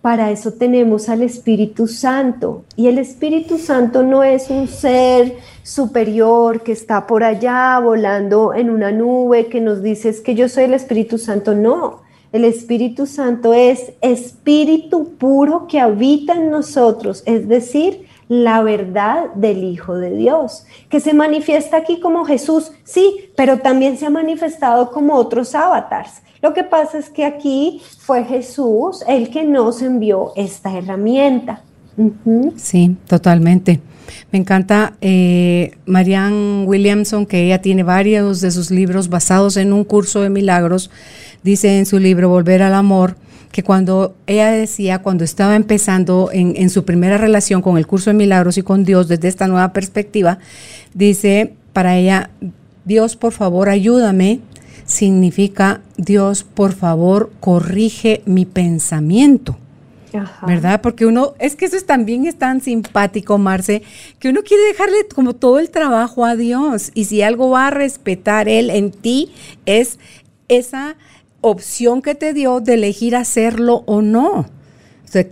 Para 0.00 0.30
eso 0.30 0.52
tenemos 0.52 1.08
al 1.08 1.22
Espíritu 1.22 1.88
Santo. 1.88 2.62
Y 2.76 2.86
el 2.86 2.98
Espíritu 2.98 3.58
Santo 3.58 4.04
no 4.04 4.22
es 4.22 4.50
un 4.50 4.68
ser 4.68 5.34
superior 5.64 6.62
que 6.62 6.70
está 6.70 7.08
por 7.08 7.24
allá 7.24 7.80
volando 7.80 8.54
en 8.54 8.70
una 8.70 8.92
nube 8.92 9.48
que 9.48 9.60
nos 9.60 9.82
dice 9.82 10.14
que 10.22 10.36
yo 10.36 10.48
soy 10.48 10.64
el 10.64 10.74
Espíritu 10.74 11.18
Santo. 11.18 11.56
No, 11.56 12.05
el 12.36 12.44
Espíritu 12.44 13.06
Santo 13.06 13.52
es 13.54 13.92
espíritu 14.00 15.14
puro 15.18 15.66
que 15.66 15.80
habita 15.80 16.34
en 16.34 16.50
nosotros, 16.50 17.22
es 17.26 17.48
decir, 17.48 18.06
la 18.28 18.62
verdad 18.62 19.32
del 19.34 19.64
Hijo 19.64 19.96
de 19.96 20.16
Dios, 20.16 20.64
que 20.88 21.00
se 21.00 21.14
manifiesta 21.14 21.76
aquí 21.76 22.00
como 22.00 22.24
Jesús, 22.24 22.72
sí, 22.84 23.30
pero 23.36 23.58
también 23.58 23.96
se 23.96 24.06
ha 24.06 24.10
manifestado 24.10 24.90
como 24.90 25.14
otros 25.14 25.54
avatars. 25.54 26.22
Lo 26.42 26.52
que 26.52 26.64
pasa 26.64 26.98
es 26.98 27.08
que 27.08 27.24
aquí 27.24 27.80
fue 27.98 28.24
Jesús 28.24 29.02
el 29.08 29.30
que 29.30 29.44
nos 29.44 29.82
envió 29.82 30.32
esta 30.36 30.76
herramienta. 30.76 31.62
Sí, 32.56 32.96
totalmente. 33.08 33.80
Me 34.30 34.38
encanta 34.38 34.94
eh, 35.00 35.72
Marianne 35.86 36.64
Williamson, 36.66 37.26
que 37.26 37.44
ella 37.44 37.62
tiene 37.62 37.82
varios 37.82 38.40
de 38.40 38.50
sus 38.50 38.70
libros 38.70 39.08
basados 39.08 39.56
en 39.56 39.72
un 39.72 39.84
curso 39.84 40.20
de 40.20 40.30
milagros. 40.30 40.90
Dice 41.46 41.78
en 41.78 41.86
su 41.86 42.00
libro 42.00 42.28
Volver 42.28 42.60
al 42.60 42.74
Amor 42.74 43.16
que 43.52 43.62
cuando 43.62 44.16
ella 44.26 44.50
decía, 44.50 44.98
cuando 44.98 45.22
estaba 45.22 45.54
empezando 45.54 46.30
en, 46.32 46.54
en 46.56 46.70
su 46.70 46.84
primera 46.84 47.18
relación 47.18 47.62
con 47.62 47.78
el 47.78 47.86
curso 47.86 48.10
de 48.10 48.14
milagros 48.14 48.58
y 48.58 48.62
con 48.62 48.82
Dios 48.82 49.06
desde 49.06 49.28
esta 49.28 49.46
nueva 49.46 49.72
perspectiva, 49.72 50.40
dice 50.92 51.54
para 51.72 51.96
ella, 51.96 52.30
Dios, 52.84 53.14
por 53.14 53.32
favor, 53.32 53.68
ayúdame 53.68 54.40
significa 54.86 55.82
Dios, 55.96 56.42
por 56.42 56.72
favor, 56.72 57.30
corrige 57.38 58.22
mi 58.26 58.44
pensamiento. 58.44 59.56
¿Verdad? 60.46 60.80
Porque 60.80 61.06
uno, 61.06 61.34
es 61.38 61.54
que 61.54 61.66
eso 61.66 61.76
es, 61.76 61.86
también 61.86 62.26
es 62.26 62.36
tan 62.36 62.60
simpático, 62.60 63.38
Marce, 63.38 63.82
que 64.18 64.30
uno 64.30 64.40
quiere 64.42 64.64
dejarle 64.64 64.96
como 65.14 65.34
todo 65.34 65.60
el 65.60 65.70
trabajo 65.70 66.24
a 66.24 66.34
Dios. 66.34 66.90
Y 66.94 67.04
si 67.04 67.22
algo 67.22 67.50
va 67.50 67.68
a 67.68 67.70
respetar 67.70 68.48
Él 68.48 68.70
en 68.70 68.90
ti, 68.90 69.30
es 69.66 69.98
esa 70.48 70.96
opción 71.50 72.02
que 72.02 72.14
te 72.14 72.32
dio 72.32 72.60
de 72.60 72.74
elegir 72.74 73.16
hacerlo 73.16 73.82
o 73.86 74.02
no. 74.02 74.46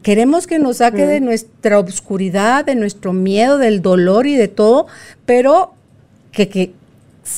queremos 0.03 0.47
que 0.47 0.59
nos 0.59 0.79
saque 0.79 1.07
de 1.07 1.21
nuestra 1.21 1.79
obscuridad, 1.79 2.65
de 2.65 2.75
nuestro 2.75 3.13
miedo, 3.13 3.59
del 3.59 3.83
dolor 3.83 4.27
y 4.27 4.37
de 4.37 4.49
todo, 4.49 4.87
pero 5.27 5.75
que, 6.33 6.49
que 6.49 6.73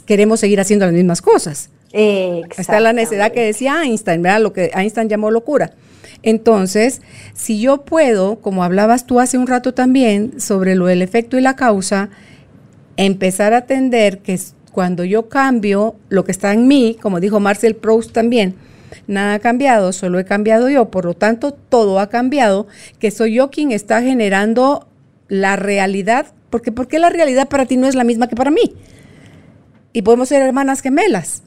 queremos 0.05 0.41
seguir 0.41 0.61
haciendo 0.61 0.85
las 0.85 0.95
mismas 0.95 1.23
cosas. 1.23 1.71
Está 1.93 2.81
la 2.81 2.93
necesidad 2.93 3.33
que 3.33 3.47
decía 3.47 3.83
Einstein, 3.83 4.21
¿verdad? 4.21 4.43
Lo 4.43 4.53
que 4.53 4.71
Einstein 4.75 5.09
llamó 5.09 5.31
locura. 5.31 5.73
Entonces, 6.23 7.01
si 7.35 7.61
yo 7.61 7.85
puedo, 7.85 8.37
como 8.41 8.65
hablabas 8.65 9.07
tú 9.07 9.21
hace 9.21 9.39
un 9.39 9.47
rato 9.47 9.75
también, 9.75 10.41
sobre 10.41 10.75
lo 10.75 10.87
del 10.87 11.03
efecto 11.03 11.39
y 11.39 11.41
la 11.41 11.57
causa, 11.57 12.11
empezar 12.97 13.55
a 13.55 13.59
atender 13.59 14.19
que 14.19 14.39
cuando 14.77 15.05
yo 15.05 15.31
cambio 15.31 15.95
lo 16.11 16.27
que 16.27 16.33
está 16.33 16.53
en 16.53 16.69
mí, 16.69 16.99
como 17.01 17.19
dijo 17.19 17.41
Marcel 17.41 17.77
Proust 17.77 18.12
también, 18.12 18.57
nada 19.07 19.33
ha 19.33 19.39
cambiado, 19.39 19.91
solo 19.95 20.19
he 20.19 20.27
cambiado 20.27 20.69
yo, 20.69 20.91
por 20.91 21.07
lo 21.07 21.15
tanto 21.15 21.53
todo 21.53 21.99
ha 21.99 22.11
cambiado, 22.11 22.67
que 22.99 23.11
soy 23.11 23.33
yo 23.33 23.51
quien 23.51 23.73
está 23.73 24.03
generando 24.03 24.87
la 25.29 25.57
realidad, 25.57 26.27
porque 26.51 26.73
¿por 26.73 26.89
qué 26.89 26.99
la 26.99 27.09
realidad 27.09 27.49
para 27.49 27.65
ti 27.65 27.79
no 27.79 27.87
es 27.87 27.95
la 27.95 28.05
misma 28.05 28.29
que 28.29 28.37
para 28.37 28.51
mí? 28.51 28.75
Y 29.95 30.03
podemos 30.03 30.29
ser 30.29 30.43
hermanas 30.43 30.83
gemelas. 30.83 31.43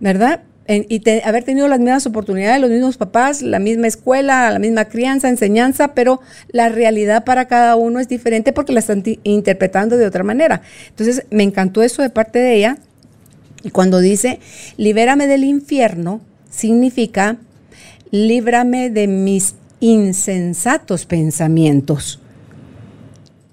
¿verdad? 0.00 0.40
Y 0.66 1.02
haber 1.24 1.44
tenido 1.44 1.68
las 1.68 1.78
mismas 1.78 2.06
oportunidades, 2.06 2.60
los 2.60 2.70
mismos 2.70 2.96
papás, 2.96 3.42
la 3.42 3.58
misma 3.58 3.86
escuela, 3.86 4.50
la 4.50 4.58
misma 4.58 4.86
crianza, 4.86 5.28
enseñanza, 5.28 5.88
pero 5.94 6.20
la 6.48 6.70
realidad 6.70 7.24
para 7.24 7.46
cada 7.46 7.76
uno 7.76 8.00
es 8.00 8.08
diferente 8.08 8.52
porque 8.52 8.72
la 8.72 8.80
están 8.80 9.02
interpretando 9.24 9.98
de 9.98 10.06
otra 10.06 10.24
manera. 10.24 10.62
Entonces, 10.88 11.26
me 11.30 11.42
encantó 11.42 11.82
eso 11.82 12.00
de 12.00 12.08
parte 12.08 12.38
de 12.38 12.54
ella. 12.54 12.78
Y 13.62 13.70
cuando 13.70 14.00
dice, 14.00 14.40
libérame 14.78 15.26
del 15.26 15.44
infierno, 15.44 16.20
significa, 16.50 17.36
líbrame 18.10 18.88
de 18.88 19.06
mis 19.06 19.54
insensatos 19.80 21.04
pensamientos. 21.04 22.20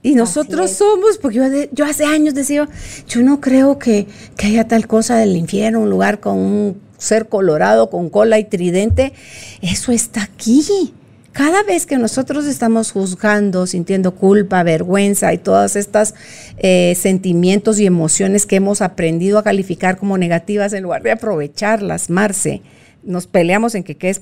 Y 0.04 0.16
nosotros 0.16 0.72
somos, 0.72 1.18
porque 1.18 1.38
yo, 1.38 1.44
yo, 1.72 1.86
hace 1.86 2.06
años 2.06 2.34
decía, 2.34 2.68
yo 3.08 3.22
no 3.22 3.40
creo 3.40 3.78
que, 3.78 4.08
que, 4.36 4.48
haya 4.48 4.68
tal 4.68 4.88
cosa 4.88 5.18
del 5.18 5.38
infierno, 5.38 5.82
un 5.82 5.90
lugar 5.90 6.20
con 6.20 6.38
un 6.38 6.91
ser 7.02 7.28
colorado, 7.28 7.90
con 7.90 8.10
cola 8.10 8.40
y 8.40 8.46
tridente. 8.46 9.12
Eso 9.62 9.92
está 9.92 10.24
aquí. 10.24 10.94
Cada 11.34 11.64
vez 11.64 11.86
que 11.86 11.98
nosotros 11.98 12.46
estamos 12.46 12.92
juzgando, 12.92 13.66
sintiendo 13.66 14.14
culpa, 14.16 14.64
vergüenza 14.64 15.34
y 15.34 15.38
todos 15.38 15.76
estos 15.76 16.14
eh, 16.58 16.94
sentimientos 17.00 17.80
y 17.80 17.86
emociones 17.86 18.46
que 18.46 18.58
hemos 18.58 18.82
aprendido 18.82 19.40
a 19.40 19.44
calificar 19.44 19.98
como 19.98 20.18
negativas, 20.18 20.74
en 20.74 20.84
lugar 20.84 21.04
de 21.04 21.12
aprovecharlas, 21.12 22.10
Marce, 22.10 22.62
nos 23.04 23.28
peleamos 23.28 23.76
en 23.76 23.84
que 23.84 23.96
qué 23.96 24.10
es 24.10 24.22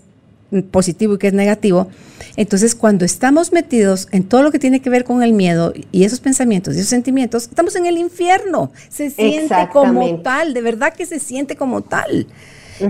positivo 0.72 1.16
y 1.16 1.18
que 1.18 1.28
es 1.28 1.34
negativo. 1.34 1.88
Entonces, 2.36 2.76
cuando 2.76 3.06
estamos 3.06 3.52
metidos 3.52 4.08
en 4.12 4.24
todo 4.24 4.44
lo 4.44 4.52
que 4.52 4.60
tiene 4.60 4.82
que 4.82 4.90
ver 4.90 5.04
con 5.04 5.24
el 5.24 5.34
miedo 5.34 5.74
y 5.92 6.04
esos 6.04 6.20
pensamientos 6.20 6.76
y 6.76 6.80
esos 6.80 6.90
sentimientos, 6.90 7.44
estamos 7.44 7.76
en 7.76 7.86
el 7.86 7.98
infierno. 7.98 8.72
Se 8.90 9.10
siente 9.10 9.68
como 9.74 10.22
tal, 10.22 10.54
de 10.54 10.62
verdad 10.62 10.94
que 10.94 11.06
se 11.06 11.20
siente 11.20 11.56
como 11.56 11.82
tal. 11.82 12.28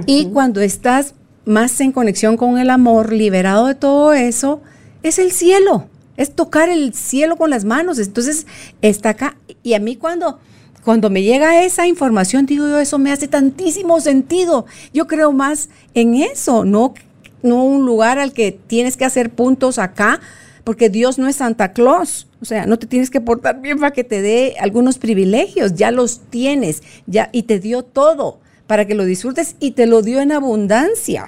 Y 0.05 0.27
cuando 0.27 0.61
estás 0.61 1.15
más 1.45 1.79
en 1.81 1.91
conexión 1.91 2.37
con 2.37 2.57
el 2.57 2.69
amor, 2.69 3.11
liberado 3.11 3.67
de 3.67 3.75
todo 3.75 4.13
eso, 4.13 4.61
es 5.03 5.19
el 5.19 5.31
cielo. 5.31 5.87
Es 6.17 6.35
tocar 6.35 6.69
el 6.69 6.93
cielo 6.93 7.37
con 7.37 7.49
las 7.49 7.65
manos. 7.65 7.97
Entonces, 7.99 8.45
está 8.81 9.09
acá. 9.09 9.37
Y 9.63 9.73
a 9.73 9.79
mí 9.79 9.95
cuando 9.95 10.39
cuando 10.83 11.09
me 11.09 11.23
llega 11.23 11.63
esa 11.63 11.87
información, 11.87 12.45
digo 12.45 12.67
yo, 12.67 12.79
eso 12.79 12.97
me 12.99 13.11
hace 13.11 13.27
tantísimo 13.27 13.99
sentido. 13.99 14.65
Yo 14.93 15.07
creo 15.07 15.31
más 15.31 15.69
en 15.93 16.15
eso, 16.15 16.65
no 16.65 16.93
no 17.41 17.63
un 17.63 17.85
lugar 17.85 18.19
al 18.19 18.33
que 18.33 18.51
tienes 18.51 18.97
que 18.97 19.05
hacer 19.05 19.29
puntos 19.29 19.79
acá, 19.79 20.19
porque 20.63 20.89
Dios 20.89 21.17
no 21.17 21.27
es 21.27 21.37
Santa 21.37 21.71
Claus. 21.71 22.27
O 22.41 22.45
sea, 22.45 22.65
no 22.65 22.77
te 22.79 22.87
tienes 22.87 23.09
que 23.09 23.21
portar 23.21 23.61
bien 23.61 23.79
para 23.79 23.91
que 23.91 24.03
te 24.03 24.21
dé 24.21 24.55
algunos 24.59 24.97
privilegios, 24.97 25.75
ya 25.75 25.91
los 25.91 26.19
tienes, 26.29 26.83
ya 27.05 27.29
y 27.31 27.43
te 27.43 27.59
dio 27.59 27.83
todo 27.83 28.39
para 28.69 28.85
que 28.85 28.93
lo 28.93 29.03
disfrutes 29.03 29.55
y 29.59 29.71
te 29.71 29.87
lo 29.87 30.03
dio 30.03 30.21
en 30.21 30.31
abundancia. 30.31 31.25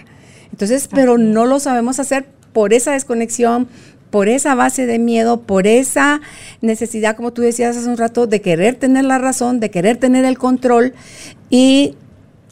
Entonces, 0.52 0.88
pero 0.88 1.18
no 1.18 1.48
lo 1.48 1.60
sabemos 1.60 2.00
hacer 2.00 2.28
por 2.54 2.72
esa 2.72 2.92
desconexión, 2.92 3.68
por 4.12 4.30
esa 4.30 4.54
base 4.54 4.86
de 4.86 5.00
miedo, 5.00 5.42
por 5.42 5.66
esa 5.66 6.22
necesidad, 6.62 7.16
como 7.16 7.34
tú 7.34 7.42
decías 7.42 7.76
hace 7.76 7.90
un 7.90 7.98
rato, 7.98 8.28
de 8.28 8.42
querer 8.42 8.76
tener 8.76 9.06
la 9.06 9.18
razón, 9.18 9.60
de 9.60 9.72
querer 9.72 9.98
tener 9.98 10.24
el 10.24 10.38
control 10.38 10.94
y 11.50 11.96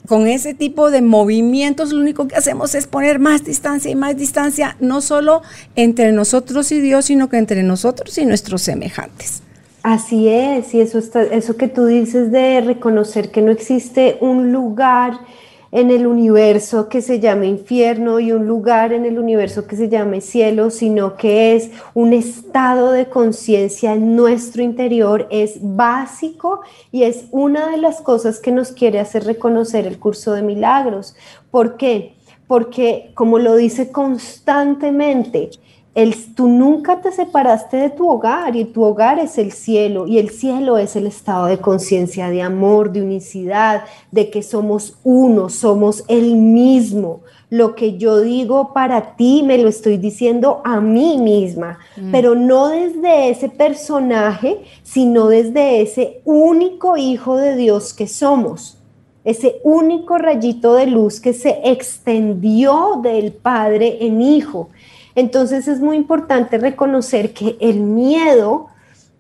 con 0.08 0.26
ese 0.26 0.56
tipo 0.56 0.90
de 0.90 1.04
movimientos 1.04 1.94
lo 1.94 2.02
único 2.02 2.28
que 2.28 2.36
hacemos 2.36 2.74
es 2.74 2.88
poner 2.88 3.20
más 3.20 3.46
distancia 3.46 3.92
y 3.92 3.96
más 3.96 4.18
distancia, 4.18 4.76
no 4.80 5.02
solo 5.02 5.44
entre 5.76 6.12
nosotros 6.14 6.72
y 6.72 6.82
Dios, 6.82 7.06
sino 7.06 7.30
que 7.30 7.38
entre 7.38 7.62
nosotros 7.62 8.18
y 8.18 8.26
nuestros 8.26 8.64
semejantes. 8.64 9.44
Así 9.82 10.28
es, 10.28 10.74
y 10.74 10.82
eso, 10.82 11.00
está, 11.00 11.24
eso 11.24 11.56
que 11.56 11.70
tú 11.70 11.86
dices 11.86 12.32
de 12.32 12.60
reconocer 12.60 13.32
que 13.32 13.42
no 13.42 13.52
existe 13.52 14.18
un 14.20 14.52
lugar 14.52 15.14
en 15.72 15.92
el 15.92 16.06
universo 16.06 16.90
que 16.90 17.02
se 17.02 17.20
llame 17.20 17.48
infierno 17.48 18.20
y 18.20 18.32
un 18.32 18.46
lugar 18.48 18.92
en 18.92 19.06
el 19.06 19.20
universo 19.20 19.68
que 19.68 19.78
se 19.78 19.88
llame 19.88 20.20
cielo, 20.20 20.70
sino 20.70 21.16
que 21.16 21.56
es 21.56 21.72
un 21.94 22.12
estado 22.12 22.92
de 22.92 23.08
conciencia 23.08 23.94
en 23.94 24.16
nuestro 24.16 24.64
interior, 24.64 25.28
es 25.30 25.60
básico 25.62 26.62
y 26.92 27.04
es 27.04 27.26
una 27.32 27.70
de 27.70 27.78
las 27.78 28.02
cosas 28.02 28.40
que 28.40 28.52
nos 28.52 28.72
quiere 28.72 29.00
hacer 29.00 29.26
reconocer 29.26 29.86
el 29.86 30.00
curso 30.00 30.34
de 30.34 30.42
milagros. 30.42 31.16
¿Por 31.52 31.78
qué? 31.78 32.16
Porque, 32.48 33.12
como 33.14 33.38
lo 33.38 33.56
dice 33.56 33.92
constantemente, 33.92 35.52
tú 36.36 36.48
nunca 36.48 37.02
te 37.02 37.12
separaste 37.12 37.78
de 37.78 37.90
tu 37.90 38.10
hogar 38.10 38.56
y 38.56 38.66
tu 38.66 38.84
hogar 38.84 39.20
es 39.20 39.38
el 39.38 39.52
cielo 39.52 40.08
y 40.08 40.20
el 40.20 40.30
cielo 40.30 40.78
es 40.78 40.96
el 40.96 41.08
estado 41.08 41.48
de 41.48 41.58
conciencia, 41.58 42.30
de 42.30 42.42
amor, 42.42 42.92
de 42.92 43.02
unicidad, 43.02 43.84
de 44.12 44.30
que 44.30 44.44
somos 44.44 44.98
uno, 45.04 45.50
somos 45.50 46.04
el 46.08 46.36
mismo. 46.36 47.22
Lo 47.50 47.76
que 47.76 47.98
yo 47.98 48.22
digo 48.22 48.74
para 48.74 49.16
ti 49.16 49.42
me 49.44 49.58
lo 49.58 49.68
estoy 49.68 49.98
diciendo 49.98 50.62
a 50.64 50.80
mí 50.80 51.18
misma, 51.18 51.80
mm. 51.98 52.12
pero 52.12 52.36
no 52.36 52.68
desde 52.68 53.30
ese 53.30 53.50
personaje, 53.50 54.62
sino 54.84 55.28
desde 55.28 55.82
ese 55.82 56.22
único 56.26 56.96
hijo 56.96 57.38
de 57.38 57.56
Dios 57.56 57.94
que 57.94 58.08
somos 58.08 58.80
ese 59.24 59.60
único 59.64 60.18
rayito 60.18 60.76
de 60.76 60.88
luz 60.88 61.20
que 61.20 61.34
se 61.34 61.60
extendió 61.64 63.00
del 63.04 63.32
Padre 63.32 63.98
en 64.02 64.22
Hijo. 64.22 64.70
Entonces 65.20 65.68
es 65.68 65.82
muy 65.82 65.98
importante 65.98 66.58
reconocer 66.58 67.34
que 67.34 67.58
el 67.60 67.82
miedo, 67.82 68.68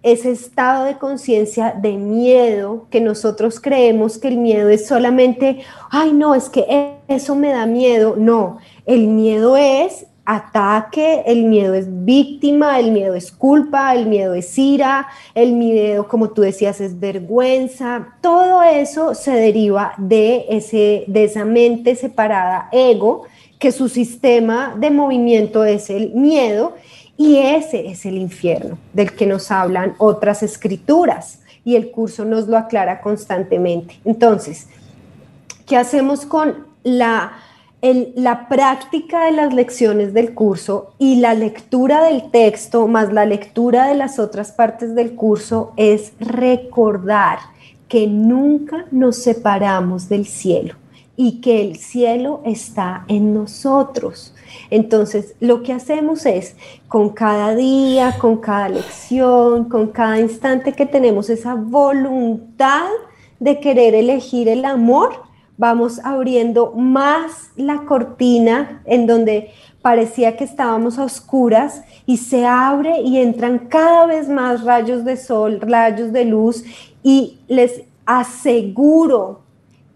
ese 0.01 0.31
estado 0.31 0.85
de 0.85 0.97
conciencia 0.97 1.75
de 1.77 1.97
miedo, 1.97 2.87
que 2.89 3.01
nosotros 3.01 3.59
creemos 3.59 4.17
que 4.17 4.29
el 4.29 4.37
miedo 4.37 4.69
es 4.69 4.87
solamente, 4.87 5.59
ay 5.91 6.13
no, 6.13 6.35
es 6.35 6.47
que 6.47 6.95
eso 7.09 7.35
me 7.35 7.49
da 7.51 7.65
miedo. 7.65 8.15
No, 8.17 8.59
el 8.85 9.07
miedo 9.07 9.57
es 9.57 10.05
ataque, 10.23 11.23
el 11.25 11.43
miedo 11.43 11.73
es 11.73 11.87
víctima, 12.05 12.79
el 12.79 12.93
miedo 12.93 13.13
es 13.13 13.29
culpa, 13.29 13.93
el 13.93 14.05
miedo 14.05 14.35
es 14.35 14.57
ira, 14.57 15.05
el 15.35 15.51
miedo, 15.51 16.07
como 16.07 16.29
tú 16.29 16.43
decías, 16.43 16.79
es 16.79 16.97
vergüenza. 16.97 18.13
Todo 18.21 18.63
eso 18.63 19.15
se 19.15 19.31
deriva 19.31 19.95
de, 19.97 20.45
ese, 20.47 21.03
de 21.07 21.25
esa 21.25 21.43
mente 21.43 21.95
separada, 21.95 22.69
ego, 22.71 23.23
que 23.59 23.73
su 23.73 23.89
sistema 23.89 24.73
de 24.79 24.89
movimiento 24.89 25.65
es 25.65 25.89
el 25.89 26.13
miedo 26.13 26.75
y 27.17 27.35
ese 27.35 27.89
es 27.89 28.05
el 28.05 28.17
infierno 28.17 28.77
del 28.93 29.13
que 29.13 29.25
nos 29.25 29.51
hablan 29.51 29.95
otras 29.97 30.41
escrituras 30.41 31.41
y 31.65 31.75
el 31.75 31.91
curso 31.91 32.23
nos 32.23 32.47
lo 32.47 32.57
aclara 32.57 33.01
constantemente. 33.01 33.99
Entonces, 34.05 34.67
¿qué 35.67 35.75
hacemos 35.75 36.25
con 36.25 36.67
la, 36.83 37.33
la 37.81 38.47
práctica 38.47 39.25
de 39.25 39.33
las 39.33 39.53
lecciones 39.53 40.13
del 40.13 40.33
curso 40.33 40.93
y 40.97 41.17
la 41.17 41.33
lectura 41.33 42.05
del 42.05 42.31
texto 42.31 42.87
más 42.87 43.11
la 43.11 43.25
lectura 43.25 43.87
de 43.87 43.95
las 43.95 44.17
otras 44.17 44.53
partes 44.53 44.95
del 44.95 45.15
curso? 45.15 45.73
Es 45.75 46.13
recordar 46.21 47.39
que 47.89 48.07
nunca 48.07 48.85
nos 48.91 49.17
separamos 49.17 50.07
del 50.07 50.25
cielo 50.25 50.75
y 51.21 51.41
que 51.41 51.61
el 51.61 51.75
cielo 51.75 52.39
está 52.45 53.03
en 53.09 53.33
nosotros. 53.33 54.33
Entonces, 54.69 55.35
lo 55.41 55.63
que 55.63 55.73
hacemos 55.73 56.25
es, 56.25 56.55
con 56.87 57.09
cada 57.09 57.55
día, 57.55 58.15
con 58.17 58.37
cada 58.37 58.69
lección, 58.69 59.67
con 59.67 59.87
cada 59.87 60.17
instante 60.17 60.71
que 60.71 60.85
tenemos 60.85 61.29
esa 61.29 61.55
voluntad 61.55 62.87
de 63.37 63.59
querer 63.59 63.95
elegir 63.95 64.47
el 64.47 64.63
amor, 64.63 65.09
vamos 65.57 65.99
abriendo 66.05 66.71
más 66.71 67.51
la 67.57 67.81
cortina 67.81 68.81
en 68.85 69.05
donde 69.05 69.51
parecía 69.81 70.37
que 70.37 70.45
estábamos 70.45 70.99
a 70.99 71.03
oscuras 71.03 71.83
y 72.05 72.15
se 72.15 72.45
abre 72.45 73.01
y 73.01 73.17
entran 73.17 73.67
cada 73.67 74.05
vez 74.05 74.29
más 74.29 74.63
rayos 74.63 75.03
de 75.03 75.17
sol, 75.17 75.59
rayos 75.59 76.13
de 76.13 76.23
luz 76.23 76.63
y 77.03 77.39
les 77.49 77.81
aseguro 78.05 79.48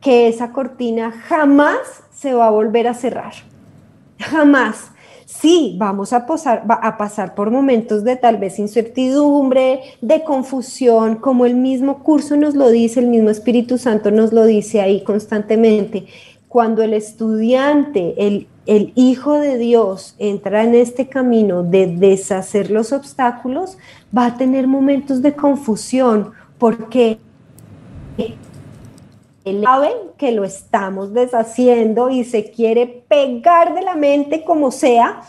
que 0.04 0.28
esa 0.28 0.52
cortina 0.52 1.12
jamás 1.12 2.04
se 2.14 2.34
va 2.34 2.48
a 2.48 2.52
volver 2.52 2.88
a 2.88 2.94
cerrar. 2.94 3.34
Jamás. 4.20 4.92
Sí, 5.26 5.76
vamos 5.80 6.14
a, 6.14 6.28
pasar 6.28 7.34
por 7.34 7.50
momentos 7.50 8.04
de 8.04 8.16
tal 8.18 8.38
vez 8.38 8.60
incertidumbre, 8.60 9.80
de 10.02 10.24
confusión, 10.24 11.16
como 11.16 11.46
el 11.46 11.56
mismo 11.56 12.04
curso 12.04 12.38
nos 12.38 12.54
lo 12.54 12.70
dice, 12.70 13.00
el 13.00 13.08
mismo 13.08 13.30
Espíritu 13.30 13.78
Santo 13.78 14.12
nos 14.12 14.32
lo 14.32 14.46
dice 14.46 14.82
ahí 14.82 15.04
constantemente. 15.04 16.06
Cuando 16.50 16.84
el 16.84 16.94
estudiante, 16.94 18.14
el, 18.18 18.48
el 18.68 18.92
Hijo 18.96 19.40
de 19.40 19.58
Dios 19.58 20.16
entra 20.20 20.64
en 20.64 20.76
este 20.76 21.08
camino 21.10 21.64
de 21.64 21.88
deshacer 21.88 22.70
los 22.70 22.92
obstáculos, 22.92 23.78
va 24.16 24.28
a 24.28 24.38
tener 24.38 24.68
momentos 24.68 25.22
de 25.22 25.34
confusión. 25.34 26.32
porque 26.60 27.18
él 29.46 29.62
sabe 29.64 29.92
que 30.18 30.32
lo 30.32 30.44
estamos 30.46 31.14
deshaciendo 31.14 32.10
y 32.10 32.24
se 32.24 32.52
quiere 32.52 32.88
pegar 33.08 33.76
de 33.76 33.82
la 33.82 33.96
mente 33.96 34.44
como 34.44 34.72
sea, 34.72 35.22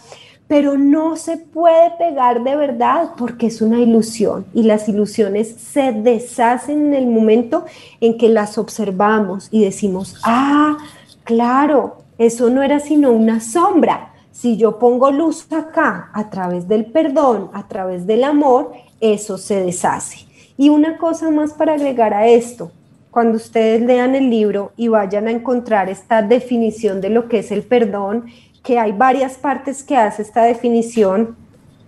pero 0.46 0.76
no 0.76 1.16
se 1.16 1.36
puede 1.38 1.90
pegar 1.98 2.44
de 2.44 2.54
verdad 2.54 3.10
porque 3.16 3.46
es 3.46 3.60
una 3.60 3.80
ilusión 3.80 4.44
y 4.54 4.62
las 4.62 4.88
ilusiones 4.88 5.56
se 5.56 5.92
deshacen 5.92 6.88
en 6.88 6.94
el 6.94 7.06
momento 7.06 7.64
en 8.00 8.18
que 8.18 8.28
las 8.28 8.58
observamos 8.58 9.48
y 9.50 9.64
decimos, 9.64 10.20
ah, 10.22 10.76
claro, 11.24 11.96
eso 12.18 12.50
no 12.50 12.62
era 12.62 12.78
sino 12.78 13.10
una 13.10 13.40
sombra. 13.40 14.12
Si 14.30 14.56
yo 14.56 14.78
pongo 14.78 15.10
luz 15.10 15.46
acá 15.52 16.10
a 16.12 16.28
través 16.30 16.68
del 16.68 16.86
perdón, 16.86 17.50
a 17.52 17.66
través 17.66 18.06
del 18.06 18.24
amor, 18.24 18.72
eso 19.00 19.38
se 19.38 19.60
deshace. 19.62 20.26
Y 20.56 20.68
una 20.68 20.98
cosa 20.98 21.30
más 21.30 21.52
para 21.52 21.74
agregar 21.74 22.14
a 22.14 22.26
esto, 22.26 22.70
cuando 23.14 23.36
ustedes 23.36 23.80
lean 23.80 24.16
el 24.16 24.28
libro 24.28 24.72
y 24.76 24.88
vayan 24.88 25.28
a 25.28 25.30
encontrar 25.30 25.88
esta 25.88 26.20
definición 26.20 27.00
de 27.00 27.10
lo 27.10 27.28
que 27.28 27.38
es 27.38 27.52
el 27.52 27.62
perdón, 27.62 28.24
que 28.64 28.76
hay 28.76 28.90
varias 28.90 29.34
partes 29.34 29.84
que 29.84 29.96
hace 29.96 30.22
esta 30.22 30.42
definición, 30.42 31.36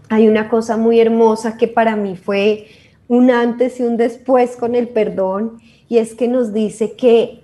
hay 0.08 0.28
una 0.28 0.48
cosa 0.48 0.76
muy 0.76 1.00
hermosa 1.00 1.56
que 1.56 1.66
para 1.66 1.96
mí 1.96 2.16
fue 2.16 2.68
un 3.08 3.32
antes 3.32 3.80
y 3.80 3.82
un 3.82 3.96
después 3.96 4.54
con 4.54 4.76
el 4.76 4.86
perdón, 4.86 5.58
y 5.88 5.98
es 5.98 6.14
que 6.14 6.28
nos 6.28 6.52
dice 6.52 6.92
que 6.92 7.42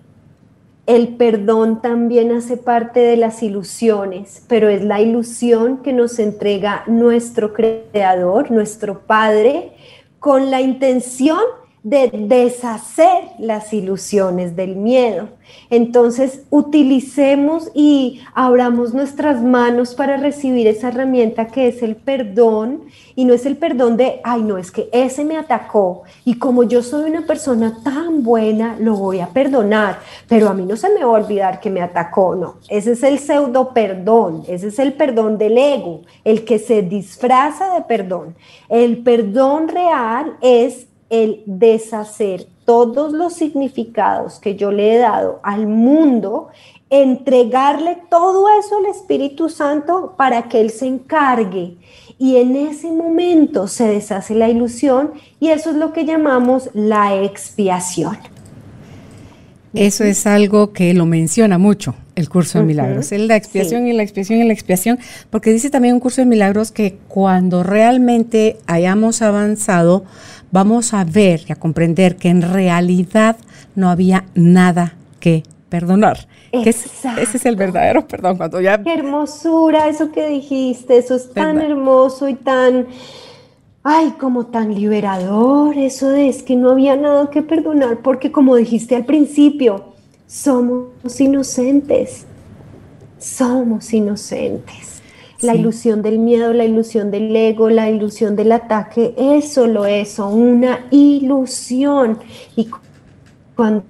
el 0.86 1.16
perdón 1.16 1.82
también 1.82 2.30
hace 2.30 2.56
parte 2.56 3.00
de 3.00 3.16
las 3.16 3.42
ilusiones, 3.42 4.44
pero 4.46 4.68
es 4.68 4.84
la 4.84 5.00
ilusión 5.00 5.78
que 5.78 5.92
nos 5.92 6.20
entrega 6.20 6.84
nuestro 6.86 7.52
creador, 7.52 8.52
nuestro 8.52 9.00
Padre, 9.00 9.72
con 10.20 10.52
la 10.52 10.60
intención 10.60 11.40
de 11.82 12.10
deshacer 12.12 13.24
las 13.38 13.72
ilusiones 13.72 14.54
del 14.54 14.76
miedo. 14.76 15.30
Entonces, 15.68 16.42
utilicemos 16.48 17.70
y 17.74 18.20
abramos 18.34 18.94
nuestras 18.94 19.42
manos 19.42 19.94
para 19.94 20.16
recibir 20.16 20.66
esa 20.68 20.88
herramienta 20.88 21.48
que 21.48 21.66
es 21.66 21.82
el 21.82 21.96
perdón 21.96 22.82
y 23.16 23.24
no 23.24 23.34
es 23.34 23.46
el 23.46 23.56
perdón 23.56 23.96
de, 23.96 24.20
ay, 24.22 24.42
no, 24.42 24.58
es 24.58 24.70
que 24.70 24.88
ese 24.92 25.24
me 25.24 25.36
atacó 25.36 26.02
y 26.24 26.38
como 26.38 26.62
yo 26.62 26.82
soy 26.82 27.10
una 27.10 27.26
persona 27.26 27.80
tan 27.82 28.22
buena, 28.22 28.76
lo 28.78 28.94
voy 28.94 29.20
a 29.20 29.26
perdonar, 29.28 29.98
pero 30.28 30.48
a 30.48 30.54
mí 30.54 30.64
no 30.64 30.76
se 30.76 30.88
me 30.90 31.04
va 31.04 31.16
a 31.16 31.22
olvidar 31.22 31.60
que 31.60 31.68
me 31.68 31.82
atacó, 31.82 32.34
no, 32.36 32.56
ese 32.68 32.92
es 32.92 33.02
el 33.02 33.18
pseudo 33.18 33.74
perdón, 33.74 34.44
ese 34.46 34.68
es 34.68 34.78
el 34.78 34.92
perdón 34.92 35.36
del 35.36 35.58
ego, 35.58 36.02
el 36.24 36.44
que 36.44 36.58
se 36.58 36.82
disfraza 36.82 37.74
de 37.74 37.82
perdón. 37.82 38.36
El 38.68 38.98
perdón 38.98 39.68
real 39.68 40.36
es 40.40 40.86
el 41.12 41.42
deshacer 41.44 42.46
todos 42.64 43.12
los 43.12 43.34
significados 43.34 44.38
que 44.38 44.56
yo 44.56 44.72
le 44.72 44.94
he 44.94 44.98
dado 44.98 45.40
al 45.42 45.66
mundo, 45.66 46.48
entregarle 46.88 47.98
todo 48.10 48.46
eso 48.58 48.78
al 48.78 48.86
Espíritu 48.86 49.50
Santo 49.50 50.14
para 50.16 50.48
que 50.48 50.62
Él 50.62 50.70
se 50.70 50.86
encargue. 50.86 51.76
Y 52.18 52.36
en 52.36 52.56
ese 52.56 52.90
momento 52.90 53.68
se 53.68 53.86
deshace 53.88 54.34
la 54.34 54.48
ilusión 54.48 55.12
y 55.38 55.48
eso 55.48 55.70
es 55.70 55.76
lo 55.76 55.92
que 55.92 56.06
llamamos 56.06 56.70
la 56.72 57.22
expiación. 57.22 58.16
Eso 59.74 60.04
es 60.04 60.26
algo 60.26 60.72
que 60.72 60.94
lo 60.94 61.04
menciona 61.04 61.58
mucho 61.58 61.94
el 62.14 62.28
curso 62.28 62.58
de 62.58 62.64
milagros, 62.64 63.10
es 63.12 63.20
la 63.20 63.36
expiación 63.36 63.86
y 63.86 63.94
la 63.94 64.02
expiación 64.02 64.40
y 64.40 64.44
la 64.44 64.52
expiación, 64.52 64.98
porque 65.30 65.50
dice 65.50 65.70
también 65.70 65.94
un 65.94 66.00
curso 66.00 66.20
de 66.20 66.26
milagros 66.26 66.70
que 66.70 66.98
cuando 67.08 67.62
realmente 67.62 68.58
hayamos 68.66 69.22
avanzado, 69.22 70.04
vamos 70.52 70.94
a 70.94 71.02
ver 71.02 71.40
y 71.48 71.52
a 71.52 71.56
comprender 71.56 72.16
que 72.16 72.28
en 72.28 72.42
realidad 72.42 73.36
no 73.74 73.90
había 73.90 74.26
nada 74.34 74.94
que 75.18 75.42
perdonar. 75.68 76.28
ese 76.52 77.08
es 77.16 77.46
el 77.46 77.56
verdadero 77.56 78.06
perdón. 78.06 78.36
Cuando 78.36 78.60
ya... 78.60 78.80
Qué 78.80 78.94
hermosura 78.94 79.88
eso 79.88 80.12
que 80.12 80.28
dijiste, 80.28 80.98
eso 80.98 81.16
es 81.16 81.32
tan 81.32 81.60
hermoso 81.60 82.28
y 82.28 82.34
tan, 82.34 82.86
ay, 83.82 84.14
como 84.20 84.46
tan 84.46 84.74
liberador, 84.74 85.76
eso 85.76 86.10
de 86.10 86.28
es 86.28 86.42
que 86.42 86.54
no 86.54 86.70
había 86.70 86.94
nada 86.94 87.30
que 87.30 87.42
perdonar, 87.42 87.98
porque 88.02 88.30
como 88.30 88.54
dijiste 88.54 88.94
al 88.94 89.06
principio, 89.06 89.94
somos 90.26 91.18
inocentes, 91.18 92.26
somos 93.18 93.92
inocentes. 93.92 95.01
La 95.42 95.54
ilusión 95.56 96.02
del 96.02 96.18
miedo, 96.18 96.52
la 96.52 96.64
ilusión 96.64 97.10
del 97.10 97.34
ego, 97.34 97.68
la 97.68 97.90
ilusión 97.90 98.36
del 98.36 98.52
ataque 98.52 99.14
es 99.16 99.52
solo 99.52 99.86
eso, 99.86 100.28
una 100.28 100.86
ilusión. 100.90 102.18
Y 102.54 102.68
cuando 103.56 103.84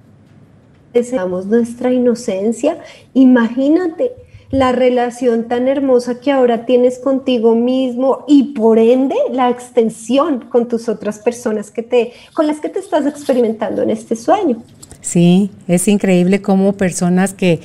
deseamos 0.93 1.45
nuestra 1.45 1.91
inocencia, 1.91 2.79
imagínate 3.13 4.13
la 4.53 4.71
relación 4.71 5.47
tan 5.47 5.67
hermosa 5.67 6.19
que 6.19 6.31
ahora 6.31 6.65
tienes 6.67 6.99
contigo 6.99 7.55
mismo 7.55 8.23
y 8.27 8.53
por 8.53 8.77
ende 8.77 9.15
la 9.31 9.49
extensión 9.49 10.41
con 10.41 10.67
tus 10.67 10.87
otras 10.89 11.17
personas 11.17 11.71
que 11.71 11.81
te, 11.81 12.13
con 12.35 12.45
las 12.45 12.59
que 12.59 12.69
te 12.69 12.77
estás 12.77 13.07
experimentando 13.07 13.81
en 13.81 13.89
este 13.89 14.15
sueño. 14.15 14.61
Sí, 15.01 15.49
es 15.67 15.87
increíble 15.87 16.41
cómo 16.41 16.73
personas 16.73 17.33
que, 17.33 17.61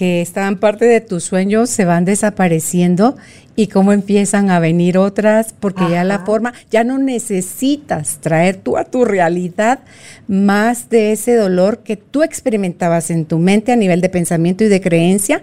que 0.00 0.22
estaban 0.22 0.56
parte 0.56 0.86
de 0.86 1.02
tu 1.02 1.20
sueño 1.20 1.66
se 1.66 1.84
van 1.84 2.06
desapareciendo 2.06 3.18
y 3.54 3.66
cómo 3.66 3.92
empiezan 3.92 4.48
a 4.48 4.58
venir 4.58 4.96
otras, 4.96 5.52
porque 5.60 5.90
ya 5.90 6.04
la 6.04 6.20
forma, 6.20 6.54
ya 6.70 6.84
no 6.84 6.96
necesitas 6.96 8.16
traer 8.22 8.56
tú 8.56 8.78
a 8.78 8.84
tu 8.84 9.04
realidad 9.04 9.80
más 10.26 10.88
de 10.88 11.12
ese 11.12 11.34
dolor 11.34 11.80
que 11.80 11.96
tú 11.96 12.22
experimentabas 12.22 13.10
en 13.10 13.26
tu 13.26 13.38
mente 13.38 13.72
a 13.72 13.76
nivel 13.76 14.00
de 14.00 14.08
pensamiento 14.08 14.64
y 14.64 14.68
de 14.68 14.80
creencia 14.80 15.42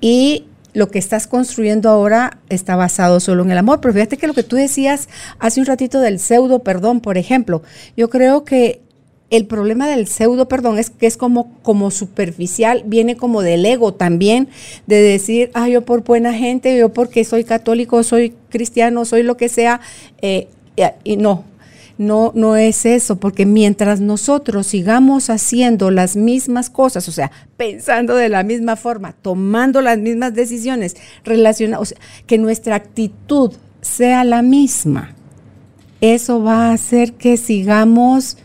y 0.00 0.46
lo 0.72 0.88
que 0.88 0.98
estás 0.98 1.28
construyendo 1.28 1.88
ahora 1.88 2.38
está 2.48 2.74
basado 2.74 3.20
solo 3.20 3.44
en 3.44 3.52
el 3.52 3.58
amor. 3.58 3.80
Pero 3.80 3.94
fíjate 3.94 4.16
que 4.16 4.26
lo 4.26 4.34
que 4.34 4.42
tú 4.42 4.56
decías 4.56 5.08
hace 5.38 5.60
un 5.60 5.66
ratito 5.66 6.00
del 6.00 6.18
pseudo 6.18 6.64
perdón, 6.64 7.00
por 7.00 7.18
ejemplo, 7.18 7.62
yo 7.96 8.10
creo 8.10 8.44
que 8.44 8.80
el 9.30 9.46
problema 9.46 9.88
del 9.88 10.06
pseudo 10.06 10.48
perdón 10.48 10.78
es 10.78 10.90
que 10.90 11.06
es 11.06 11.16
como, 11.16 11.90
superficial, 11.90 12.82
viene 12.86 13.16
como 13.16 13.42
del 13.42 13.66
ego 13.66 13.92
también, 13.92 14.48
de 14.86 15.00
decir, 15.00 15.50
ah, 15.54 15.68
yo 15.68 15.82
por 15.82 16.04
buena 16.04 16.32
gente, 16.32 16.76
yo 16.78 16.92
porque 16.92 17.24
soy 17.24 17.44
católico, 17.44 18.02
soy 18.02 18.34
cristiano, 18.50 19.04
soy 19.04 19.22
lo 19.22 19.36
que 19.36 19.48
sea, 19.48 19.80
eh, 20.22 20.48
y 21.02 21.16
no, 21.16 21.44
no, 21.98 22.30
no 22.34 22.56
es 22.56 22.86
eso, 22.86 23.16
porque 23.16 23.46
mientras 23.46 24.00
nosotros 24.00 24.66
sigamos 24.66 25.30
haciendo 25.30 25.90
las 25.90 26.14
mismas 26.14 26.70
cosas, 26.70 27.08
o 27.08 27.12
sea, 27.12 27.32
pensando 27.56 28.14
de 28.14 28.28
la 28.28 28.42
misma 28.44 28.76
forma, 28.76 29.14
tomando 29.22 29.80
las 29.80 29.98
mismas 29.98 30.34
decisiones, 30.34 30.96
relacionadas, 31.24 31.94
que 32.26 32.38
nuestra 32.38 32.76
actitud 32.76 33.54
sea 33.80 34.22
la 34.24 34.42
misma, 34.42 35.14
eso 36.00 36.42
va 36.42 36.68
a 36.68 36.72
hacer 36.74 37.14
que 37.14 37.36
sigamos 37.36 38.36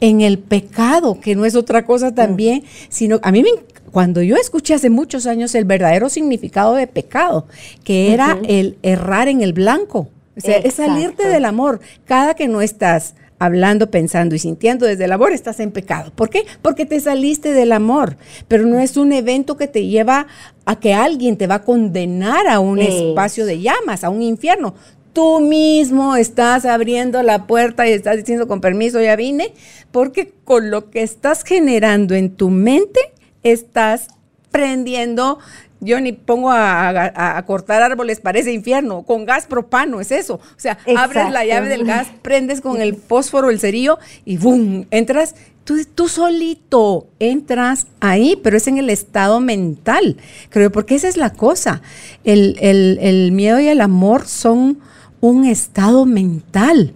en 0.00 0.20
el 0.20 0.38
pecado, 0.38 1.20
que 1.20 1.34
no 1.34 1.44
es 1.44 1.54
otra 1.54 1.84
cosa 1.84 2.14
también, 2.14 2.64
sino 2.88 3.18
a 3.22 3.32
mí 3.32 3.42
me, 3.42 3.50
cuando 3.90 4.22
yo 4.22 4.36
escuché 4.36 4.74
hace 4.74 4.90
muchos 4.90 5.26
años 5.26 5.54
el 5.54 5.64
verdadero 5.64 6.08
significado 6.08 6.74
de 6.74 6.86
pecado, 6.86 7.46
que 7.84 8.12
era 8.12 8.38
el 8.46 8.78
errar 8.82 9.28
en 9.28 9.42
el 9.42 9.52
blanco, 9.52 10.08
o 10.36 10.40
sea, 10.40 10.58
es 10.58 10.74
salirte 10.74 11.26
del 11.28 11.46
amor. 11.46 11.80
Cada 12.04 12.34
que 12.34 12.46
no 12.46 12.60
estás 12.60 13.14
hablando, 13.38 13.90
pensando 13.90 14.34
y 14.34 14.38
sintiendo 14.38 14.86
desde 14.86 15.04
el 15.04 15.12
amor, 15.12 15.32
estás 15.32 15.60
en 15.60 15.72
pecado. 15.72 16.12
¿Por 16.14 16.30
qué? 16.30 16.44
Porque 16.62 16.86
te 16.86 17.00
saliste 17.00 17.52
del 17.52 17.72
amor, 17.72 18.16
pero 18.48 18.66
no 18.66 18.78
es 18.78 18.96
un 18.96 19.12
evento 19.12 19.56
que 19.56 19.66
te 19.66 19.86
lleva 19.86 20.26
a 20.64 20.78
que 20.78 20.94
alguien 20.94 21.36
te 21.36 21.46
va 21.46 21.56
a 21.56 21.62
condenar 21.62 22.46
a 22.48 22.60
un 22.60 22.78
espacio 22.80 23.46
de 23.46 23.60
llamas, 23.60 24.04
a 24.04 24.10
un 24.10 24.22
infierno 24.22 24.74
tú 25.16 25.40
mismo 25.40 26.14
estás 26.14 26.66
abriendo 26.66 27.22
la 27.22 27.46
puerta 27.46 27.88
y 27.88 27.92
estás 27.92 28.18
diciendo 28.18 28.46
con 28.46 28.60
permiso, 28.60 29.00
ya 29.00 29.16
vine, 29.16 29.54
porque 29.90 30.34
con 30.44 30.70
lo 30.70 30.90
que 30.90 31.02
estás 31.02 31.42
generando 31.42 32.14
en 32.14 32.36
tu 32.36 32.50
mente, 32.50 33.00
estás 33.42 34.08
prendiendo 34.50 35.38
yo 35.80 36.02
ni 36.02 36.12
pongo 36.12 36.50
a, 36.52 37.42
cortar 37.46 37.80
árboles, 37.80 38.20
parece 38.20 38.52
infierno, 38.52 39.04
con 39.04 39.24
gas 39.24 39.46
propano, 39.46 40.02
es 40.02 40.10
eso. 40.10 40.34
O 40.34 40.58
sea, 40.58 40.76
abres 40.94 41.30
la 41.30 41.46
llave 41.46 41.70
del 41.70 41.86
gas, 41.86 42.08
prendes 42.20 42.60
con 42.60 42.82
el 42.82 42.94
fósforo, 42.94 43.48
el 43.48 43.58
cerillo 43.58 43.98
y 44.26 44.36
¡boom! 44.36 44.86
Entras, 44.90 45.34
tú, 45.64 45.78
tú 45.94 46.08
solito 46.08 47.06
entras 47.20 47.86
ahí, 48.00 48.38
pero 48.42 48.58
es 48.58 48.66
en 48.66 48.76
el 48.76 48.90
estado 48.90 49.40
mental, 49.40 50.18
creo, 50.50 50.70
porque 50.70 50.94
esa 50.94 51.08
es 51.08 51.16
la 51.16 51.32
cosa. 51.32 51.80
El, 52.22 52.58
el 52.60 53.32
miedo 53.32 53.58
y 53.60 53.68
el 53.68 53.80
amor 53.80 54.26
son 54.26 54.78
un 55.20 55.44
estado 55.44 56.04
mental 56.06 56.94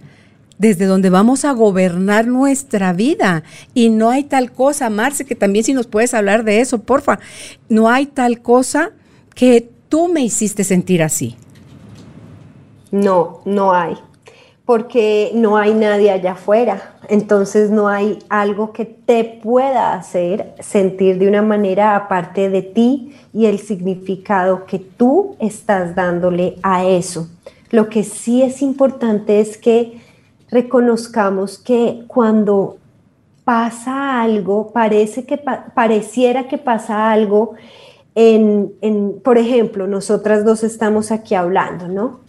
desde 0.61 0.85
donde 0.85 1.09
vamos 1.09 1.43
a 1.43 1.53
gobernar 1.53 2.27
nuestra 2.27 2.93
vida. 2.93 3.41
Y 3.73 3.89
no 3.89 4.11
hay 4.11 4.23
tal 4.25 4.51
cosa, 4.51 4.91
Marce, 4.91 5.25
que 5.25 5.35
también 5.35 5.65
si 5.65 5.73
nos 5.73 5.87
puedes 5.87 6.13
hablar 6.13 6.43
de 6.43 6.61
eso, 6.61 6.83
porfa, 6.83 7.17
no 7.67 7.89
hay 7.89 8.05
tal 8.05 8.43
cosa 8.43 8.91
que 9.33 9.67
tú 9.89 10.07
me 10.07 10.21
hiciste 10.21 10.63
sentir 10.63 11.01
así. 11.01 11.35
No, 12.91 13.41
no 13.45 13.73
hay, 13.73 13.95
porque 14.63 15.31
no 15.33 15.57
hay 15.57 15.73
nadie 15.73 16.11
allá 16.11 16.33
afuera. 16.33 16.99
Entonces 17.09 17.71
no 17.71 17.87
hay 17.87 18.19
algo 18.29 18.71
que 18.71 18.85
te 18.85 19.23
pueda 19.23 19.93
hacer 19.93 20.53
sentir 20.59 21.17
de 21.17 21.27
una 21.27 21.41
manera 21.41 21.95
aparte 21.95 22.51
de 22.51 22.61
ti 22.61 23.15
y 23.33 23.47
el 23.47 23.57
significado 23.57 24.67
que 24.67 24.77
tú 24.77 25.35
estás 25.39 25.95
dándole 25.95 26.57
a 26.61 26.85
eso. 26.85 27.27
Lo 27.71 27.89
que 27.89 28.03
sí 28.03 28.43
es 28.43 28.61
importante 28.61 29.39
es 29.39 29.57
que 29.57 30.01
reconozcamos 30.49 31.57
que 31.57 32.03
cuando 32.07 32.77
pasa 33.43 34.21
algo, 34.21 34.71
parece 34.71 35.25
que 35.25 35.37
pareciera 35.37 36.47
que 36.47 36.57
pasa 36.57 37.11
algo 37.11 37.55
en, 38.13 39.21
por 39.23 39.37
ejemplo, 39.37 39.87
nosotras 39.87 40.43
dos 40.43 40.63
estamos 40.63 41.11
aquí 41.11 41.33
hablando, 41.33 41.87
¿no? 41.87 42.19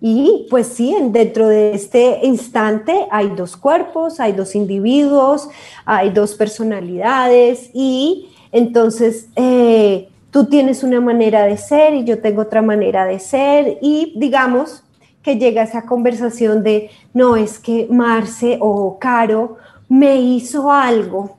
Y 0.00 0.46
pues 0.50 0.68
sí, 0.68 0.94
dentro 1.10 1.48
de 1.48 1.74
este 1.74 2.20
instante 2.22 3.06
hay 3.10 3.30
dos 3.30 3.56
cuerpos, 3.56 4.20
hay 4.20 4.32
dos 4.32 4.54
individuos, 4.54 5.48
hay 5.84 6.10
dos 6.10 6.34
personalidades 6.34 7.70
y 7.74 8.28
entonces 8.52 9.28
eh, 9.34 10.08
tú 10.30 10.46
tienes 10.46 10.84
una 10.84 11.00
manera 11.00 11.44
de 11.46 11.56
ser 11.56 11.94
y 11.94 12.04
yo 12.04 12.20
tengo 12.20 12.42
otra 12.42 12.62
manera 12.62 13.06
de 13.06 13.18
ser 13.18 13.78
y 13.80 14.12
digamos, 14.16 14.84
que 15.22 15.36
llega 15.36 15.62
esa 15.62 15.82
conversación 15.82 16.62
de, 16.62 16.90
no, 17.12 17.36
es 17.36 17.58
que 17.58 17.86
Marce 17.90 18.58
o 18.60 18.98
Caro 18.98 19.56
me 19.88 20.16
hizo 20.16 20.70
algo 20.70 21.36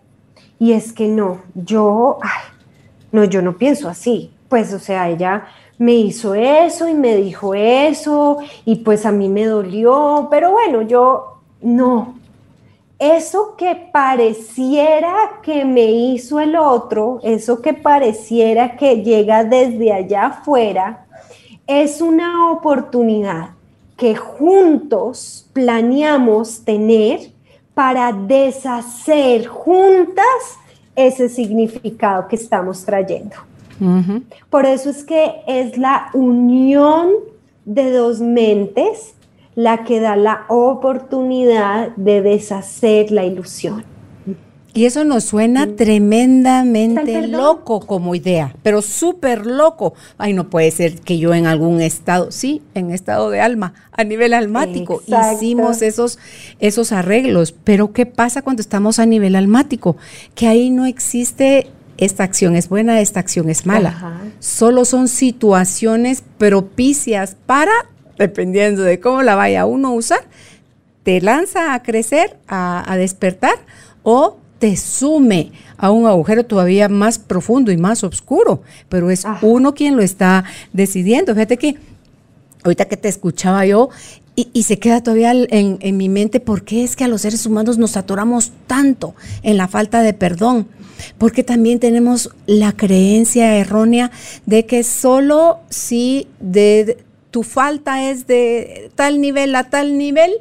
y 0.59 0.73
es 0.73 0.91
que 0.91 1.07
no, 1.07 1.39
yo, 1.55 2.19
no, 3.11 3.23
yo 3.23 3.41
no 3.41 3.57
pienso 3.57 3.88
así. 3.88 4.32
Pues, 4.49 4.73
o 4.73 4.80
sea, 4.80 5.09
ella 5.09 5.45
me 5.77 5.93
hizo 5.93 6.36
eso 6.36 6.88
y 6.88 6.93
me 6.93 7.15
dijo 7.15 7.53
eso 7.53 8.39
y 8.65 8.77
pues 8.77 9.05
a 9.05 9.11
mí 9.11 9.30
me 9.30 9.45
dolió, 9.45 10.27
pero 10.30 10.51
bueno, 10.51 10.82
yo 10.82 11.39
no. 11.61 12.15
Eso 12.97 13.55
que 13.55 13.89
pareciera 13.93 15.39
que 15.41 15.63
me 15.63 15.86
hizo 15.86 16.41
el 16.41 16.57
otro, 16.57 17.19
eso 17.23 17.61
que 17.61 17.73
pareciera 17.73 18.75
que 18.75 19.03
llega 19.03 19.45
desde 19.45 19.93
allá 19.93 20.25
afuera, 20.25 21.05
es 21.65 22.01
una 22.01 22.51
oportunidad 22.51 23.51
que 24.00 24.16
juntos 24.16 25.45
planeamos 25.52 26.64
tener 26.64 27.32
para 27.74 28.14
deshacer 28.14 29.45
juntas 29.45 30.58
ese 30.95 31.28
significado 31.28 32.28
que 32.28 32.38
estamos 32.38 32.84
trayendo. 32.86 33.36
Por 34.50 34.66
eso 34.66 34.89
es 34.89 35.04
que 35.04 35.41
es 35.47 35.78
la 35.78 36.10
unión 36.14 37.12
de 37.66 37.91
dos 37.91 38.20
mentes 38.22 39.14
la 39.56 39.84
que 39.84 40.00
da 40.00 40.16
la 40.16 40.45
oportunidad 40.47 41.89
de 41.97 42.22
deshacer 42.22 43.12
la 43.12 43.26
ilusión. 43.26 43.84
Y 44.74 44.86
eso 44.86 45.03
nos 45.03 45.24
suena 45.24 45.76
tremendamente 45.76 47.28
loco 47.28 47.80
como 47.80 48.13
idea, 48.13 48.55
pero 48.61 48.82
súper 48.84 49.45
loco. 49.45 49.95
Ay, 50.17 50.34
no 50.34 50.49
puede 50.49 50.70
ser 50.70 51.01
que 51.01 51.17
yo 51.17 51.34
en 51.34 51.47
algún 51.47 51.82
estado, 51.82 52.32
sí, 52.32 52.61
en 52.76 52.91
estado 52.91 53.32
de 53.32 53.41
alma, 53.41 53.74
a 53.91 54.03
nivel 54.03 54.34
almático, 54.34 55.01
hicimos 55.34 55.82
esos, 55.82 56.20
esos 56.59 56.91
arreglos. 56.91 57.51
Pero 57.63 57.93
¿qué 57.93 58.05
pasa 58.05 58.43
cuando 58.43 58.61
estamos 58.61 58.99
a 58.99 59.07
nivel 59.07 59.36
almático? 59.36 59.97
Que 60.36 60.47
ahí 60.47 60.70
no 60.70 60.86
existe 60.86 61.67
esta 61.97 62.24
acción 62.24 62.55
es 62.55 62.70
buena, 62.70 63.01
esta 63.01 63.20
acción 63.20 63.49
es 63.49 63.65
mala. 63.65 64.22
Solo 64.39 64.86
son 64.86 65.07
situaciones 65.07 66.24
propicias 66.38 67.36
para, 67.45 67.72
dependiendo 68.17 68.84
de 68.84 68.99
cómo 68.99 69.22
la 69.22 69.36
vaya 69.36 69.65
uno 69.65 69.89
a 69.89 69.93
usar, 69.93 70.22
te 71.03 71.20
lanza 71.20 71.74
a 71.74 71.84
crecer, 71.84 72.38
a, 72.47 72.89
a 72.89 72.95
despertar 72.95 73.55
o 74.03 74.38
te 74.60 74.76
sume 74.78 75.51
a 75.78 75.91
un 75.91 76.05
agujero 76.05 76.45
todavía 76.45 76.89
más 76.89 77.18
profundo 77.18 77.72
y 77.72 77.78
más 77.78 78.03
oscuro, 78.03 78.62
pero 78.89 79.10
es 79.10 79.26
uno 79.41 79.74
quien 79.74 79.95
lo 79.95 80.03
está 80.03 80.43
decidiendo. 80.74 81.34
Fíjate 81.34 81.57
que 81.57 81.78
ahorita 82.64 82.86
que 82.86 82.97
te 82.97 83.07
escuchaba 83.07 83.66
yo 83.66 83.89
y, 84.36 84.64
se 84.64 84.80
queda 84.80 85.03
todavía 85.03 85.32
en, 85.32 85.80
en, 85.82 85.97
mi 85.97 86.07
mente, 86.07 86.39
¿por 86.39 86.64
qué 86.64 86.86
es 86.86 86.95
que 86.95 87.03
a 87.03 87.10
los 87.10 87.22
seres 87.22 87.45
humanos 87.45 87.78
nos 87.78 87.97
atoramos 87.97 88.53
tanto 88.68 89.14
en 89.43 89.57
la 89.57 89.68
falta 89.68 90.01
de 90.01 90.14
perdón? 90.14 90.68
porque 91.18 91.43
también 91.43 91.80
tenemos 91.80 92.30
la 92.45 92.74
creencia 92.74 93.55
errónea 93.55 94.12
de 94.45 94.66
que 94.66 94.84
solo 94.84 95.60
si 95.70 96.28
de, 96.39 96.97
tu 97.32 97.43
falta 97.43 98.10
es 98.10 98.28
de 98.28 98.91
tal 98.95 99.22
nivel 99.22 99.55
a 99.55 99.70
tal 99.70 99.97
nivel, 99.97 100.32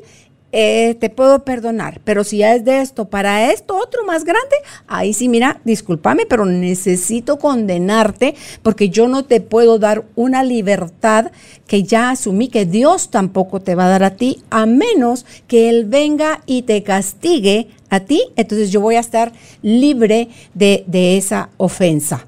eh, 0.51 0.97
te 0.99 1.11
puedo 1.11 1.45
perdonar, 1.45 2.01
pero 2.05 2.25
si 2.25 2.39
ya 2.39 2.55
es 2.55 2.65
de 2.65 2.81
esto 2.81 3.05
para 3.05 3.53
esto 3.53 3.77
otro 3.77 4.07
más 4.07 4.25
grande, 4.25 4.57
ahí 4.87 5.13
sí, 5.13 5.29
mira, 5.29 5.61
discúlpame, 5.65 6.25
pero 6.25 6.47
necesito 6.47 7.39
condenarte 7.39 8.35
porque 8.63 8.89
yo 8.89 9.09
no 9.09 9.27
te 9.27 9.43
puedo 9.43 9.79
dar 9.79 10.05
una 10.17 10.43
libertad 10.43 11.33
que 11.67 11.83
ya 11.83 12.11
asumí 12.11 12.49
que 12.49 12.65
Dios 12.65 13.11
tampoco 13.11 13.61
te 13.61 13.75
va 13.75 13.85
a 13.85 13.89
dar 13.91 14.05
a 14.05 14.17
ti, 14.17 14.43
a 14.49 14.65
menos 14.65 15.27
que 15.49 15.69
Él 15.69 15.85
venga 15.85 16.41
y 16.47 16.63
te 16.63 16.83
castigue 16.83 17.69
a 17.91 18.01
ti, 18.01 18.23
entonces 18.37 18.71
yo 18.71 18.81
voy 18.81 18.95
a 18.95 19.01
estar 19.01 19.33
libre 19.61 20.29
de, 20.55 20.85
esa 21.19 21.51
ofensa. 21.59 22.25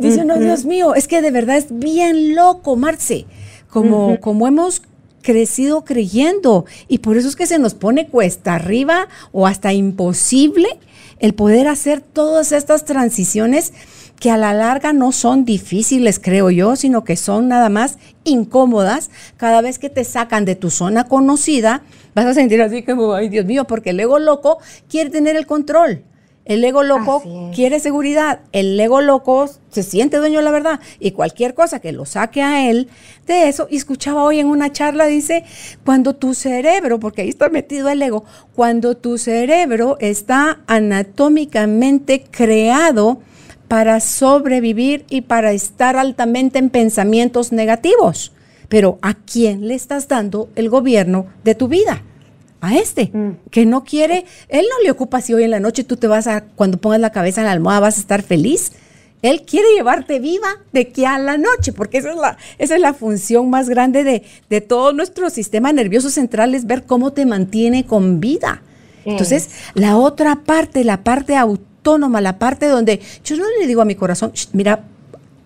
Dice, 0.00 0.24
no, 0.24 0.36
Dios 0.38 0.64
mío, 0.64 0.96
es 0.96 1.06
que 1.06 1.22
de 1.22 1.30
verdad 1.30 1.58
es 1.58 1.66
bien 1.70 2.34
loco, 2.34 2.74
Marce, 2.74 3.24
como, 3.70 4.18
como 4.20 4.48
hemos 4.48 4.82
crecido 5.22 5.84
creyendo 5.84 6.64
y 6.88 6.98
por 6.98 7.16
eso 7.16 7.28
es 7.28 7.36
que 7.36 7.46
se 7.46 7.58
nos 7.58 7.74
pone 7.74 8.08
cuesta 8.08 8.54
arriba 8.54 9.08
o 9.32 9.46
hasta 9.46 9.72
imposible 9.72 10.68
el 11.18 11.34
poder 11.34 11.68
hacer 11.68 12.00
todas 12.00 12.52
estas 12.52 12.84
transiciones 12.84 13.72
que 14.18 14.30
a 14.30 14.36
la 14.36 14.52
larga 14.52 14.92
no 14.92 15.12
son 15.12 15.44
difíciles, 15.44 16.18
creo 16.18 16.50
yo, 16.50 16.76
sino 16.76 17.04
que 17.04 17.16
son 17.16 17.48
nada 17.48 17.68
más 17.68 17.98
incómodas. 18.24 19.10
Cada 19.36 19.60
vez 19.60 19.78
que 19.78 19.90
te 19.90 20.04
sacan 20.04 20.44
de 20.44 20.56
tu 20.56 20.70
zona 20.70 21.04
conocida, 21.04 21.82
vas 22.14 22.26
a 22.26 22.34
sentir 22.34 22.60
así 22.60 22.82
como, 22.82 23.14
ay 23.14 23.28
Dios 23.28 23.46
mío, 23.46 23.66
porque 23.66 23.90
el 23.90 24.00
ego 24.00 24.18
loco 24.18 24.58
quiere 24.88 25.10
tener 25.10 25.36
el 25.36 25.46
control. 25.46 26.02
El 26.48 26.64
ego 26.64 26.82
loco 26.82 27.22
quiere 27.54 27.78
seguridad. 27.78 28.40
El 28.52 28.80
ego 28.80 29.02
loco 29.02 29.50
se 29.70 29.82
siente 29.82 30.16
dueño 30.16 30.38
de 30.38 30.44
la 30.44 30.50
verdad. 30.50 30.80
Y 30.98 31.10
cualquier 31.10 31.52
cosa 31.52 31.78
que 31.78 31.92
lo 31.92 32.06
saque 32.06 32.40
a 32.40 32.70
él 32.70 32.88
de 33.26 33.48
eso. 33.48 33.68
Y 33.70 33.76
escuchaba 33.76 34.24
hoy 34.24 34.40
en 34.40 34.46
una 34.46 34.72
charla, 34.72 35.06
dice, 35.06 35.44
cuando 35.84 36.16
tu 36.16 36.32
cerebro, 36.32 36.98
porque 36.98 37.20
ahí 37.20 37.28
está 37.28 37.50
metido 37.50 37.90
el 37.90 38.00
ego, 38.00 38.24
cuando 38.54 38.96
tu 38.96 39.18
cerebro 39.18 39.98
está 40.00 40.60
anatómicamente 40.66 42.24
creado 42.30 43.20
para 43.68 44.00
sobrevivir 44.00 45.04
y 45.10 45.20
para 45.20 45.52
estar 45.52 45.96
altamente 45.96 46.58
en 46.58 46.70
pensamientos 46.70 47.52
negativos. 47.52 48.32
Pero 48.70 48.98
¿a 49.02 49.12
quién 49.12 49.68
le 49.68 49.74
estás 49.74 50.08
dando 50.08 50.48
el 50.56 50.70
gobierno 50.70 51.26
de 51.44 51.54
tu 51.54 51.68
vida? 51.68 52.02
A 52.60 52.76
este, 52.76 53.10
mm. 53.12 53.50
que 53.50 53.66
no 53.66 53.84
quiere, 53.84 54.24
él 54.48 54.66
no 54.68 54.82
le 54.82 54.90
ocupa 54.90 55.20
si 55.20 55.34
hoy 55.34 55.44
en 55.44 55.50
la 55.50 55.60
noche 55.60 55.84
tú 55.84 55.96
te 55.96 56.06
vas 56.06 56.26
a, 56.26 56.42
cuando 56.42 56.78
pongas 56.78 57.00
la 57.00 57.10
cabeza 57.10 57.40
en 57.40 57.46
la 57.46 57.52
almohada 57.52 57.80
vas 57.80 57.96
a 57.96 58.00
estar 58.00 58.22
feliz. 58.22 58.72
Él 59.20 59.42
quiere 59.42 59.66
llevarte 59.74 60.20
viva 60.20 60.48
de 60.72 60.80
aquí 60.80 61.04
a 61.04 61.18
la 61.18 61.38
noche, 61.38 61.72
porque 61.72 61.98
esa 61.98 62.10
es 62.10 62.16
la, 62.16 62.38
esa 62.58 62.76
es 62.76 62.80
la 62.80 62.94
función 62.94 63.50
más 63.50 63.68
grande 63.68 64.04
de, 64.04 64.22
de 64.48 64.60
todo 64.60 64.92
nuestro 64.92 65.28
sistema 65.28 65.72
nervioso 65.72 66.08
central, 66.08 66.54
es 66.54 66.66
ver 66.66 66.84
cómo 66.84 67.12
te 67.12 67.26
mantiene 67.26 67.84
con 67.84 68.20
vida. 68.20 68.62
Entonces, 69.04 69.48
la 69.74 69.96
otra 69.96 70.36
parte, 70.44 70.84
la 70.84 71.02
parte 71.02 71.34
autónoma, 71.34 72.20
la 72.20 72.38
parte 72.38 72.66
donde 72.66 73.00
yo 73.24 73.36
no 73.36 73.44
le 73.58 73.66
digo 73.66 73.80
a 73.80 73.86
mi 73.86 73.94
corazón, 73.94 74.32
mira, 74.52 74.84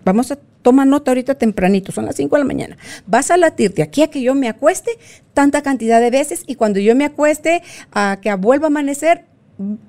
vamos 0.03 0.31
a 0.31 0.37
toma 0.63 0.85
nota 0.85 1.11
ahorita 1.11 1.35
tempranito, 1.35 1.91
son 1.91 2.07
las 2.07 2.15
5 2.15 2.35
de 2.35 2.39
la 2.39 2.47
mañana. 2.47 2.77
Vas 3.05 3.29
a 3.29 3.37
latir 3.37 3.75
de 3.75 3.83
aquí 3.83 4.01
a 4.01 4.09
que 4.09 4.21
yo 4.23 4.33
me 4.33 4.47
acueste 4.47 4.97
tanta 5.35 5.61
cantidad 5.61 6.01
de 6.01 6.09
veces 6.09 6.43
y 6.47 6.55
cuando 6.55 6.79
yo 6.79 6.95
me 6.95 7.05
acueste 7.05 7.61
a 7.91 8.17
que 8.19 8.33
vuelva 8.33 8.65
a 8.65 8.67
amanecer, 8.67 9.25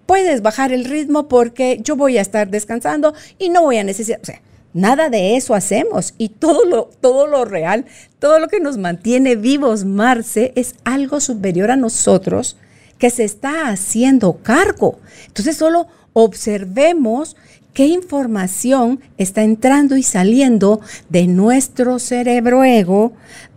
puedes 0.05 0.43
bajar 0.43 0.73
el 0.73 0.85
ritmo 0.85 1.29
porque 1.29 1.81
yo 1.83 1.97
voy 1.97 2.19
a 2.19 2.21
estar 2.21 2.51
descansando 2.51 3.15
y 3.39 3.49
no 3.49 3.63
voy 3.63 3.79
a 3.79 3.85
necesitar, 3.85 4.21
o 4.21 4.27
sea, 4.27 4.43
nada 4.75 5.09
de 5.09 5.37
eso 5.37 5.55
hacemos 5.55 6.15
y 6.19 6.29
todo 6.29 6.67
lo, 6.67 6.91
todo 7.01 7.27
lo 7.27 7.45
real, 7.45 7.87
todo 8.19 8.39
lo 8.39 8.49
que 8.49 8.61
nos 8.61 8.77
mantiene 8.77 9.37
vivos, 9.37 9.85
Marce, 9.85 10.53
es 10.57 10.75
algo 10.85 11.21
superior 11.21 11.71
a 11.71 11.77
nosotros 11.77 12.59
que 12.99 13.11
se 13.11 13.25
está 13.25 13.69
haciendo 13.69 14.39
cargo. 14.43 14.99
Entonces 15.27 15.57
solo 15.57 15.87
observemos 16.13 17.37
qué 17.75 17.87
información 17.87 19.01
está 19.19 19.43
entrando 19.43 19.97
y 19.97 20.03
saliendo 20.03 20.81
de 21.11 21.27
nuestro 21.27 21.99
cerebro 21.99 22.65
ego 22.65 23.13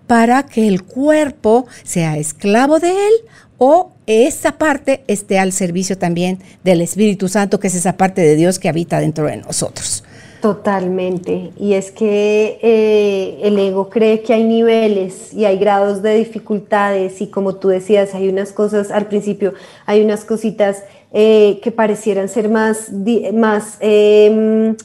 para 0.07 0.43
que 0.43 0.67
el 0.67 0.83
cuerpo 0.83 1.67
sea 1.83 2.17
esclavo 2.17 2.79
de 2.79 2.91
él 2.91 3.13
o 3.57 3.91
esa 4.05 4.57
parte 4.57 5.03
esté 5.07 5.39
al 5.39 5.51
servicio 5.51 5.97
también 5.97 6.39
del 6.63 6.81
Espíritu 6.81 7.27
Santo, 7.27 7.59
que 7.59 7.67
es 7.67 7.75
esa 7.75 7.97
parte 7.97 8.21
de 8.21 8.35
Dios 8.35 8.59
que 8.59 8.69
habita 8.69 8.99
dentro 8.99 9.27
de 9.27 9.37
nosotros. 9.37 10.03
Totalmente. 10.41 11.51
Y 11.57 11.73
es 11.73 11.91
que 11.91 12.59
eh, 12.61 13.39
el 13.41 13.57
ego 13.57 13.89
cree 13.89 14.21
que 14.21 14.33
hay 14.33 14.43
niveles 14.43 15.33
y 15.33 15.45
hay 15.45 15.57
grados 15.57 16.03
de 16.03 16.15
dificultades 16.15 17.21
y 17.21 17.27
como 17.27 17.55
tú 17.55 17.69
decías, 17.69 18.13
hay 18.13 18.29
unas 18.29 18.53
cosas 18.53 18.91
al 18.91 19.07
principio, 19.07 19.55
hay 19.85 20.01
unas 20.01 20.25
cositas 20.25 20.83
eh, 21.13 21.61
que 21.63 21.71
parecieran 21.71 22.27
ser 22.27 22.49
más, 22.49 22.91
más 23.33 23.77
em, 23.79 24.75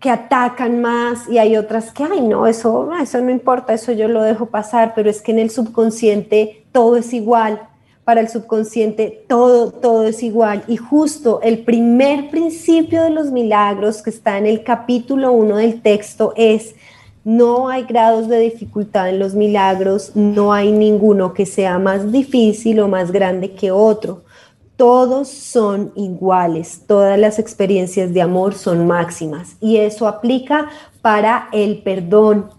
que 0.00 0.08
atacan 0.08 0.80
más 0.80 1.28
y 1.28 1.36
hay 1.36 1.58
otras 1.58 1.92
que, 1.92 2.04
ay, 2.04 2.22
no, 2.22 2.46
eso, 2.46 2.90
eso 3.00 3.20
no 3.20 3.30
importa, 3.30 3.74
eso 3.74 3.92
yo 3.92 4.08
lo 4.08 4.22
dejo 4.22 4.46
pasar, 4.46 4.94
pero 4.94 5.10
es 5.10 5.20
que 5.20 5.30
en 5.30 5.38
el 5.38 5.50
subconsciente 5.50 6.64
todo 6.72 6.96
es 6.96 7.12
igual. 7.12 7.68
Para 8.04 8.20
el 8.20 8.28
subconsciente 8.28 9.24
todo, 9.28 9.70
todo 9.70 10.04
es 10.04 10.22
igual. 10.24 10.64
Y 10.66 10.76
justo 10.76 11.40
el 11.42 11.60
primer 11.60 12.30
principio 12.30 13.02
de 13.02 13.10
los 13.10 13.30
milagros 13.30 14.02
que 14.02 14.10
está 14.10 14.38
en 14.38 14.46
el 14.46 14.64
capítulo 14.64 15.32
1 15.32 15.56
del 15.58 15.82
texto 15.82 16.32
es, 16.34 16.74
no 17.24 17.68
hay 17.68 17.84
grados 17.84 18.26
de 18.26 18.40
dificultad 18.40 19.10
en 19.10 19.20
los 19.20 19.34
milagros, 19.34 20.16
no 20.16 20.52
hay 20.52 20.72
ninguno 20.72 21.34
que 21.34 21.46
sea 21.46 21.78
más 21.78 22.10
difícil 22.10 22.80
o 22.80 22.88
más 22.88 23.12
grande 23.12 23.52
que 23.52 23.70
otro 23.70 24.22
todos 24.82 25.28
son 25.28 25.92
iguales, 25.94 26.82
todas 26.88 27.16
las 27.16 27.38
experiencias 27.38 28.12
de 28.12 28.20
amor 28.20 28.54
son 28.54 28.84
máximas 28.88 29.54
y 29.60 29.76
eso 29.76 30.08
aplica 30.08 30.70
para 31.00 31.48
el 31.52 31.84
perdón. 31.84 32.50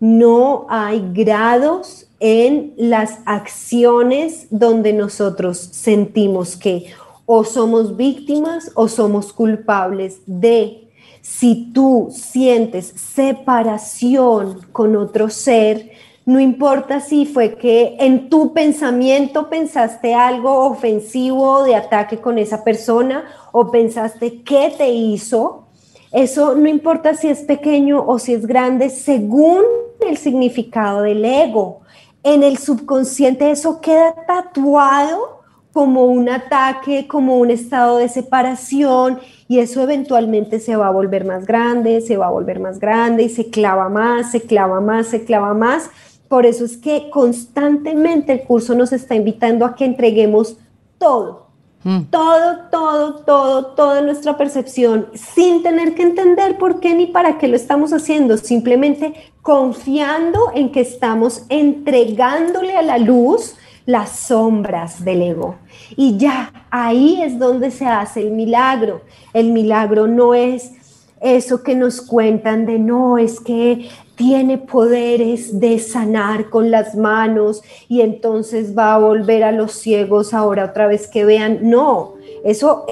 No 0.00 0.66
hay 0.68 1.12
grados 1.12 2.08
en 2.18 2.74
las 2.76 3.20
acciones 3.24 4.48
donde 4.50 4.92
nosotros 4.92 5.58
sentimos 5.58 6.56
que 6.56 6.86
o 7.24 7.44
somos 7.44 7.96
víctimas 7.96 8.72
o 8.74 8.88
somos 8.88 9.32
culpables 9.32 10.22
de. 10.26 10.88
Si 11.22 11.70
tú 11.72 12.08
sientes 12.10 12.86
separación 12.96 14.58
con 14.72 14.96
otro 14.96 15.30
ser, 15.30 15.89
no 16.30 16.38
importa 16.38 17.00
si 17.00 17.26
fue 17.26 17.56
que 17.56 17.96
en 17.98 18.30
tu 18.30 18.52
pensamiento 18.52 19.50
pensaste 19.50 20.14
algo 20.14 20.64
ofensivo 20.66 21.64
de 21.64 21.74
ataque 21.74 22.18
con 22.18 22.38
esa 22.38 22.62
persona 22.62 23.24
o 23.50 23.72
pensaste 23.72 24.42
qué 24.42 24.72
te 24.78 24.90
hizo. 24.90 25.66
Eso 26.12 26.54
no 26.54 26.68
importa 26.68 27.14
si 27.14 27.26
es 27.26 27.40
pequeño 27.40 28.04
o 28.06 28.20
si 28.20 28.34
es 28.34 28.46
grande, 28.46 28.90
según 28.90 29.62
el 30.08 30.16
significado 30.18 31.02
del 31.02 31.24
ego. 31.24 31.80
En 32.22 32.44
el 32.44 32.58
subconsciente 32.58 33.50
eso 33.50 33.80
queda 33.80 34.14
tatuado 34.24 35.40
como 35.72 36.04
un 36.04 36.28
ataque, 36.28 37.08
como 37.08 37.38
un 37.38 37.50
estado 37.50 37.98
de 37.98 38.08
separación 38.08 39.18
y 39.48 39.58
eso 39.58 39.82
eventualmente 39.82 40.60
se 40.60 40.76
va 40.76 40.88
a 40.88 40.92
volver 40.92 41.24
más 41.24 41.44
grande, 41.44 42.00
se 42.02 42.16
va 42.16 42.26
a 42.26 42.30
volver 42.30 42.60
más 42.60 42.78
grande 42.78 43.24
y 43.24 43.28
se 43.28 43.50
clava 43.50 43.88
más, 43.88 44.30
se 44.30 44.42
clava 44.42 44.80
más, 44.80 45.08
se 45.08 45.24
clava 45.24 45.54
más 45.54 45.90
por 46.30 46.46
eso 46.46 46.64
es 46.64 46.76
que 46.76 47.10
constantemente 47.10 48.32
el 48.32 48.42
curso 48.44 48.72
nos 48.76 48.92
está 48.92 49.16
invitando 49.16 49.66
a 49.66 49.74
que 49.74 49.84
entreguemos 49.84 50.56
todo, 50.96 51.48
mm. 51.82 52.02
todo, 52.02 52.68
todo, 52.70 53.14
todo, 53.24 53.66
toda 53.74 54.00
nuestra 54.00 54.36
percepción, 54.36 55.08
sin 55.12 55.64
tener 55.64 55.96
que 55.96 56.04
entender 56.04 56.56
por 56.56 56.78
qué 56.78 56.94
ni 56.94 57.06
para 57.06 57.36
qué 57.36 57.48
lo 57.48 57.56
estamos 57.56 57.92
haciendo, 57.92 58.36
simplemente 58.36 59.12
confiando 59.42 60.52
en 60.54 60.70
que 60.70 60.82
estamos 60.82 61.46
entregándole 61.48 62.76
a 62.76 62.82
la 62.82 62.98
luz 62.98 63.56
las 63.84 64.10
sombras 64.10 65.04
del 65.04 65.22
ego. 65.22 65.56
Y 65.96 66.16
ya 66.16 66.52
ahí 66.70 67.20
es 67.22 67.40
donde 67.40 67.72
se 67.72 67.86
hace 67.86 68.20
el 68.20 68.30
milagro. 68.30 69.02
El 69.32 69.50
milagro 69.50 70.06
no 70.06 70.34
es 70.34 70.74
eso 71.20 71.62
que 71.62 71.74
nos 71.74 72.00
cuentan 72.00 72.66
de 72.66 72.78
no, 72.78 73.18
es 73.18 73.40
que 73.40 73.88
tiene 74.16 74.58
poderes 74.58 75.60
de 75.60 75.78
sanar 75.78 76.50
con 76.50 76.70
las 76.70 76.94
manos 76.94 77.62
y 77.88 78.00
entonces 78.00 78.76
va 78.76 78.94
a 78.94 78.98
volver 78.98 79.44
a 79.44 79.52
los 79.52 79.72
ciegos 79.72 80.34
ahora 80.34 80.66
otra 80.66 80.86
vez 80.86 81.06
que 81.06 81.24
vean. 81.24 81.58
No, 81.62 82.14
eso 82.44 82.86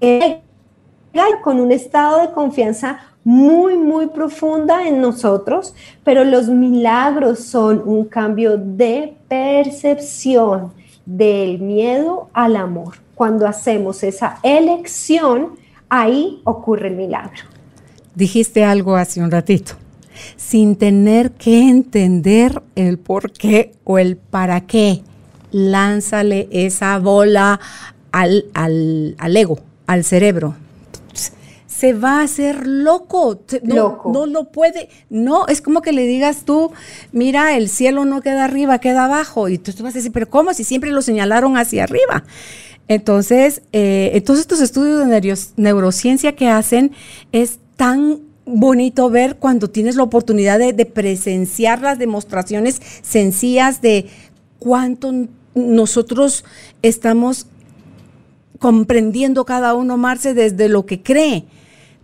es 0.00 0.36
con 1.42 1.60
un 1.60 1.72
estado 1.72 2.20
de 2.20 2.32
confianza 2.32 3.00
muy, 3.24 3.76
muy 3.76 4.06
profunda 4.08 4.86
en 4.86 5.00
nosotros, 5.00 5.74
pero 6.04 6.24
los 6.24 6.48
milagros 6.48 7.40
son 7.40 7.82
un 7.84 8.04
cambio 8.04 8.56
de 8.56 9.16
percepción 9.28 10.72
del 11.04 11.58
miedo 11.58 12.28
al 12.32 12.56
amor. 12.56 12.96
Cuando 13.14 13.46
hacemos 13.46 14.02
esa 14.02 14.38
elección, 14.42 15.56
ahí 15.88 16.40
ocurre 16.44 16.88
el 16.88 16.96
milagro. 16.96 17.42
Dijiste 18.14 18.64
algo 18.64 18.96
hace 18.96 19.22
un 19.22 19.30
ratito, 19.30 19.74
sin 20.36 20.76
tener 20.76 21.32
que 21.32 21.68
entender 21.68 22.62
el 22.74 22.98
por 22.98 23.32
qué 23.32 23.72
o 23.84 23.98
el 23.98 24.16
para 24.16 24.62
qué. 24.62 25.02
Lánzale 25.50 26.48
esa 26.50 26.98
bola 26.98 27.60
al, 28.12 28.46
al 28.54 29.36
ego, 29.36 29.58
al 29.86 30.04
cerebro 30.04 30.54
se 31.76 31.92
va 31.92 32.20
a 32.20 32.22
hacer 32.22 32.66
loco. 32.66 33.42
No, 33.62 34.00
no 34.06 34.24
lo 34.26 34.44
puede. 34.44 34.88
No, 35.10 35.46
es 35.46 35.60
como 35.60 35.82
que 35.82 35.92
le 35.92 36.06
digas 36.06 36.44
tú, 36.46 36.72
mira, 37.12 37.56
el 37.56 37.68
cielo 37.68 38.06
no 38.06 38.22
queda 38.22 38.44
arriba, 38.44 38.78
queda 38.78 39.04
abajo. 39.04 39.48
Y 39.48 39.58
tú, 39.58 39.72
vas 39.82 39.94
a 39.94 39.98
decir, 39.98 40.12
pero 40.12 40.30
¿cómo? 40.30 40.54
Si 40.54 40.64
siempre 40.64 40.90
lo 40.90 41.02
señalaron 41.02 41.58
hacia 41.58 41.84
arriba. 41.84 42.24
Entonces, 42.88 43.62
eh, 43.72 44.22
todos 44.24 44.40
estos 44.40 44.60
estudios 44.60 45.08
de 45.08 45.36
neurociencia 45.56 46.36
que 46.36 46.48
hacen 46.48 46.92
es 47.32 47.58
tan 47.76 48.20
bonito 48.44 49.10
ver 49.10 49.36
cuando 49.36 49.68
tienes 49.68 49.96
la 49.96 50.04
oportunidad 50.04 50.58
de, 50.58 50.72
de 50.72 50.86
presenciar 50.86 51.82
las 51.82 51.98
demostraciones 51.98 52.80
sencillas 53.02 53.82
de 53.82 54.06
cuánto 54.58 55.12
nosotros 55.54 56.44
estamos 56.82 57.46
comprendiendo 58.58 59.44
cada 59.44 59.74
uno, 59.74 59.96
Marce, 59.96 60.34
desde 60.34 60.68
lo 60.68 60.86
que 60.86 61.02
cree. 61.02 61.44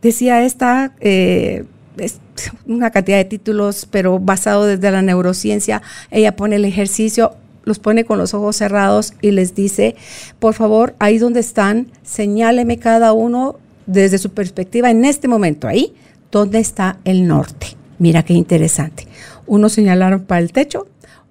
Decía 0.01 0.45
esta, 0.45 0.95
eh, 1.01 1.65
es 1.97 2.19
una 2.67 2.91
cantidad 2.91 3.19
de 3.19 3.25
títulos, 3.25 3.87
pero 3.91 4.19
basado 4.19 4.67
desde 4.67 4.91
la 4.91 5.03
neurociencia, 5.03 5.83
ella 6.11 6.35
pone 6.35 6.57
el 6.57 6.65
ejercicio, 6.65 7.37
los 7.65 7.79
pone 7.79 8.05
con 8.05 8.19
los 8.19 8.35
ojos 8.35 8.57
cerrados 8.57 9.15
y 9.21 9.31
les 9.31 9.55
dice, 9.55 9.97
por 10.39 10.55
favor, 10.55 10.95
ahí 10.99 11.19
donde 11.19 11.41
están, 11.41 11.89
señáleme 12.03 12.79
cada 12.79 13.13
uno 13.13 13.57
desde 13.87 14.19
su 14.19 14.31
perspectiva 14.31 14.91
en 14.91 15.05
este 15.05 15.29
momento, 15.29 15.69
ahí, 15.69 15.95
¿dónde 16.31 16.59
está 16.59 16.99
el 17.05 17.27
norte? 17.27 17.77
Mira 17.99 18.23
qué 18.23 18.35
interesante. 18.35 19.07
Unos 19.47 19.73
señalaron 19.73 20.25
para 20.25 20.41
el 20.41 20.53
techo, 20.53 20.87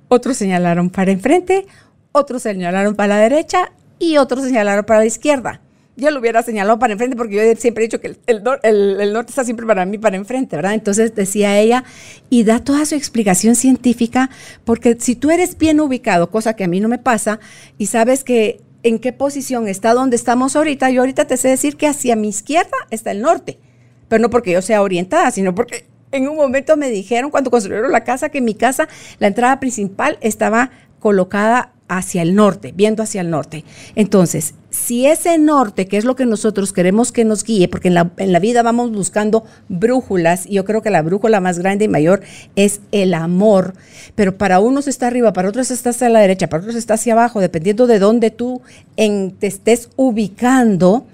otros 0.08 0.38
señalaron 0.38 0.90
para 0.90 1.12
enfrente, 1.12 1.66
otros 2.12 2.44
señalaron 2.44 2.96
para 2.96 3.16
la 3.16 3.22
derecha 3.22 3.72
y 4.00 4.18
otros 4.18 4.44
señalaron 4.44 4.86
para 4.86 5.00
la 5.00 5.06
izquierda 5.06 5.62
yo 6.02 6.10
lo 6.10 6.20
hubiera 6.20 6.42
señalado 6.42 6.80
para 6.80 6.94
enfrente 6.94 7.16
porque 7.16 7.36
yo 7.36 7.62
siempre 7.62 7.84
he 7.84 7.88
dicho 7.88 8.02
que 8.02 8.18
el, 8.26 8.44
norte 8.44 9.30
está 9.30 9.44
siempre 9.44 9.66
para 9.68 9.86
mí 9.86 10.00
para 10.00 10.18
enfrente, 10.18 10.56
¿verdad? 10.56 10.74
Entonces 10.74 11.14
decía 11.14 11.60
ella, 11.60 11.84
y 12.30 12.44
da 12.44 12.60
toda 12.60 12.86
su 12.86 12.96
explicación 12.96 13.56
científica, 13.56 14.32
porque 14.66 14.98
si 15.00 15.16
tú 15.16 15.30
eres 15.30 15.58
bien 15.58 15.80
ubicado, 15.80 16.32
cosa 16.32 16.56
que 16.56 16.64
a 16.64 16.68
mí 16.68 16.80
no 16.80 16.88
me 16.88 16.98
pasa, 16.98 17.40
y 17.78 17.86
sabes 17.86 18.24
que 18.24 18.60
en 18.82 18.98
qué 18.98 19.14
posición 19.14 19.68
está 19.68 19.94
donde 19.94 20.16
estamos 20.16 20.56
ahorita, 20.56 20.90
yo 20.90 21.02
ahorita 21.02 21.26
te 21.26 21.38
sé 21.38 21.50
decir 21.50 21.78
que 21.78 21.86
hacia 21.86 22.16
mi 22.16 22.30
izquierda 22.30 22.76
está 22.90 23.12
el 23.12 23.22
norte, 23.22 23.60
pero 24.08 24.24
no 24.24 24.32
porque 24.32 24.52
yo 24.52 24.64
sea 24.64 24.82
orientada, 24.82 25.30
sino 25.30 25.54
porque 25.54 25.86
en 26.12 26.28
un 26.28 26.36
momento 26.36 26.76
me 26.78 26.90
dijeron 26.90 27.30
cuando 27.30 27.52
construyeron 27.52 27.92
la 27.92 28.04
casa 28.04 28.30
que 28.30 28.42
mi 28.42 28.56
casa, 28.56 28.90
la 29.20 29.28
entrada 29.28 29.60
principal 29.60 30.18
estaba 30.22 30.72
colocada 31.00 31.74
hacia 31.92 32.22
el 32.22 32.36
norte, 32.36 32.74
viendo 32.74 33.04
hacia 33.04 33.20
el 33.20 33.30
norte. 33.30 33.66
Entonces, 33.96 34.54
si 34.70 35.08
ese 35.08 35.38
norte, 35.38 35.88
que 35.88 35.98
es 35.98 36.06
lo 36.06 36.16
que 36.16 36.26
nosotros 36.26 36.72
queremos 36.72 37.12
que 37.12 37.26
nos 37.26 37.44
guíe, 37.44 37.68
porque 37.68 37.90
en 37.90 37.96
la, 37.96 38.40
vida 38.40 38.64
vamos 38.64 38.94
buscando 38.94 39.44
brújulas, 39.68 40.46
y 40.46 40.54
yo 40.54 40.64
creo 40.64 40.82
que 40.82 40.90
la 40.90 41.02
brújula 41.02 41.42
más 41.42 41.60
grande 41.60 41.86
y 41.86 41.88
mayor 41.90 42.22
es 42.56 42.80
el 42.94 43.14
amor, 43.14 43.74
pero 44.16 44.38
para 44.38 44.62
unos 44.62 44.88
está 44.88 45.08
arriba, 45.08 45.34
para 45.34 45.50
otros 45.50 45.70
está 45.70 45.90
hacia 45.90 46.08
la 46.08 46.22
derecha, 46.22 46.48
para 46.48 46.62
otros 46.62 46.78
está 46.78 46.94
hacia 46.94 47.12
abajo, 47.12 47.42
dependiendo 47.42 47.88
de 47.88 48.00
dónde 48.00 48.32
tú 48.32 48.62
en, 48.96 49.32
te 49.32 49.48
estés 49.48 49.90
ubicando. 49.98 51.06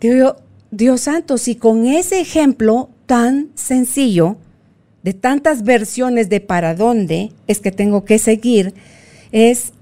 Digo 0.00 0.36
Dios 0.70 1.02
santo, 1.02 1.36
si 1.36 1.56
con 1.56 1.84
ese 1.84 2.22
ejemplo 2.22 2.88
tan 3.04 3.50
sencillo, 3.54 4.38
de 5.02 5.12
tantas 5.12 5.62
versiones 5.62 6.30
de 6.30 6.40
para 6.40 6.74
dónde 6.74 7.32
es 7.46 7.60
que 7.60 7.70
tengo 7.70 8.06
que 8.06 8.18
seguir, 8.18 8.72
es 9.32 9.73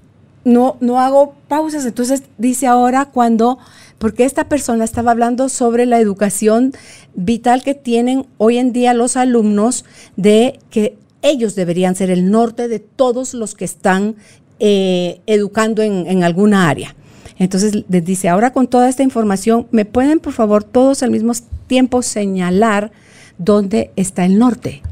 no, 0.43 0.77
no 0.79 0.99
hago 0.99 1.35
pausas. 1.47 1.85
Entonces 1.85 2.23
dice 2.37 2.67
ahora 2.67 3.05
cuando, 3.05 3.59
porque 3.97 4.25
esta 4.25 4.49
persona 4.49 4.83
estaba 4.83 5.11
hablando 5.11 5.49
sobre 5.49 5.85
la 5.85 5.99
educación 5.99 6.73
vital 7.15 7.63
que 7.63 7.75
tienen 7.75 8.25
hoy 8.37 8.57
en 8.57 8.73
día 8.73 8.93
los 8.93 9.17
alumnos 9.17 9.85
de 10.15 10.59
que 10.69 10.97
ellos 11.21 11.55
deberían 11.55 11.95
ser 11.95 12.09
el 12.09 12.29
norte 12.29 12.67
de 12.67 12.79
todos 12.79 13.33
los 13.33 13.55
que 13.55 13.65
están 13.65 14.15
eh, 14.59 15.21
educando 15.25 15.81
en, 15.81 16.05
en 16.07 16.23
alguna 16.23 16.69
área. 16.69 16.95
Entonces 17.39 17.83
les 17.89 18.05
dice, 18.05 18.29
ahora 18.29 18.53
con 18.53 18.67
toda 18.67 18.89
esta 18.89 19.03
información, 19.03 19.67
¿me 19.71 19.85
pueden 19.85 20.19
por 20.19 20.33
favor 20.33 20.63
todos 20.63 21.01
al 21.01 21.11
mismo 21.11 21.33
tiempo 21.67 22.01
señalar 22.01 22.91
dónde 23.37 23.91
está 23.95 24.25
el 24.25 24.37
norte? 24.37 24.83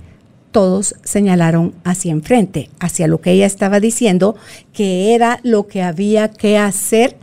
Todos 0.52 0.96
señalaron 1.04 1.74
hacia 1.84 2.12
enfrente, 2.12 2.70
hacia 2.80 3.08
lo 3.08 3.22
que 3.22 3.32
ella 3.32 3.46
estaba 3.46 3.80
diciendo, 3.80 4.36
que 4.74 5.16
era 5.16 5.40
lo 5.44 5.68
que 5.68 5.82
había 5.82 6.30
que 6.32 6.58
hacer. 6.58 7.18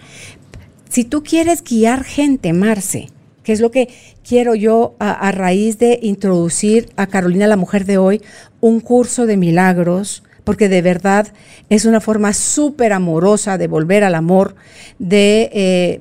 Si 0.89 1.05
tú 1.05 1.23
quieres 1.23 1.63
guiar 1.63 2.05
gente, 2.05 2.53
Marce, 2.53 3.09
que 3.43 3.53
es 3.53 3.61
lo 3.61 3.71
que 3.71 3.89
quiero 4.27 4.55
yo 4.55 4.95
a, 4.99 5.31
raíz 5.33 5.79
de 5.79 5.99
introducir 6.03 6.91
a 6.97 7.07
Carolina, 7.07 7.47
la 7.47 7.57
mujer 7.57 7.85
de 7.85 7.99
hoy, 7.99 8.23
un 8.61 8.81
curso 8.81 9.27
de 9.27 9.37
milagros, 9.37 10.23
porque 10.45 10.69
de 10.69 10.83
verdad 10.83 11.29
es 11.69 11.85
una 11.85 12.01
forma 12.01 12.33
súper 12.33 12.93
amorosa 12.93 13.59
de 13.59 13.69
volver 13.69 14.05
al 14.05 14.15
amor, 14.15 14.55
de 14.99 15.51
eh, 15.53 16.01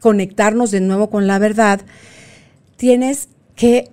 conectarnos 0.00 0.70
de 0.70 0.80
nuevo 0.80 1.10
con 1.10 1.26
la 1.26 1.38
verdad, 1.38 1.80
tienes 2.76 3.28
que 3.54 3.88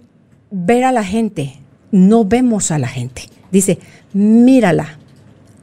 ver 0.51 0.83
a 0.83 0.91
la 0.91 1.03
gente, 1.03 1.58
no 1.91 2.25
vemos 2.25 2.71
a 2.71 2.79
la 2.79 2.87
gente. 2.87 3.23
Dice, 3.51 3.79
mírala, 4.13 4.97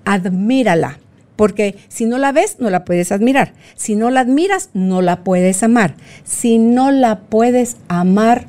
admírala, 0.05 0.99
porque 1.37 1.77
si 1.89 2.07
no 2.07 2.18
la 2.18 2.33
ves, 2.33 2.57
no 2.59 2.70
la 2.70 2.85
puedes 2.85 3.12
admirar. 3.12 3.53
Si 3.77 3.95
no 3.95 4.11
la 4.11 4.20
admiras, 4.20 4.70
no 4.72 5.03
la 5.03 5.22
puedes 5.22 5.62
amar. 5.62 5.95
Si 6.24 6.59
no 6.59 6.91
la 6.91 7.20
puedes 7.20 7.77
amar, 7.89 8.47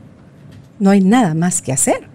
no 0.79 0.91
hay 0.91 1.01
nada 1.01 1.33
más 1.33 1.61
que 1.61 1.73
hacer. 1.73 2.07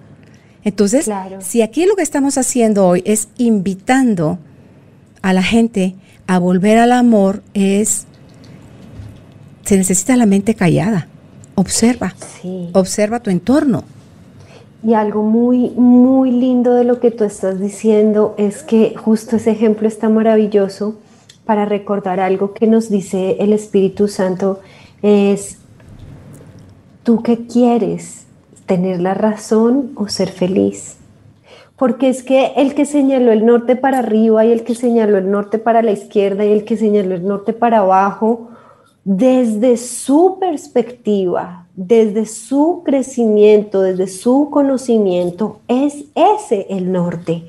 Entonces, 0.65 1.11
si 1.41 1.61
aquí 1.61 1.87
lo 1.87 1.97
que 1.97 2.03
estamos 2.03 2.39
haciendo 2.39 2.87
hoy 2.87 3.03
es 3.05 3.29
invitando 3.37 4.39
a 5.21 5.33
la 5.33 5.43
gente 5.43 5.95
a 6.27 6.39
volver 6.39 6.79
al 6.79 6.93
amor, 6.93 7.43
es, 7.53 8.07
se 9.65 9.77
necesita 9.77 10.17
la 10.17 10.27
mente 10.27 10.55
callada. 10.55 11.09
Observa, 11.55 12.15
observa 12.73 13.21
tu 13.21 13.31
entorno. 13.31 13.85
Y 14.85 14.95
algo 14.95 15.23
muy, 15.23 15.71
muy 15.71 16.33
lindo 16.33 16.75
de 16.75 16.85
lo 16.85 16.99
que 16.99 17.11
tú 17.11 17.25
estás 17.25 17.61
diciendo 17.61 18.35
es 18.37 18.63
que 18.63 18.95
justo 18.97 19.37
ese 19.37 19.53
ejemplo 19.53 19.87
está 19.87 20.09
maravilloso 20.09 20.97
para 21.45 21.65
recordar 21.65 22.21
algo 22.21 22.53
que 22.53 22.67
nos 22.67 22.89
dice 22.89 23.37
el 23.41 23.53
Espíritu 23.53 24.09
Santo, 24.09 24.61
es, 25.03 25.59
¿tú 27.03 27.23
qué 27.23 27.47
quieres? 27.47 28.27
¿Tener 28.67 29.01
la 29.01 29.15
razón 29.15 29.93
o 29.97 30.09
ser 30.09 30.31
feliz? 30.31 30.97
Porque 31.77 32.09
es 32.09 32.23
que 32.23 32.53
el 32.57 32.75
que 32.75 32.85
señaló 32.85 33.33
el 33.33 33.45
norte 33.45 33.75
para 33.75 33.99
arriba 33.99 34.45
y 34.45 34.53
el 34.53 34.63
que 34.63 34.75
señaló 34.75 35.19
el 35.19 35.31
norte 35.31 35.59
para 35.59 35.83
la 35.83 35.91
izquierda 35.91 36.45
y 36.45 36.53
el 36.53 36.65
que 36.65 36.77
señaló 36.77 37.15
el 37.15 37.27
norte 37.27 37.53
para 37.53 37.79
abajo, 37.79 38.51
desde 39.05 39.77
su 39.77 40.39
perspectiva, 40.39 41.62
desde 41.75 42.27
su 42.27 42.83
crecimiento, 42.85 43.81
desde 43.81 44.07
su 44.07 44.49
conocimiento, 44.51 45.61
es 45.69 46.05
ese 46.15 46.67
el 46.71 46.93
norte. 46.93 47.49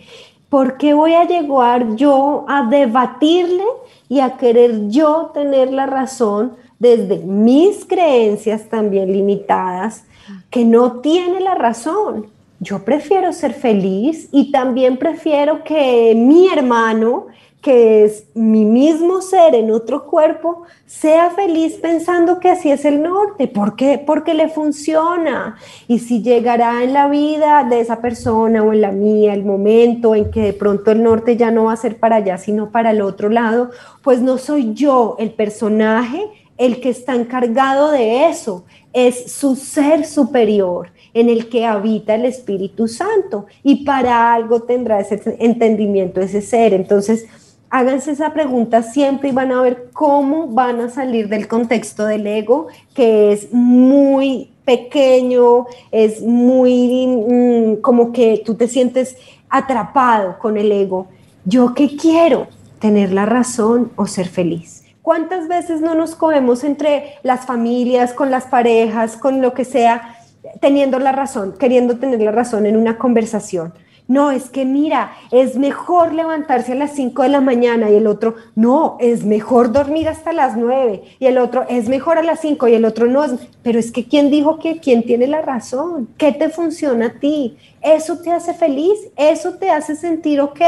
¿Por 0.49 0.77
qué 0.77 0.93
voy 0.93 1.13
a 1.13 1.27
llegar 1.27 1.95
yo 1.95 2.45
a 2.47 2.67
debatirle 2.69 3.63
y 4.07 4.19
a 4.19 4.37
querer 4.37 4.89
yo 4.89 5.31
tener 5.33 5.73
la 5.73 5.87
razón 5.87 6.53
desde 6.79 7.19
mis 7.19 7.85
creencias 7.85 8.69
también 8.69 9.11
limitadas, 9.11 10.05
que 10.49 10.63
no 10.63 10.99
tiene 11.01 11.39
la 11.39 11.55
razón? 11.55 12.27
Yo 12.63 12.85
prefiero 12.85 13.33
ser 13.33 13.53
feliz 13.53 14.29
y 14.31 14.49
también 14.49 14.95
prefiero 14.95 15.65
que 15.65 16.13
mi 16.15 16.47
hermano, 16.47 17.27
que 17.61 18.05
es 18.05 18.27
mi 18.35 18.63
mismo 18.63 19.19
ser 19.19 19.53
en 19.53 19.69
otro 19.69 20.05
cuerpo, 20.05 20.63
sea 20.85 21.29
feliz 21.31 21.73
pensando 21.73 22.39
que 22.39 22.49
así 22.49 22.71
es 22.71 22.85
el 22.85 23.03
norte. 23.03 23.49
¿Por 23.49 23.75
qué? 23.75 23.97
Porque 23.97 24.33
le 24.33 24.47
funciona. 24.47 25.57
Y 25.89 25.99
si 25.99 26.23
llegará 26.23 26.83
en 26.83 26.93
la 26.93 27.09
vida 27.09 27.65
de 27.69 27.81
esa 27.81 27.99
persona 27.99 28.63
o 28.63 28.71
en 28.71 28.79
la 28.79 28.93
mía 28.93 29.33
el 29.33 29.43
momento 29.43 30.15
en 30.15 30.31
que 30.31 30.43
de 30.43 30.53
pronto 30.53 30.91
el 30.91 31.03
norte 31.03 31.35
ya 31.35 31.51
no 31.51 31.65
va 31.65 31.73
a 31.73 31.77
ser 31.77 31.99
para 31.99 32.17
allá, 32.17 32.37
sino 32.37 32.71
para 32.71 32.91
el 32.91 33.01
otro 33.01 33.27
lado, 33.27 33.71
pues 34.01 34.21
no 34.21 34.37
soy 34.37 34.73
yo 34.73 35.17
el 35.19 35.31
personaje 35.31 36.29
el 36.57 36.79
que 36.79 36.89
está 36.89 37.13
encargado 37.13 37.91
de 37.91 38.29
eso. 38.29 38.63
Es 38.93 39.33
su 39.33 39.57
ser 39.57 40.05
superior 40.05 40.93
en 41.13 41.29
el 41.29 41.49
que 41.49 41.65
habita 41.65 42.15
el 42.15 42.25
Espíritu 42.25 42.87
Santo. 42.87 43.45
Y 43.63 43.85
para 43.85 44.33
algo 44.33 44.61
tendrá 44.61 44.99
ese 44.99 45.21
entendimiento, 45.39 46.21
ese 46.21 46.41
ser. 46.41 46.73
Entonces, 46.73 47.27
Háganse 47.75 48.11
esa 48.11 48.33
pregunta 48.33 48.83
siempre 48.83 49.29
y 49.29 49.31
van 49.31 49.51
a 49.51 49.59
ver 49.59 49.89
cómo 49.93 50.45
van 50.45 50.79
a 50.79 50.89
salir 50.91 51.27
del 51.27 51.47
contexto 51.47 52.05
del 52.05 52.27
ego, 52.27 52.67
que 52.93 53.31
es 53.31 53.51
muy 53.51 54.51
pequeño, 54.63 55.65
es 55.91 56.21
muy 56.21 57.07
mm, 57.07 57.81
como 57.81 58.11
que 58.11 58.43
tú 58.45 58.53
te 58.53 58.67
sientes 58.67 59.17
atrapado 59.49 60.37
con 60.37 60.55
el 60.55 60.71
ego. 60.71 61.07
¿Yo 61.45 61.73
qué 61.73 61.97
quiero? 61.97 62.45
¿Tener 62.77 63.11
la 63.11 63.25
razón 63.25 63.91
o 63.95 64.05
ser 64.05 64.27
feliz? 64.27 64.83
¿Cuántas 65.01 65.47
veces 65.47 65.81
no 65.81 65.95
nos 65.95 66.13
cogemos 66.13 66.63
entre 66.63 67.15
las 67.23 67.47
familias, 67.47 68.13
con 68.13 68.29
las 68.29 68.45
parejas, 68.45 69.17
con 69.17 69.41
lo 69.41 69.55
que 69.55 69.65
sea, 69.65 70.19
teniendo 70.59 70.99
la 70.99 71.11
razón, 71.11 71.53
queriendo 71.57 71.97
tener 71.97 72.21
la 72.21 72.31
razón 72.31 72.65
en 72.65 72.77
una 72.77 72.97
conversación? 72.97 73.73
No, 74.07 74.31
es 74.31 74.49
que 74.49 74.65
mira, 74.65 75.13
es 75.31 75.55
mejor 75.55 76.13
levantarse 76.13 76.73
a 76.73 76.75
las 76.75 76.91
5 76.91 77.23
de 77.23 77.29
la 77.29 77.39
mañana 77.39 77.89
y 77.89 77.95
el 77.95 78.05
otro, 78.05 78.35
no, 78.53 78.97
es 78.99 79.23
mejor 79.23 79.71
dormir 79.71 80.09
hasta 80.09 80.33
las 80.33 80.57
9 80.57 81.03
y 81.19 81.25
el 81.25 81.37
otro, 81.37 81.65
es 81.69 81.87
mejor 81.87 82.17
a 82.17 82.23
las 82.23 82.41
5 82.41 82.67
y 82.67 82.73
el 82.73 82.83
otro 82.83 83.07
no. 83.07 83.23
Pero 83.61 83.79
es 83.79 83.91
que 83.91 84.05
¿quién 84.05 84.29
dijo 84.29 84.59
que 84.59 84.79
quién 84.79 85.03
tiene 85.03 85.27
la 85.27 85.41
razón? 85.41 86.09
¿Qué 86.17 86.33
te 86.33 86.49
funciona 86.49 87.07
a 87.07 87.19
ti? 87.19 87.57
¿Eso 87.81 88.17
te 88.17 88.31
hace 88.31 88.53
feliz? 88.53 88.99
¿Eso 89.15 89.53
te 89.53 89.69
hace 89.69 89.95
sentir 89.95 90.41
ok? 90.41 90.61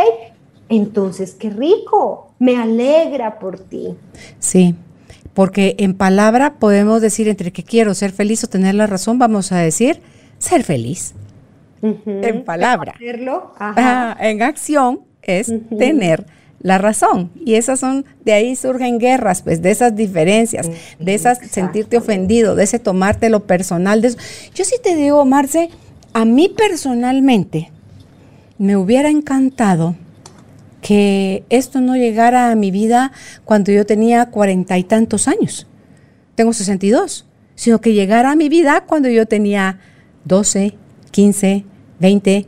Entonces, 0.70 1.36
qué 1.36 1.50
rico, 1.50 2.32
me 2.40 2.58
alegra 2.58 3.38
por 3.38 3.60
ti. 3.60 3.96
Sí, 4.40 4.76
porque 5.36 5.76
en 5.78 5.94
palabra 5.94 6.56
podemos 6.56 7.02
decir 7.02 7.28
entre 7.28 7.52
que 7.52 7.62
quiero 7.62 7.94
ser 7.94 8.12
feliz 8.12 8.44
o 8.44 8.48
tener 8.48 8.74
la 8.74 8.88
razón, 8.88 9.20
vamos 9.20 9.52
a 9.52 9.58
decir 9.58 10.02
ser 10.40 10.64
feliz 10.64 11.14
en 11.84 12.44
palabra. 12.44 12.96
en 14.20 14.42
acción 14.42 15.02
es 15.22 15.54
tener 15.78 16.26
la 16.62 16.78
razón. 16.78 17.30
Y 17.44 17.56
esas 17.56 17.82
son, 17.82 18.06
de 18.24 18.34
ahí 18.34 18.56
surgen 18.56 18.98
guerras, 18.98 19.42
pues, 19.42 19.62
de 19.62 19.72
esas 19.72 19.96
diferencias, 19.96 20.68
de 21.00 21.14
esas 21.14 21.38
sentirte 21.52 21.98
ofendido, 21.98 22.56
de 22.56 22.64
ese 22.64 22.80
tomarte 22.80 23.30
lo 23.30 23.42
personal. 23.42 24.02
De 24.02 24.16
Yo 24.56 24.64
sí 24.64 24.76
te 24.82 24.96
digo, 24.96 25.26
Marce, 25.26 25.70
a 26.14 26.26
mí 26.26 26.50
personalmente 26.50 27.72
me 28.58 28.78
hubiera 28.78 29.10
encantado 29.10 29.96
que 30.86 31.44
esto 31.50 31.82
no 31.82 31.96
llegara 31.96 32.52
a 32.52 32.56
mi 32.56 32.70
vida 32.70 33.12
cuando 33.44 33.72
yo 33.72 33.88
tenía 33.88 34.28
cuarenta 34.28 34.78
y 34.78 34.84
tantos 34.84 35.28
años. 35.28 35.66
Tengo 36.36 36.54
62, 36.54 37.26
sino 37.56 37.82
que 37.82 37.94
llegara 37.94 38.30
a 38.30 38.36
mi 38.36 38.50
vida 38.50 38.84
cuando 38.86 39.10
yo 39.10 39.26
tenía 39.26 39.80
12, 40.26 40.76
15, 41.10 41.66
20, 42.00 42.46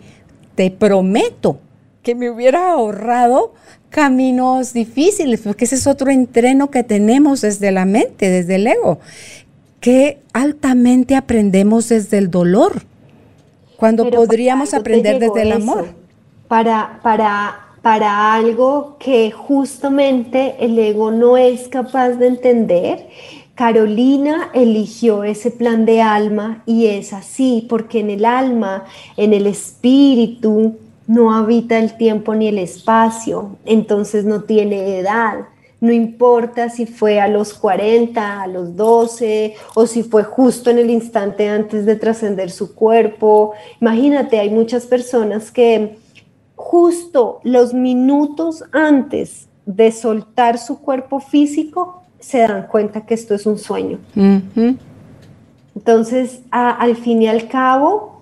te 0.53 0.69
prometo 0.69 1.59
que 2.03 2.13
me 2.13 2.29
hubiera 2.29 2.73
ahorrado 2.73 3.55
caminos 3.89 4.71
difíciles, 4.71 5.41
porque 5.41 5.65
ese 5.65 5.73
es 5.73 5.88
otro 5.88 6.11
entreno 6.11 6.69
que 6.69 6.83
tenemos 6.83 7.41
desde 7.41 7.71
la 7.71 7.85
mente, 7.85 8.29
desde 8.29 8.57
el 8.57 8.67
ego, 8.67 8.99
que 9.79 10.19
altamente 10.33 11.15
aprendemos 11.15 11.89
desde 11.89 12.19
el 12.19 12.29
dolor, 12.29 12.83
cuando 13.77 14.07
podríamos 14.11 14.75
aprender 14.75 15.17
desde 15.17 15.41
el 15.41 15.53
amor. 15.53 15.88
Para, 16.47 16.99
para, 17.01 17.66
para 17.88 18.33
algo 18.33 18.97
que 18.99 19.31
justamente 19.31 20.57
el 20.59 20.77
ego 20.77 21.09
no 21.09 21.38
es 21.38 21.69
capaz 21.69 22.09
de 22.09 22.27
entender 22.27 23.07
Carolina 23.55 24.49
eligió 24.53 25.23
ese 25.23 25.51
plan 25.51 25.85
de 25.85 26.01
alma 26.01 26.63
y 26.65 26.88
es 26.88 27.13
así 27.13 27.65
porque 27.69 28.01
en 28.01 28.09
el 28.09 28.25
alma, 28.25 28.83
en 29.15 29.33
el 29.33 29.47
espíritu, 29.47 30.75
no 31.07 31.33
habita 31.33 31.79
el 31.79 31.95
tiempo 31.95 32.35
ni 32.35 32.49
el 32.49 32.57
espacio, 32.57 33.55
entonces 33.63 34.25
no 34.25 34.43
tiene 34.43 34.99
edad. 34.99 35.45
No 35.79 35.93
importa 35.93 36.69
si 36.69 36.88
fue 36.88 37.21
a 37.21 37.29
los 37.29 37.53
40, 37.53 38.41
a 38.41 38.47
los 38.47 38.75
12 38.75 39.55
o 39.75 39.88
si 39.88 40.03
fue 40.03 40.23
justo 40.23 40.71
en 40.71 40.79
el 40.79 40.89
instante 40.89 41.47
antes 41.47 41.85
de 41.85 41.95
trascender 41.95 42.51
su 42.51 42.75
cuerpo. 42.75 43.53
Imagínate, 43.79 44.39
hay 44.39 44.49
muchas 44.49 44.85
personas 44.85 45.51
que 45.51 45.95
justo 46.57 47.39
los 47.43 47.73
minutos 47.73 48.65
antes 48.73 49.47
de 49.65 49.91
soltar 49.93 50.57
su 50.57 50.79
cuerpo 50.79 51.21
físico 51.21 52.01
se 52.19 52.39
dan 52.39 52.67
cuenta 52.67 53.05
que 53.05 53.13
esto 53.13 53.35
es 53.35 53.45
un 53.45 53.57
sueño. 53.57 53.99
Entonces, 55.75 56.41
al 56.49 56.95
fin 56.97 57.21
y 57.21 57.27
al 57.27 57.47
cabo, 57.47 58.21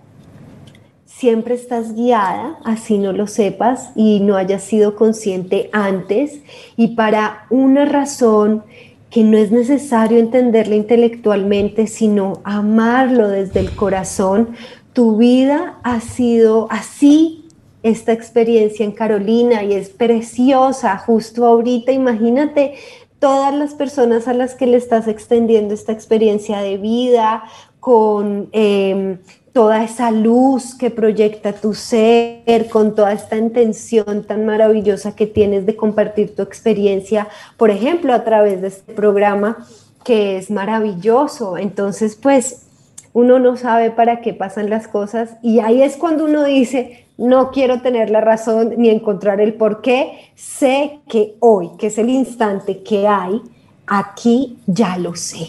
siempre 1.05 1.55
estás 1.55 1.95
guiada, 1.95 2.59
así 2.65 2.97
no 2.97 3.13
lo 3.13 3.25
sepas 3.25 3.91
y 3.95 4.19
no 4.19 4.35
hayas 4.35 4.63
sido 4.63 4.95
consciente 4.95 5.69
antes, 5.71 6.41
y 6.75 6.89
para 6.89 7.45
una 7.49 7.85
razón 7.85 8.63
que 9.09 9.23
no 9.23 9.37
es 9.37 9.49
necesario 9.49 10.19
entenderla 10.19 10.75
intelectualmente, 10.75 11.87
sino 11.87 12.41
amarlo 12.43 13.29
desde 13.29 13.61
el 13.61 13.73
corazón, 13.73 14.49
tu 14.91 15.15
vida 15.15 15.77
ha 15.83 16.01
sido 16.01 16.67
así 16.69 17.44
esta 17.85 18.13
experiencia 18.13 18.83
en 18.83 18.91
Carolina 18.91 19.63
y 19.63 19.73
es 19.73 19.89
preciosa 19.89 20.97
justo 20.97 21.45
ahorita. 21.45 21.91
Imagínate 21.91 22.73
todas 23.19 23.53
las 23.53 23.75
personas 23.75 24.27
a 24.27 24.33
las 24.33 24.55
que 24.55 24.65
le 24.65 24.77
estás 24.77 25.07
extendiendo 25.07 25.75
esta 25.75 25.91
experiencia 25.91 26.61
de 26.61 26.77
vida, 26.77 27.43
con 27.79 28.49
em, 28.53 29.19
toda 29.53 29.83
esa 29.83 30.09
luz 30.09 30.75
que 30.75 30.89
proyecta 30.89 31.53
tu 31.53 31.75
ser, 31.75 32.67
con 32.71 32.95
toda 32.95 33.13
esta 33.13 33.37
intención 33.37 34.23
tan 34.23 34.47
maravillosa 34.47 35.15
que 35.15 35.27
tienes 35.27 35.67
de 35.67 35.75
compartir 35.75 36.35
tu 36.35 36.41
experiencia, 36.41 37.27
por 37.55 37.69
ejemplo, 37.69 38.13
a 38.13 38.23
través 38.23 38.63
de 38.63 38.69
este 38.69 38.93
programa 38.93 39.63
que 40.03 40.37
es 40.37 40.49
maravilloso. 40.49 41.59
Entonces, 41.59 42.15
pues 42.15 42.65
uno 43.13 43.37
no 43.37 43.57
sabe 43.57 43.91
para 43.91 44.21
qué 44.21 44.33
pasan 44.33 44.71
las 44.71 44.87
cosas 44.87 45.37
y 45.43 45.59
ahí 45.59 45.83
es 45.83 45.97
cuando 45.97 46.25
uno 46.25 46.43
dice, 46.43 47.04
no 47.17 47.51
quiero 47.51 47.81
tener 47.81 48.09
la 48.09 48.21
razón 48.21 48.73
ni 48.77 48.89
encontrar 48.89 49.39
el 49.39 49.53
por 49.53 49.81
qué, 49.81 50.31
sé 50.35 50.99
que 51.07 51.35
hoy, 51.39 51.69
que 51.77 51.87
es 51.87 51.97
el 51.97 52.09
instante 52.09 52.83
que 52.83 53.07
hay, 53.07 53.41
aquí 53.87 54.57
ya 54.67 54.97
lo 54.97 55.15
sé. 55.15 55.47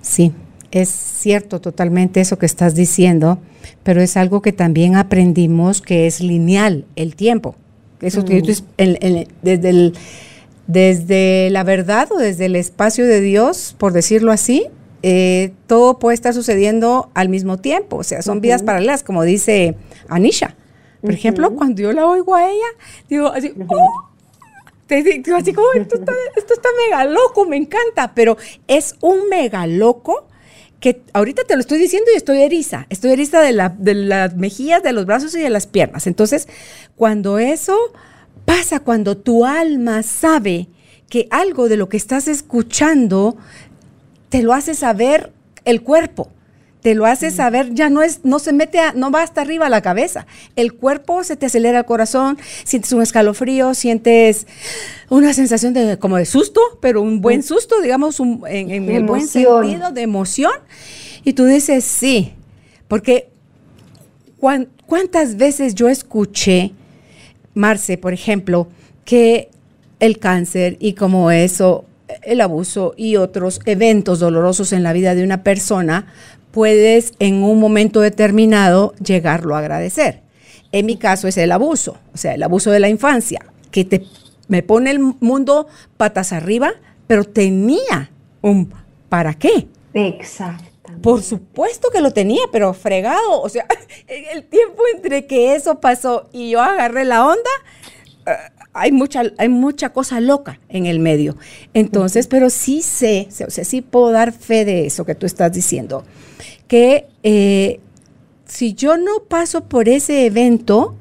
Sí, 0.00 0.32
es 0.70 0.88
cierto 0.88 1.60
totalmente 1.60 2.20
eso 2.20 2.38
que 2.38 2.46
estás 2.46 2.74
diciendo, 2.74 3.38
pero 3.82 4.00
es 4.00 4.16
algo 4.16 4.42
que 4.42 4.52
también 4.52 4.96
aprendimos 4.96 5.82
que 5.82 6.06
es 6.06 6.20
lineal 6.20 6.84
el 6.96 7.16
tiempo. 7.16 7.54
Eso 8.00 8.24
que 8.24 8.40
desde, 9.42 9.92
desde 10.66 11.50
la 11.50 11.64
verdad 11.64 12.08
o 12.12 12.18
desde 12.18 12.46
el 12.46 12.54
espacio 12.54 13.06
de 13.06 13.20
Dios, 13.20 13.74
por 13.76 13.92
decirlo 13.92 14.30
así, 14.30 14.66
eh, 15.02 15.52
todo 15.66 15.98
puede 15.98 16.14
estar 16.14 16.32
sucediendo 16.32 17.10
al 17.14 17.28
mismo 17.28 17.58
tiempo. 17.58 17.96
O 17.96 18.02
sea, 18.04 18.22
son 18.22 18.40
vidas 18.40 18.62
paralelas, 18.62 19.02
como 19.02 19.24
dice 19.24 19.74
Anisha. 20.08 20.54
Por 21.00 21.12
ejemplo, 21.12 21.54
cuando 21.54 21.82
yo 21.82 21.92
la 21.92 22.06
oigo 22.06 22.34
a 22.34 22.50
ella, 22.50 22.66
digo 23.08 23.28
así, 23.28 23.52
¡oh! 23.68 24.08
digo 24.88 25.36
así 25.36 25.52
como, 25.52 25.72
esto 25.74 25.96
está, 25.96 26.12
esto 26.36 26.54
está 26.54 26.68
mega 26.86 27.04
loco, 27.04 27.46
me 27.46 27.56
encanta, 27.56 28.12
pero 28.14 28.36
es 28.66 28.96
un 29.00 29.28
mega 29.28 29.66
loco 29.66 30.26
que 30.80 31.02
ahorita 31.12 31.44
te 31.44 31.54
lo 31.54 31.60
estoy 31.60 31.78
diciendo 31.78 32.10
y 32.12 32.16
estoy 32.16 32.42
eriza, 32.42 32.86
estoy 32.88 33.12
eriza 33.12 33.40
de, 33.40 33.52
la, 33.52 33.68
de 33.68 33.94
las 33.94 34.36
mejillas, 34.36 34.82
de 34.82 34.92
los 34.92 35.06
brazos 35.06 35.34
y 35.34 35.40
de 35.40 35.50
las 35.50 35.66
piernas. 35.66 36.06
Entonces, 36.06 36.48
cuando 36.96 37.38
eso 37.38 37.76
pasa, 38.44 38.80
cuando 38.80 39.16
tu 39.16 39.44
alma 39.44 40.02
sabe 40.02 40.68
que 41.08 41.26
algo 41.30 41.68
de 41.68 41.76
lo 41.76 41.88
que 41.88 41.96
estás 41.96 42.28
escuchando 42.28 43.36
te 44.28 44.42
lo 44.42 44.52
hace 44.52 44.74
saber 44.74 45.32
el 45.64 45.82
cuerpo 45.82 46.30
te 46.80 46.94
lo 46.94 47.06
hace 47.06 47.30
saber, 47.30 47.74
ya 47.74 47.90
no 47.90 48.02
es, 48.02 48.24
no 48.24 48.38
se 48.38 48.52
mete, 48.52 48.78
no 48.94 49.10
va 49.10 49.22
hasta 49.22 49.40
arriba 49.40 49.68
la 49.68 49.82
cabeza. 49.82 50.26
El 50.54 50.74
cuerpo 50.74 51.24
se 51.24 51.36
te 51.36 51.46
acelera 51.46 51.80
el 51.80 51.84
corazón, 51.84 52.38
sientes 52.64 52.92
un 52.92 53.02
escalofrío, 53.02 53.74
sientes 53.74 54.46
una 55.08 55.32
sensación 55.32 55.74
de 55.74 55.98
como 55.98 56.16
de 56.16 56.26
susto, 56.26 56.60
pero 56.80 57.02
un 57.02 57.20
buen 57.20 57.42
susto, 57.42 57.80
digamos, 57.80 58.20
en, 58.20 58.70
el 58.90 59.04
buen 59.04 59.26
sentido 59.26 59.90
de 59.92 60.02
emoción. 60.02 60.52
Y 61.24 61.32
tú 61.32 61.46
dices, 61.46 61.84
sí, 61.84 62.34
porque 62.86 63.28
¿cuántas 64.86 65.36
veces 65.36 65.74
yo 65.74 65.88
escuché, 65.88 66.72
Marce, 67.54 67.98
por 67.98 68.12
ejemplo, 68.12 68.68
que 69.04 69.50
el 69.98 70.18
cáncer 70.18 70.76
y 70.78 70.92
como 70.92 71.32
eso, 71.32 71.84
el 72.22 72.40
abuso 72.40 72.94
y 72.96 73.16
otros 73.16 73.60
eventos 73.64 74.20
dolorosos 74.20 74.72
en 74.72 74.82
la 74.82 74.92
vida 74.92 75.14
de 75.14 75.24
una 75.24 75.42
persona 75.42 76.06
puedes 76.50 77.14
en 77.18 77.42
un 77.42 77.60
momento 77.60 78.00
determinado 78.00 78.94
llegarlo 78.96 79.54
a 79.54 79.60
agradecer. 79.60 80.22
En 80.72 80.86
mi 80.86 80.96
caso 80.96 81.28
es 81.28 81.36
el 81.38 81.52
abuso, 81.52 81.96
o 82.12 82.16
sea, 82.16 82.34
el 82.34 82.42
abuso 82.42 82.70
de 82.70 82.80
la 82.80 82.88
infancia, 82.88 83.44
que 83.70 83.84
te, 83.84 84.04
me 84.48 84.62
pone 84.62 84.90
el 84.90 84.98
mundo 84.98 85.66
patas 85.96 86.32
arriba, 86.32 86.72
pero 87.06 87.24
tenía 87.24 88.10
un 88.42 88.72
¿para 89.08 89.34
qué? 89.34 89.68
Exacto. 89.94 90.64
Por 91.02 91.22
supuesto 91.22 91.90
que 91.90 92.00
lo 92.00 92.12
tenía, 92.12 92.42
pero 92.50 92.74
fregado. 92.74 93.40
O 93.42 93.48
sea, 93.48 93.66
el 94.06 94.44
tiempo 94.44 94.82
entre 94.94 95.26
que 95.26 95.54
eso 95.54 95.80
pasó 95.80 96.28
y 96.32 96.50
yo 96.50 96.60
agarré 96.60 97.04
la 97.04 97.26
onda, 97.26 97.50
hay 98.72 98.92
mucha, 98.92 99.22
hay 99.38 99.48
mucha 99.48 99.90
cosa 99.90 100.20
loca 100.20 100.60
en 100.68 100.86
el 100.86 101.00
medio. 101.00 101.36
Entonces, 101.74 102.26
pero 102.26 102.50
sí 102.50 102.82
sé, 102.82 103.28
o 103.46 103.50
sea, 103.50 103.64
sí 103.64 103.82
puedo 103.82 104.10
dar 104.10 104.32
fe 104.32 104.64
de 104.64 104.86
eso 104.86 105.04
que 105.04 105.14
tú 105.14 105.26
estás 105.26 105.52
diciendo, 105.52 106.04
que 106.66 107.06
eh, 107.22 107.80
si 108.44 108.74
yo 108.74 108.96
no 108.96 109.24
paso 109.28 109.64
por 109.64 109.88
ese 109.88 110.26
evento, 110.26 110.96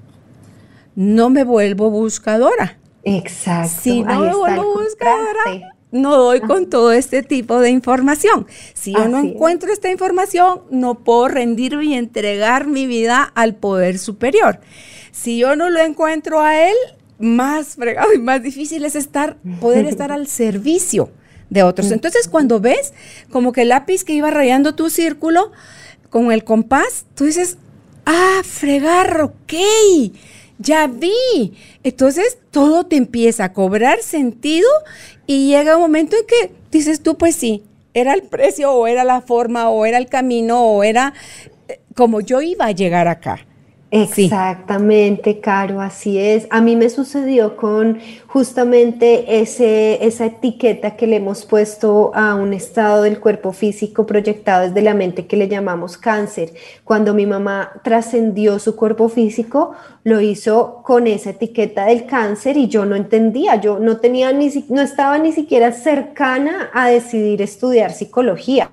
no 0.95 1.29
me 1.29 1.43
vuelvo 1.43 1.89
buscadora. 1.89 2.77
Exacto. 3.03 3.81
Si 3.81 4.01
no 4.01 4.19
me 4.19 4.35
vuelvo 4.35 4.73
buscadora, 4.73 5.73
no 5.91 6.17
doy 6.17 6.41
con 6.41 6.69
todo 6.69 6.91
este 6.91 7.23
tipo 7.23 7.59
de 7.59 7.69
información. 7.69 8.47
Si 8.73 8.93
yo 8.93 9.07
no 9.07 9.19
encuentro 9.19 9.71
esta 9.71 9.89
información, 9.89 10.63
no 10.69 10.95
puedo 10.95 11.27
rendir 11.29 11.73
y 11.81 11.93
entregar 11.93 12.67
mi 12.67 12.87
vida 12.87 13.23
al 13.35 13.55
poder 13.55 13.97
superior. 13.97 14.59
Si 15.11 15.37
yo 15.37 15.55
no 15.55 15.69
lo 15.69 15.79
encuentro 15.79 16.41
a 16.41 16.67
él, 16.67 16.75
más 17.19 17.75
fregado 17.75 18.13
y 18.13 18.19
más 18.19 18.43
difícil 18.43 18.85
es 18.85 18.95
estar, 18.95 19.37
poder 19.59 19.85
estar 19.87 20.11
al 20.11 20.27
servicio 20.27 21.09
de 21.49 21.63
otros. 21.63 21.91
Entonces, 21.91 22.27
cuando 22.27 22.59
ves 22.59 22.93
como 23.31 23.51
que 23.51 23.63
el 23.63 23.69
lápiz 23.69 24.03
que 24.03 24.13
iba 24.13 24.29
rayando 24.31 24.75
tu 24.75 24.89
círculo 24.89 25.51
con 26.09 26.31
el 26.31 26.43
compás, 26.43 27.05
tú 27.15 27.25
dices, 27.25 27.57
ah, 28.05 28.41
fregar, 28.43 29.21
ok, 29.21 29.53
ya 30.59 30.87
vi. 30.87 31.53
Entonces, 31.83 32.37
todo 32.51 32.85
te 32.85 32.95
empieza 32.95 33.45
a 33.45 33.53
cobrar 33.53 34.01
sentido 34.01 34.69
y 35.25 35.47
llega 35.47 35.75
un 35.75 35.81
momento 35.81 36.15
en 36.15 36.25
que 36.25 36.55
dices 36.71 37.01
tú, 37.01 37.17
pues 37.17 37.35
sí, 37.35 37.63
era 37.93 38.13
el 38.13 38.23
precio 38.23 38.71
o 38.71 38.87
era 38.87 39.03
la 39.03 39.21
forma 39.21 39.69
o 39.69 39.85
era 39.85 39.97
el 39.97 40.07
camino 40.07 40.61
o 40.61 40.83
era 40.83 41.13
eh, 41.67 41.79
como 41.95 42.21
yo 42.21 42.41
iba 42.41 42.65
a 42.65 42.71
llegar 42.71 43.07
acá. 43.07 43.45
Exactamente, 43.89 45.39
Caro, 45.39 45.79
así 45.79 46.19
es. 46.19 46.45
A 46.49 46.59
mí 46.59 46.75
me 46.75 46.89
sucedió 46.89 47.55
con 47.55 47.99
justamente 48.27 49.39
ese, 49.39 50.05
esa 50.05 50.25
etiqueta 50.25 50.97
que 50.97 51.07
le 51.07 51.15
hemos 51.15 51.45
puesto 51.45 52.11
a 52.13 52.35
un 52.35 52.53
estado 52.53 53.03
del 53.03 53.21
cuerpo 53.21 53.53
físico 53.53 54.05
proyectado 54.05 54.67
desde 54.67 54.81
la 54.81 54.93
mente 54.93 55.25
que 55.25 55.37
le 55.37 55.47
llamamos 55.47 55.97
cáncer. 55.97 56.53
Cuando 56.83 57.13
mi 57.13 57.25
mamá 57.25 57.79
trascendió 57.81 58.59
su 58.59 58.75
cuerpo 58.75 59.07
físico, 59.07 59.71
lo 60.03 60.19
hizo 60.19 60.81
con 60.83 61.07
esa 61.07 61.29
etiqueta 61.29 61.85
del 61.85 62.05
cáncer 62.05 62.57
y 62.57 62.67
yo 62.67 62.85
no 62.85 62.95
entendía, 62.97 63.55
yo 63.55 63.79
no 63.79 63.97
tenía 63.97 64.33
ni 64.33 64.49
no 64.67 64.81
estaba 64.81 65.17
ni 65.17 65.31
siquiera 65.31 65.71
cercana 65.71 66.69
a 66.73 66.89
decidir 66.89 67.41
estudiar 67.41 67.93
psicología 67.93 68.71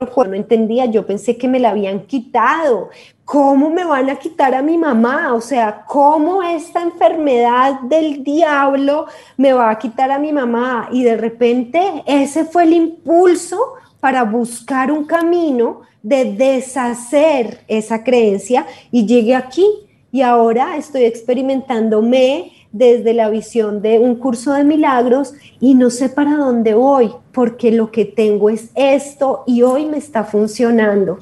no 0.00 0.34
entendía, 0.34 0.86
yo 0.86 1.06
pensé 1.06 1.36
que 1.36 1.48
me 1.48 1.58
la 1.58 1.70
habían 1.70 2.06
quitado. 2.06 2.90
¿Cómo 3.24 3.70
me 3.70 3.84
van 3.84 4.08
a 4.08 4.16
quitar 4.16 4.54
a 4.54 4.62
mi 4.62 4.78
mamá? 4.78 5.34
O 5.34 5.40
sea, 5.40 5.84
¿cómo 5.86 6.42
esta 6.42 6.82
enfermedad 6.82 7.80
del 7.82 8.24
diablo 8.24 9.06
me 9.36 9.52
va 9.52 9.70
a 9.70 9.78
quitar 9.78 10.10
a 10.10 10.18
mi 10.18 10.32
mamá? 10.32 10.88
Y 10.92 11.02
de 11.02 11.16
repente 11.16 12.02
ese 12.06 12.44
fue 12.44 12.64
el 12.64 12.72
impulso 12.72 13.74
para 14.00 14.24
buscar 14.24 14.90
un 14.90 15.04
camino 15.04 15.82
de 16.02 16.32
deshacer 16.32 17.64
esa 17.68 18.02
creencia 18.04 18.66
y 18.90 19.04
llegué 19.06 19.34
aquí 19.34 19.66
y 20.10 20.22
ahora 20.22 20.76
estoy 20.76 21.04
experimentándome 21.04 22.52
desde 22.72 23.14
la 23.14 23.30
visión 23.30 23.82
de 23.82 23.98
un 23.98 24.16
curso 24.16 24.52
de 24.52 24.64
milagros 24.64 25.34
y 25.60 25.74
no 25.74 25.90
sé 25.90 26.08
para 26.08 26.36
dónde 26.36 26.74
voy, 26.74 27.10
porque 27.32 27.72
lo 27.72 27.90
que 27.90 28.04
tengo 28.04 28.50
es 28.50 28.70
esto 28.74 29.44
y 29.46 29.62
hoy 29.62 29.86
me 29.86 29.96
está 29.96 30.24
funcionando. 30.24 31.20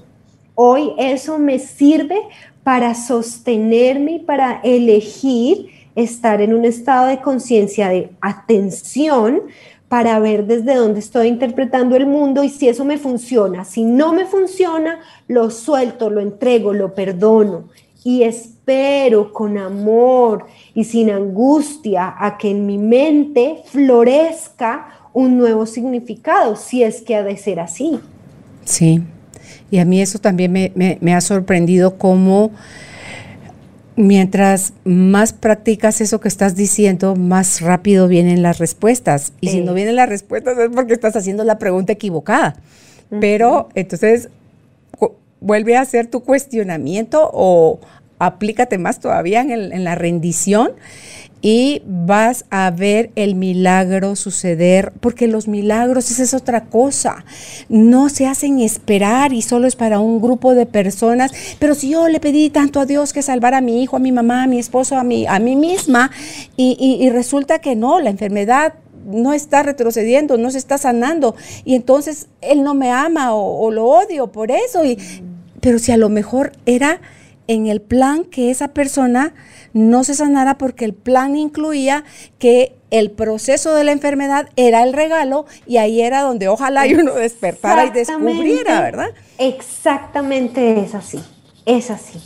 Hoy 0.54 0.92
eso 0.98 1.38
me 1.38 1.58
sirve 1.58 2.20
para 2.64 2.94
sostenerme 2.94 4.12
y 4.12 4.18
para 4.20 4.60
elegir 4.64 5.68
estar 5.94 6.40
en 6.40 6.54
un 6.54 6.64
estado 6.64 7.06
de 7.06 7.20
conciencia 7.20 7.88
de 7.88 8.10
atención 8.20 9.42
para 9.88 10.18
ver 10.18 10.46
desde 10.46 10.74
dónde 10.74 10.98
estoy 10.98 11.28
interpretando 11.28 11.96
el 11.96 12.06
mundo 12.06 12.42
y 12.42 12.48
si 12.48 12.68
eso 12.68 12.84
me 12.84 12.98
funciona. 12.98 13.64
Si 13.64 13.84
no 13.84 14.12
me 14.12 14.24
funciona, 14.24 15.00
lo 15.28 15.50
suelto, 15.50 16.10
lo 16.10 16.20
entrego, 16.20 16.72
lo 16.72 16.94
perdono 16.94 17.68
y 18.02 18.24
espero 18.66 19.32
con 19.32 19.58
amor 19.58 20.46
y 20.74 20.82
sin 20.82 21.10
angustia 21.10 22.14
a 22.18 22.36
que 22.36 22.50
en 22.50 22.66
mi 22.66 22.78
mente 22.78 23.62
florezca 23.66 25.08
un 25.12 25.38
nuevo 25.38 25.66
significado, 25.66 26.56
si 26.56 26.82
es 26.82 27.00
que 27.00 27.14
ha 27.14 27.22
de 27.22 27.36
ser 27.36 27.60
así. 27.60 28.00
Sí, 28.64 29.02
y 29.70 29.78
a 29.78 29.84
mí 29.84 30.02
eso 30.02 30.18
también 30.18 30.52
me, 30.52 31.14
ha 31.14 31.20
sorprendido 31.20 31.96
cómo 31.96 32.50
mientras 33.94 34.72
más 34.84 35.32
practicas 35.32 36.00
eso 36.00 36.20
que 36.20 36.28
estás 36.28 36.56
diciendo, 36.56 37.14
más 37.14 37.60
rápido 37.60 38.08
vienen 38.08 38.42
las 38.42 38.58
respuestas. 38.58 39.32
Y 39.40 39.48
si 39.48 39.60
no 39.60 39.74
vienen 39.74 39.94
las 39.94 40.08
respuestas 40.08 40.58
es 40.58 40.70
porque 40.74 40.92
estás 40.92 41.14
haciendo 41.14 41.44
la 41.44 41.58
pregunta 41.58 41.92
equivocada. 41.92 42.56
Pero 43.20 43.68
entonces 43.76 44.28
vuelve 45.40 45.76
a 45.76 45.82
hacer 45.82 46.08
tu 46.08 46.24
cuestionamiento 46.24 47.30
o 47.32 47.78
aplícate 48.18 48.78
más 48.78 49.00
todavía 49.00 49.40
en, 49.42 49.84
la 49.84 49.94
rendición 49.94 50.72
y 51.42 51.82
vas 51.86 52.46
a 52.50 52.70
ver 52.70 53.10
el 53.14 53.34
milagro 53.34 54.16
suceder, 54.16 54.92
porque 55.00 55.28
los 55.28 55.48
milagros 55.48 56.10
esa 56.10 56.22
es 56.22 56.34
otra 56.34 56.64
cosa, 56.64 57.24
no 57.68 58.08
se 58.08 58.26
hacen 58.26 58.58
esperar 58.60 59.32
y 59.32 59.42
solo 59.42 59.66
es 59.66 59.76
para 59.76 60.00
un 60.00 60.20
grupo 60.20 60.54
de 60.54 60.66
personas, 60.66 61.32
pero 61.58 61.74
si 61.74 61.90
yo 61.90 62.08
le 62.08 62.20
pedí 62.20 62.50
tanto 62.50 62.80
a 62.80 62.86
Dios 62.86 63.12
que 63.12 63.22
salvara 63.22 63.58
a 63.58 63.60
mi 63.60 63.82
hijo, 63.82 63.96
a 63.96 64.00
mi 64.00 64.12
mamá, 64.12 64.44
a 64.44 64.46
mi 64.46 64.58
esposo, 64.58 64.96
a 64.96 65.04
mí, 65.04 65.26
a 65.28 65.38
mí 65.38 65.56
misma, 65.56 66.10
y, 66.56 67.08
resulta 67.10 67.60
que 67.60 67.76
no, 67.76 68.00
la 68.00 68.10
enfermedad 68.10 68.74
no 69.06 69.32
está 69.32 69.62
retrocediendo, 69.62 70.38
no 70.38 70.50
se 70.50 70.58
está 70.58 70.78
sanando, 70.78 71.36
y 71.64 71.74
entonces 71.74 72.26
Él 72.40 72.64
no 72.64 72.74
me 72.74 72.90
ama 72.90 73.34
o, 73.34 73.60
o 73.60 73.70
lo 73.70 73.84
odio 73.84 74.32
por 74.32 74.50
eso, 74.50 74.84
y, 74.84 74.98
pero 75.60 75.78
si 75.78 75.92
a 75.92 75.96
lo 75.96 76.08
mejor 76.08 76.52
era 76.64 77.00
en 77.48 77.66
el 77.66 77.80
plan 77.80 78.24
que 78.24 78.50
esa 78.50 78.68
persona 78.68 79.34
no 79.72 80.04
se 80.04 80.14
sanara 80.14 80.58
porque 80.58 80.84
el 80.84 80.94
plan 80.94 81.36
incluía 81.36 82.04
que 82.38 82.76
el 82.90 83.10
proceso 83.10 83.74
de 83.74 83.84
la 83.84 83.92
enfermedad 83.92 84.48
era 84.56 84.82
el 84.82 84.92
regalo 84.92 85.46
y 85.66 85.78
ahí 85.78 86.00
era 86.00 86.22
donde 86.22 86.48
ojalá 86.48 86.84
uno 86.98 87.14
despertara 87.14 87.86
y 87.86 87.90
descubriera, 87.90 88.80
¿verdad? 88.80 89.08
Exactamente 89.38 90.80
es 90.80 90.94
así, 90.94 91.20
es 91.64 91.90
así. 91.90 92.20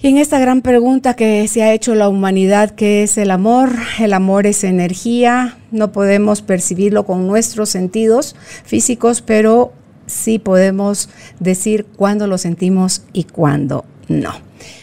Y 0.00 0.08
en 0.08 0.18
esta 0.18 0.38
gran 0.40 0.62
pregunta 0.62 1.14
que 1.14 1.46
se 1.46 1.62
ha 1.62 1.72
hecho 1.72 1.94
la 1.94 2.08
humanidad, 2.08 2.70
¿qué 2.70 3.04
es 3.04 3.18
el 3.18 3.30
amor? 3.30 3.70
El 4.00 4.12
amor 4.14 4.46
es 4.46 4.64
energía, 4.64 5.58
no 5.70 5.92
podemos 5.92 6.42
percibirlo 6.42 7.04
con 7.04 7.28
nuestros 7.28 7.68
sentidos 7.68 8.34
físicos, 8.64 9.22
pero 9.22 9.72
sí 10.12 10.38
podemos 10.38 11.08
decir 11.40 11.86
cuándo 11.96 12.26
lo 12.26 12.38
sentimos 12.38 13.02
y 13.12 13.24
cuándo 13.24 13.84
no. 14.08 14.32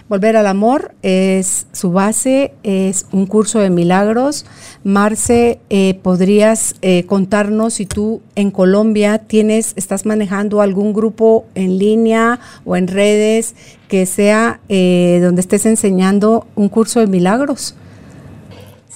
Volver 0.10 0.36
al 0.38 0.48
amor 0.48 0.96
es 1.04 1.68
su 1.72 1.92
base, 1.92 2.54
es 2.64 3.06
un 3.12 3.28
curso 3.28 3.60
de 3.60 3.70
milagros. 3.70 4.46
Marce, 4.84 5.60
eh, 5.70 6.00
¿podrías 6.02 6.76
eh, 6.82 7.06
contarnos 7.06 7.76
si 7.76 7.86
tú 7.86 8.22
en 8.36 8.50
Colombia 8.50 9.20
tienes, 9.20 9.74
estás 9.76 10.08
manejando 10.08 10.62
algún 10.62 10.94
grupo 10.94 11.46
en 11.54 11.78
línea 11.78 12.40
o 12.66 12.76
en 12.76 12.88
redes 12.88 13.56
que 13.88 14.06
sea 14.08 14.60
eh, 14.68 15.20
donde 15.22 15.42
estés 15.42 15.66
enseñando 15.68 16.48
un 16.56 16.70
curso 16.70 17.00
de 17.00 17.08
milagros? 17.08 17.76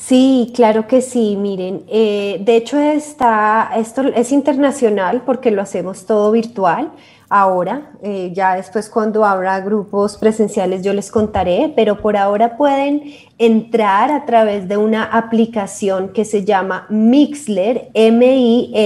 Sí, 0.06 0.52
claro 0.54 0.86
que 0.86 1.02
sí. 1.02 1.38
Miren, 1.38 1.86
eh, 1.88 2.42
de 2.44 2.58
hecho 2.58 2.78
está, 2.78 3.72
esto 3.78 4.02
es 4.02 4.34
internacional 4.34 5.22
porque 5.26 5.50
lo 5.50 5.62
hacemos 5.62 6.06
todo 6.06 6.30
virtual 6.34 6.92
ahora. 7.30 7.94
Eh, 8.02 8.32
ya 8.34 8.56
después 8.56 8.90
cuando 8.90 9.24
habrá 9.24 9.62
grupos 9.62 10.18
presenciales 10.18 10.84
yo 10.84 10.92
les 10.92 11.10
contaré, 11.10 11.72
pero 11.74 12.02
por 12.02 12.18
ahora 12.18 12.58
pueden 12.58 13.14
entrar 13.38 14.12
a 14.12 14.26
través 14.26 14.68
de 14.68 14.76
una 14.76 15.06
aplicación 15.06 16.10
que 16.10 16.26
se 16.26 16.44
llama 16.44 16.86
Mixler, 16.90 17.90
M-I-X-L-R, 17.94 18.84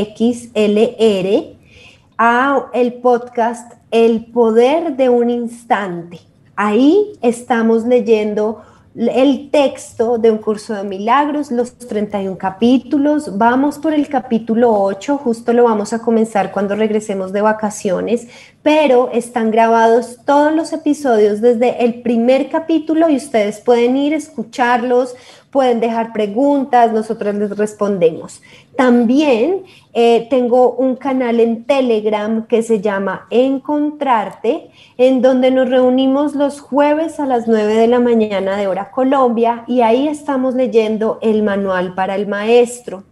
a 2.20 2.66
el 2.74 2.94
podcast 2.94 3.74
El 3.90 4.26
Poder 4.26 4.96
de 4.96 5.10
un 5.10 5.32
Instante. 5.32 6.20
Ahí 6.56 7.14
estamos 7.24 7.86
leyendo 7.86 8.62
el 8.98 9.52
texto 9.52 10.18
de 10.18 10.32
un 10.32 10.40
curso 10.40 10.74
de 10.74 10.84
milagros, 10.84 11.52
los 11.52 11.78
31 11.78 12.36
capítulos. 12.38 13.38
Vamos 13.38 13.78
por 13.78 13.94
el 13.94 14.10
capítulo 14.10 14.74
8, 14.74 15.18
justo 15.18 15.54
lo 15.54 15.66
vamos 15.66 15.94
a 15.94 16.00
comenzar 16.00 16.52
cuando 16.52 16.76
regresemos 16.76 17.32
de 17.32 17.42
vacaciones, 17.42 18.28
pero 18.64 19.12
están 19.14 19.52
grabados 19.52 20.18
todos 20.26 20.52
los 20.52 20.74
episodios 20.74 21.42
desde 21.42 21.86
el 21.86 22.02
primer 22.02 22.50
capítulo 22.50 23.08
y 23.08 23.18
ustedes 23.18 23.60
pueden 23.62 23.96
ir 23.98 24.16
a 24.16 24.18
escucharlos, 24.18 25.16
pueden 25.52 25.80
dejar 25.80 26.12
preguntas, 26.12 26.92
nosotros 26.92 27.36
les 27.36 27.56
respondemos. 27.56 28.42
También 28.78 29.64
eh, 29.94 30.28
tengo 30.30 30.74
un 30.74 30.96
canal 30.96 31.40
en 31.40 31.66
Telegram 31.66 32.46
que 32.46 32.62
se 32.62 32.80
llama 32.80 33.26
Encontrarte, 33.32 34.70
en 34.98 35.24
donde 35.24 35.50
nos 35.50 35.68
reunimos 35.68 36.36
los 36.36 36.62
jueves 36.62 37.20
a 37.20 37.26
las 37.26 37.48
9 37.48 37.74
de 37.74 37.88
la 37.88 38.00
mañana 38.00 38.56
de 38.56 38.68
hora 38.68 38.92
Colombia 38.92 39.64
y 39.68 39.82
ahí 39.82 40.08
estamos 40.08 40.54
leyendo 40.54 41.18
el 41.24 41.42
manual 41.42 41.96
para 41.96 42.16
el 42.16 42.28
maestro. 42.28 43.04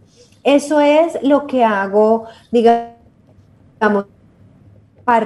Eso 0.43 0.79
es 0.79 1.17
lo 1.23 1.47
que 1.47 1.63
hago, 1.63 2.25
digamos, 2.51 4.05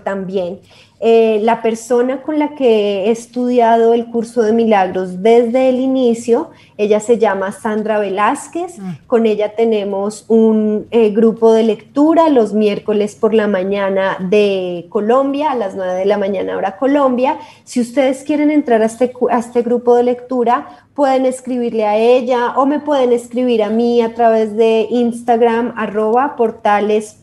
también. 0.06 0.62
Eh, 1.02 1.40
la 1.44 1.62
persona 1.62 2.22
con 2.24 2.40
la 2.40 2.56
que 2.56 3.06
he 3.06 3.12
estudiado 3.12 3.94
el 3.94 4.08
curso 4.08 4.42
de 4.42 4.52
milagros 4.52 5.24
desde 5.24 5.70
el 5.70 5.80
inicio, 5.80 6.50
ella 6.78 7.00
se 7.00 7.18
llama 7.18 7.54
Sandra 7.54 8.00
Velázquez, 8.00 8.80
ah. 8.82 9.00
con 9.08 9.26
ella 9.26 9.56
tenemos 9.56 10.26
un 10.28 10.88
eh, 10.92 11.12
grupo 11.12 11.54
de 11.54 11.64
lectura 11.64 12.28
los 12.28 12.54
miércoles 12.54 13.16
por 13.16 13.34
la 13.34 13.48
mañana 13.48 14.18
de 14.20 14.88
Colombia, 14.90 15.52
a 15.52 15.56
las 15.56 15.74
9 15.74 15.94
de 15.94 16.06
la 16.06 16.18
mañana 16.18 16.58
hora 16.58 16.76
Colombia. 16.76 17.38
Si 17.64 17.80
ustedes 17.80 18.24
quieren 18.24 18.52
entrar 18.52 18.82
a 18.82 18.86
este, 18.86 19.14
a 19.32 19.40
este 19.40 19.62
grupo 19.62 19.96
de 19.96 20.04
lectura, 20.04 20.86
pueden 20.96 21.26
escribirle 21.26 21.86
a 21.86 21.96
ella 21.98 22.56
o 22.58 22.66
me 22.66 22.82
pueden 22.82 23.14
escribir 23.14 23.64
a 23.64 23.70
mí 23.70 24.02
a 24.02 24.14
través 24.14 24.58
de 24.58 24.86
Instagram 24.90 25.74
arroba 25.78 26.36
portales 26.36 27.16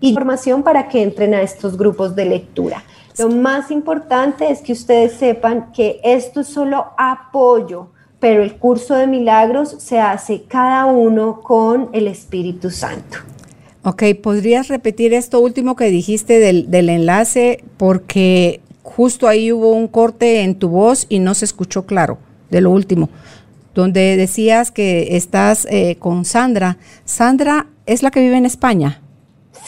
información 0.00 0.62
para 0.62 0.88
que 0.88 1.02
entren 1.02 1.34
a 1.34 1.42
estos 1.42 1.76
grupos 1.76 2.14
de 2.14 2.24
lectura. 2.24 2.84
Lo 3.18 3.28
más 3.30 3.70
importante 3.70 4.50
es 4.50 4.60
que 4.60 4.72
ustedes 4.72 5.12
sepan 5.14 5.72
que 5.72 6.00
esto 6.04 6.40
es 6.40 6.46
solo 6.46 6.86
apoyo, 6.96 7.88
pero 8.20 8.42
el 8.42 8.56
curso 8.56 8.94
de 8.94 9.06
milagros 9.08 9.76
se 9.78 9.98
hace 9.98 10.42
cada 10.46 10.86
uno 10.86 11.40
con 11.40 11.90
el 11.92 12.06
Espíritu 12.06 12.70
Santo. 12.70 13.18
Ok, 13.82 14.04
¿podrías 14.22 14.68
repetir 14.68 15.14
esto 15.14 15.40
último 15.40 15.74
que 15.74 15.86
dijiste 15.86 16.38
del, 16.38 16.88
enlace? 16.88 17.64
Porque 17.76 18.60
justo 18.82 19.26
ahí 19.26 19.50
hubo 19.50 19.72
un 19.72 19.88
corte 19.88 20.42
en 20.42 20.56
tu 20.56 20.68
voz 20.68 21.06
y 21.08 21.20
no 21.20 21.34
se 21.34 21.44
escuchó 21.44 21.86
claro 21.86 22.18
de 22.50 22.60
lo 22.60 22.70
último, 22.70 23.08
donde 23.74 24.16
decías 24.16 24.70
que 24.70 25.16
estás 25.16 25.66
eh, 25.70 25.96
con 25.98 26.24
Sandra. 26.24 26.78
Sandra 27.04 27.66
es 27.86 28.02
la 28.02 28.10
que 28.10 28.20
vive 28.20 28.36
en 28.36 28.46
España. 28.46 29.00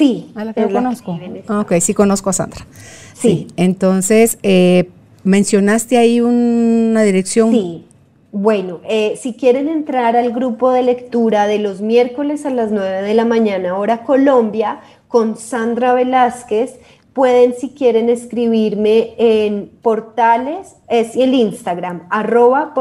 Sí. 0.01 0.33
A 0.35 0.47
la 0.47 0.55
que 0.55 0.67
conozco. 0.67 1.19
ok, 1.49 1.73
sí 1.79 1.93
conozco 1.93 2.31
a 2.31 2.33
Sandra. 2.33 2.67
Sí. 3.13 3.49
Entonces, 3.57 4.39
eh, 4.43 4.89
mencionaste 5.25 5.99
ahí 5.99 6.23
una 6.23 7.03
dirección. 7.03 7.51
Sí. 7.51 7.85
Bueno, 8.33 8.81
eh, 8.89 9.19
si 9.21 9.35
quieren 9.35 9.69
entrar 9.69 10.17
al 10.17 10.33
grupo 10.33 10.73
de 10.73 10.85
lectura 10.85 11.47
de 11.47 11.59
los 11.59 11.83
miércoles 11.83 12.47
a 12.47 12.51
las 12.51 12.71
9 12.73 13.03
de 13.03 13.13
la 13.13 13.27
mañana, 13.27 13.77
hora 13.77 14.03
Colombia, 14.03 14.81
con 15.07 15.37
Sandra 15.37 15.93
Velázquez, 15.93 16.79
pueden 17.21 17.53
si 17.53 17.75
quieren 17.75 18.09
escribirme 18.09 19.13
en 19.19 19.71
portales, 19.83 20.77
es 20.89 21.15
el 21.17 21.35
Instagram, 21.35 22.07
arroba 22.09 22.73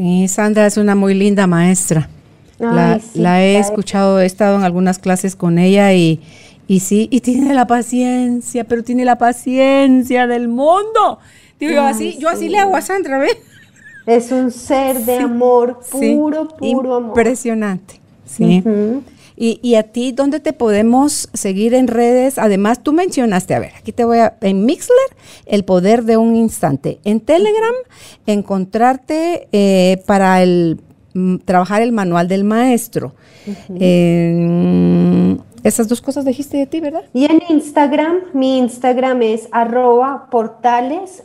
Sí, 0.00 0.28
Sandra 0.28 0.66
es 0.66 0.78
una 0.78 0.94
muy 0.94 1.12
linda 1.12 1.46
maestra. 1.46 2.08
la, 2.58 3.42
he 3.42 3.58
escuchado, 3.58 4.20
he 4.20 4.24
estado 4.24 4.56
en 4.56 4.64
algunas 4.64 4.98
clases 4.98 5.36
con 5.36 5.58
ella 5.58 5.92
y, 5.92 6.20
y 6.66 6.80
sí, 6.80 7.08
y 7.10 7.20
tiene 7.20 7.52
la 7.52 7.66
paciencia, 7.66 8.64
pero 8.64 8.82
tiene 8.82 9.04
la 9.04 9.18
paciencia 9.18 10.26
del 10.26 10.48
mundo 10.48 11.18
yo 11.68 11.82
así, 11.82 12.16
yo 12.18 12.28
así 12.28 12.48
le 12.48 12.58
hago 12.58 12.76
a 12.76 12.80
Sandra, 12.80 13.18
¿ves? 13.18 13.36
Es 14.06 14.32
un 14.32 14.50
ser 14.50 15.04
de 15.04 15.18
amor 15.18 15.80
puro, 15.90 16.48
puro 16.48 16.94
amor. 16.94 17.10
Impresionante, 17.10 18.00
sí. 18.24 18.62
Y, 19.42 19.74
a 19.76 19.84
ti, 19.84 20.12
¿dónde 20.12 20.38
te 20.38 20.52
podemos 20.52 21.30
seguir 21.32 21.72
en 21.72 21.88
redes? 21.88 22.36
Además, 22.36 22.82
tú 22.82 22.92
mencionaste, 22.92 23.54
a 23.54 23.58
ver, 23.58 23.72
aquí 23.78 23.90
te 23.90 24.04
voy 24.04 24.18
a, 24.18 24.36
en 24.42 24.66
Mixler, 24.66 24.98
el 25.46 25.64
poder 25.64 26.04
de 26.04 26.18
un 26.18 26.36
instante. 26.36 27.00
En 27.04 27.20
Telegram, 27.20 27.74
encontrarte 28.26 29.48
eh, 29.52 30.02
para 30.04 30.42
el 30.42 30.80
mm, 31.14 31.36
trabajar 31.38 31.80
el 31.80 31.92
manual 31.92 32.28
del 32.28 32.44
maestro. 32.44 33.14
esas 35.62 35.88
dos 35.88 36.02
cosas 36.02 36.26
dijiste 36.26 36.58
de 36.58 36.66
ti, 36.66 36.80
¿verdad? 36.80 37.04
Y 37.14 37.24
en 37.24 37.40
Instagram, 37.48 38.16
mi 38.34 38.58
Instagram 38.58 39.22
es 39.22 39.48
arroba 39.52 40.28
portales 40.30 41.22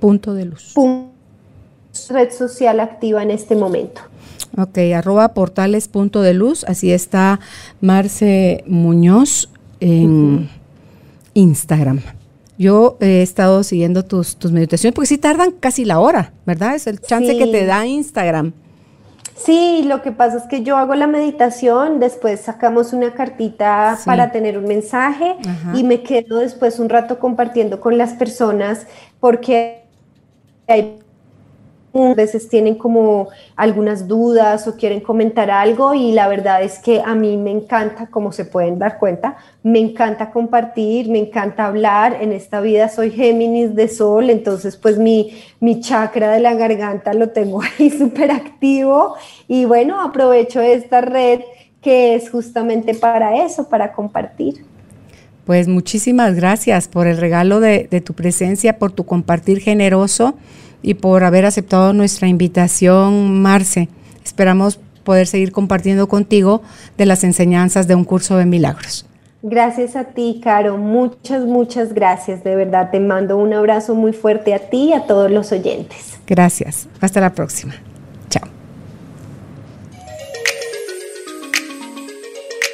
Punto 0.00 0.34
de 0.34 0.44
luz. 0.44 0.72
Red 2.08 2.30
social 2.30 2.80
activa 2.80 3.22
en 3.22 3.30
este 3.30 3.56
momento. 3.56 4.00
Ok, 4.56 4.78
arroba 4.94 5.32
portales 5.32 5.88
punto 5.88 6.20
de 6.20 6.34
luz, 6.34 6.64
así 6.64 6.92
está 6.92 7.40
Marce 7.80 8.64
Muñoz 8.66 9.48
en 9.80 10.50
Instagram. 11.34 12.00
Yo 12.58 12.96
he 13.00 13.22
estado 13.22 13.64
siguiendo 13.64 14.04
tus, 14.04 14.36
tus 14.36 14.52
meditaciones 14.52 14.94
porque 14.94 15.06
sí 15.08 15.18
tardan 15.18 15.52
casi 15.52 15.84
la 15.84 15.98
hora, 15.98 16.32
¿verdad? 16.44 16.74
Es 16.74 16.86
el 16.86 17.00
chance 17.00 17.36
que 17.36 17.46
te 17.46 17.64
da 17.64 17.86
Instagram. 17.86 18.52
Sí, 19.34 19.82
lo 19.86 20.02
que 20.02 20.12
pasa 20.12 20.36
es 20.36 20.44
que 20.44 20.62
yo 20.62 20.76
hago 20.76 20.94
la 20.94 21.06
meditación, 21.06 21.98
después 21.98 22.40
sacamos 22.40 22.92
una 22.92 23.14
cartita 23.14 23.98
para 24.04 24.30
tener 24.30 24.58
un 24.58 24.66
mensaje 24.66 25.36
y 25.74 25.82
me 25.82 26.02
quedo 26.02 26.38
después 26.38 26.78
un 26.78 26.88
rato 26.88 27.18
compartiendo 27.18 27.80
con 27.80 27.98
las 27.98 28.12
personas 28.12 28.86
porque 29.18 29.82
hay 30.68 30.98
veces 31.92 32.48
tienen 32.48 32.76
como 32.76 33.28
algunas 33.54 34.08
dudas 34.08 34.66
o 34.66 34.76
quieren 34.76 35.00
comentar 35.00 35.50
algo 35.50 35.92
y 35.92 36.12
la 36.12 36.26
verdad 36.26 36.62
es 36.62 36.78
que 36.78 37.02
a 37.04 37.14
mí 37.14 37.36
me 37.36 37.50
encanta, 37.50 38.06
como 38.06 38.32
se 38.32 38.46
pueden 38.46 38.78
dar 38.78 38.98
cuenta, 38.98 39.36
me 39.62 39.78
encanta 39.78 40.30
compartir, 40.30 41.08
me 41.10 41.18
encanta 41.18 41.66
hablar. 41.66 42.16
En 42.20 42.32
esta 42.32 42.60
vida 42.60 42.88
soy 42.88 43.10
Géminis 43.10 43.74
de 43.74 43.88
Sol, 43.88 44.30
entonces 44.30 44.76
pues 44.76 44.98
mi, 44.98 45.36
mi 45.60 45.80
chakra 45.80 46.32
de 46.32 46.40
la 46.40 46.54
garganta 46.54 47.12
lo 47.12 47.28
tengo 47.30 47.60
ahí 47.78 47.90
súper 47.90 48.30
activo 48.30 49.14
y 49.46 49.66
bueno, 49.66 50.00
aprovecho 50.00 50.60
esta 50.60 51.02
red 51.02 51.40
que 51.82 52.14
es 52.14 52.30
justamente 52.30 52.94
para 52.94 53.44
eso, 53.44 53.68
para 53.68 53.92
compartir. 53.92 54.64
Pues 55.44 55.66
muchísimas 55.66 56.36
gracias 56.36 56.86
por 56.86 57.08
el 57.08 57.16
regalo 57.16 57.58
de, 57.58 57.88
de 57.90 58.00
tu 58.00 58.14
presencia, 58.14 58.78
por 58.78 58.92
tu 58.92 59.04
compartir 59.04 59.58
generoso 59.58 60.36
y 60.82 60.94
por 60.94 61.24
haber 61.24 61.46
aceptado 61.46 61.92
nuestra 61.92 62.28
invitación, 62.28 63.40
Marce. 63.40 63.88
Esperamos 64.24 64.80
poder 65.04 65.26
seguir 65.26 65.52
compartiendo 65.52 66.08
contigo 66.08 66.62
de 66.98 67.06
las 67.06 67.24
enseñanzas 67.24 67.88
de 67.88 67.94
un 67.94 68.04
curso 68.04 68.36
de 68.36 68.46
milagros. 68.46 69.06
Gracias 69.42 69.96
a 69.96 70.04
ti, 70.04 70.40
Caro. 70.42 70.76
Muchas, 70.76 71.44
muchas 71.44 71.92
gracias. 71.92 72.44
De 72.44 72.54
verdad, 72.54 72.90
te 72.92 73.00
mando 73.00 73.36
un 73.36 73.52
abrazo 73.52 73.94
muy 73.94 74.12
fuerte 74.12 74.54
a 74.54 74.60
ti 74.70 74.90
y 74.90 74.92
a 74.92 75.06
todos 75.06 75.30
los 75.30 75.50
oyentes. 75.50 76.18
Gracias. 76.28 76.88
Hasta 77.00 77.20
la 77.20 77.34
próxima. 77.34 77.74
Chao. 78.30 78.48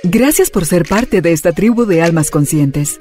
Gracias 0.02 0.50
por 0.50 0.66
ser 0.66 0.86
parte 0.86 1.22
de 1.22 1.32
esta 1.32 1.52
tribu 1.52 1.86
de 1.86 2.02
almas 2.02 2.30
conscientes. 2.30 3.00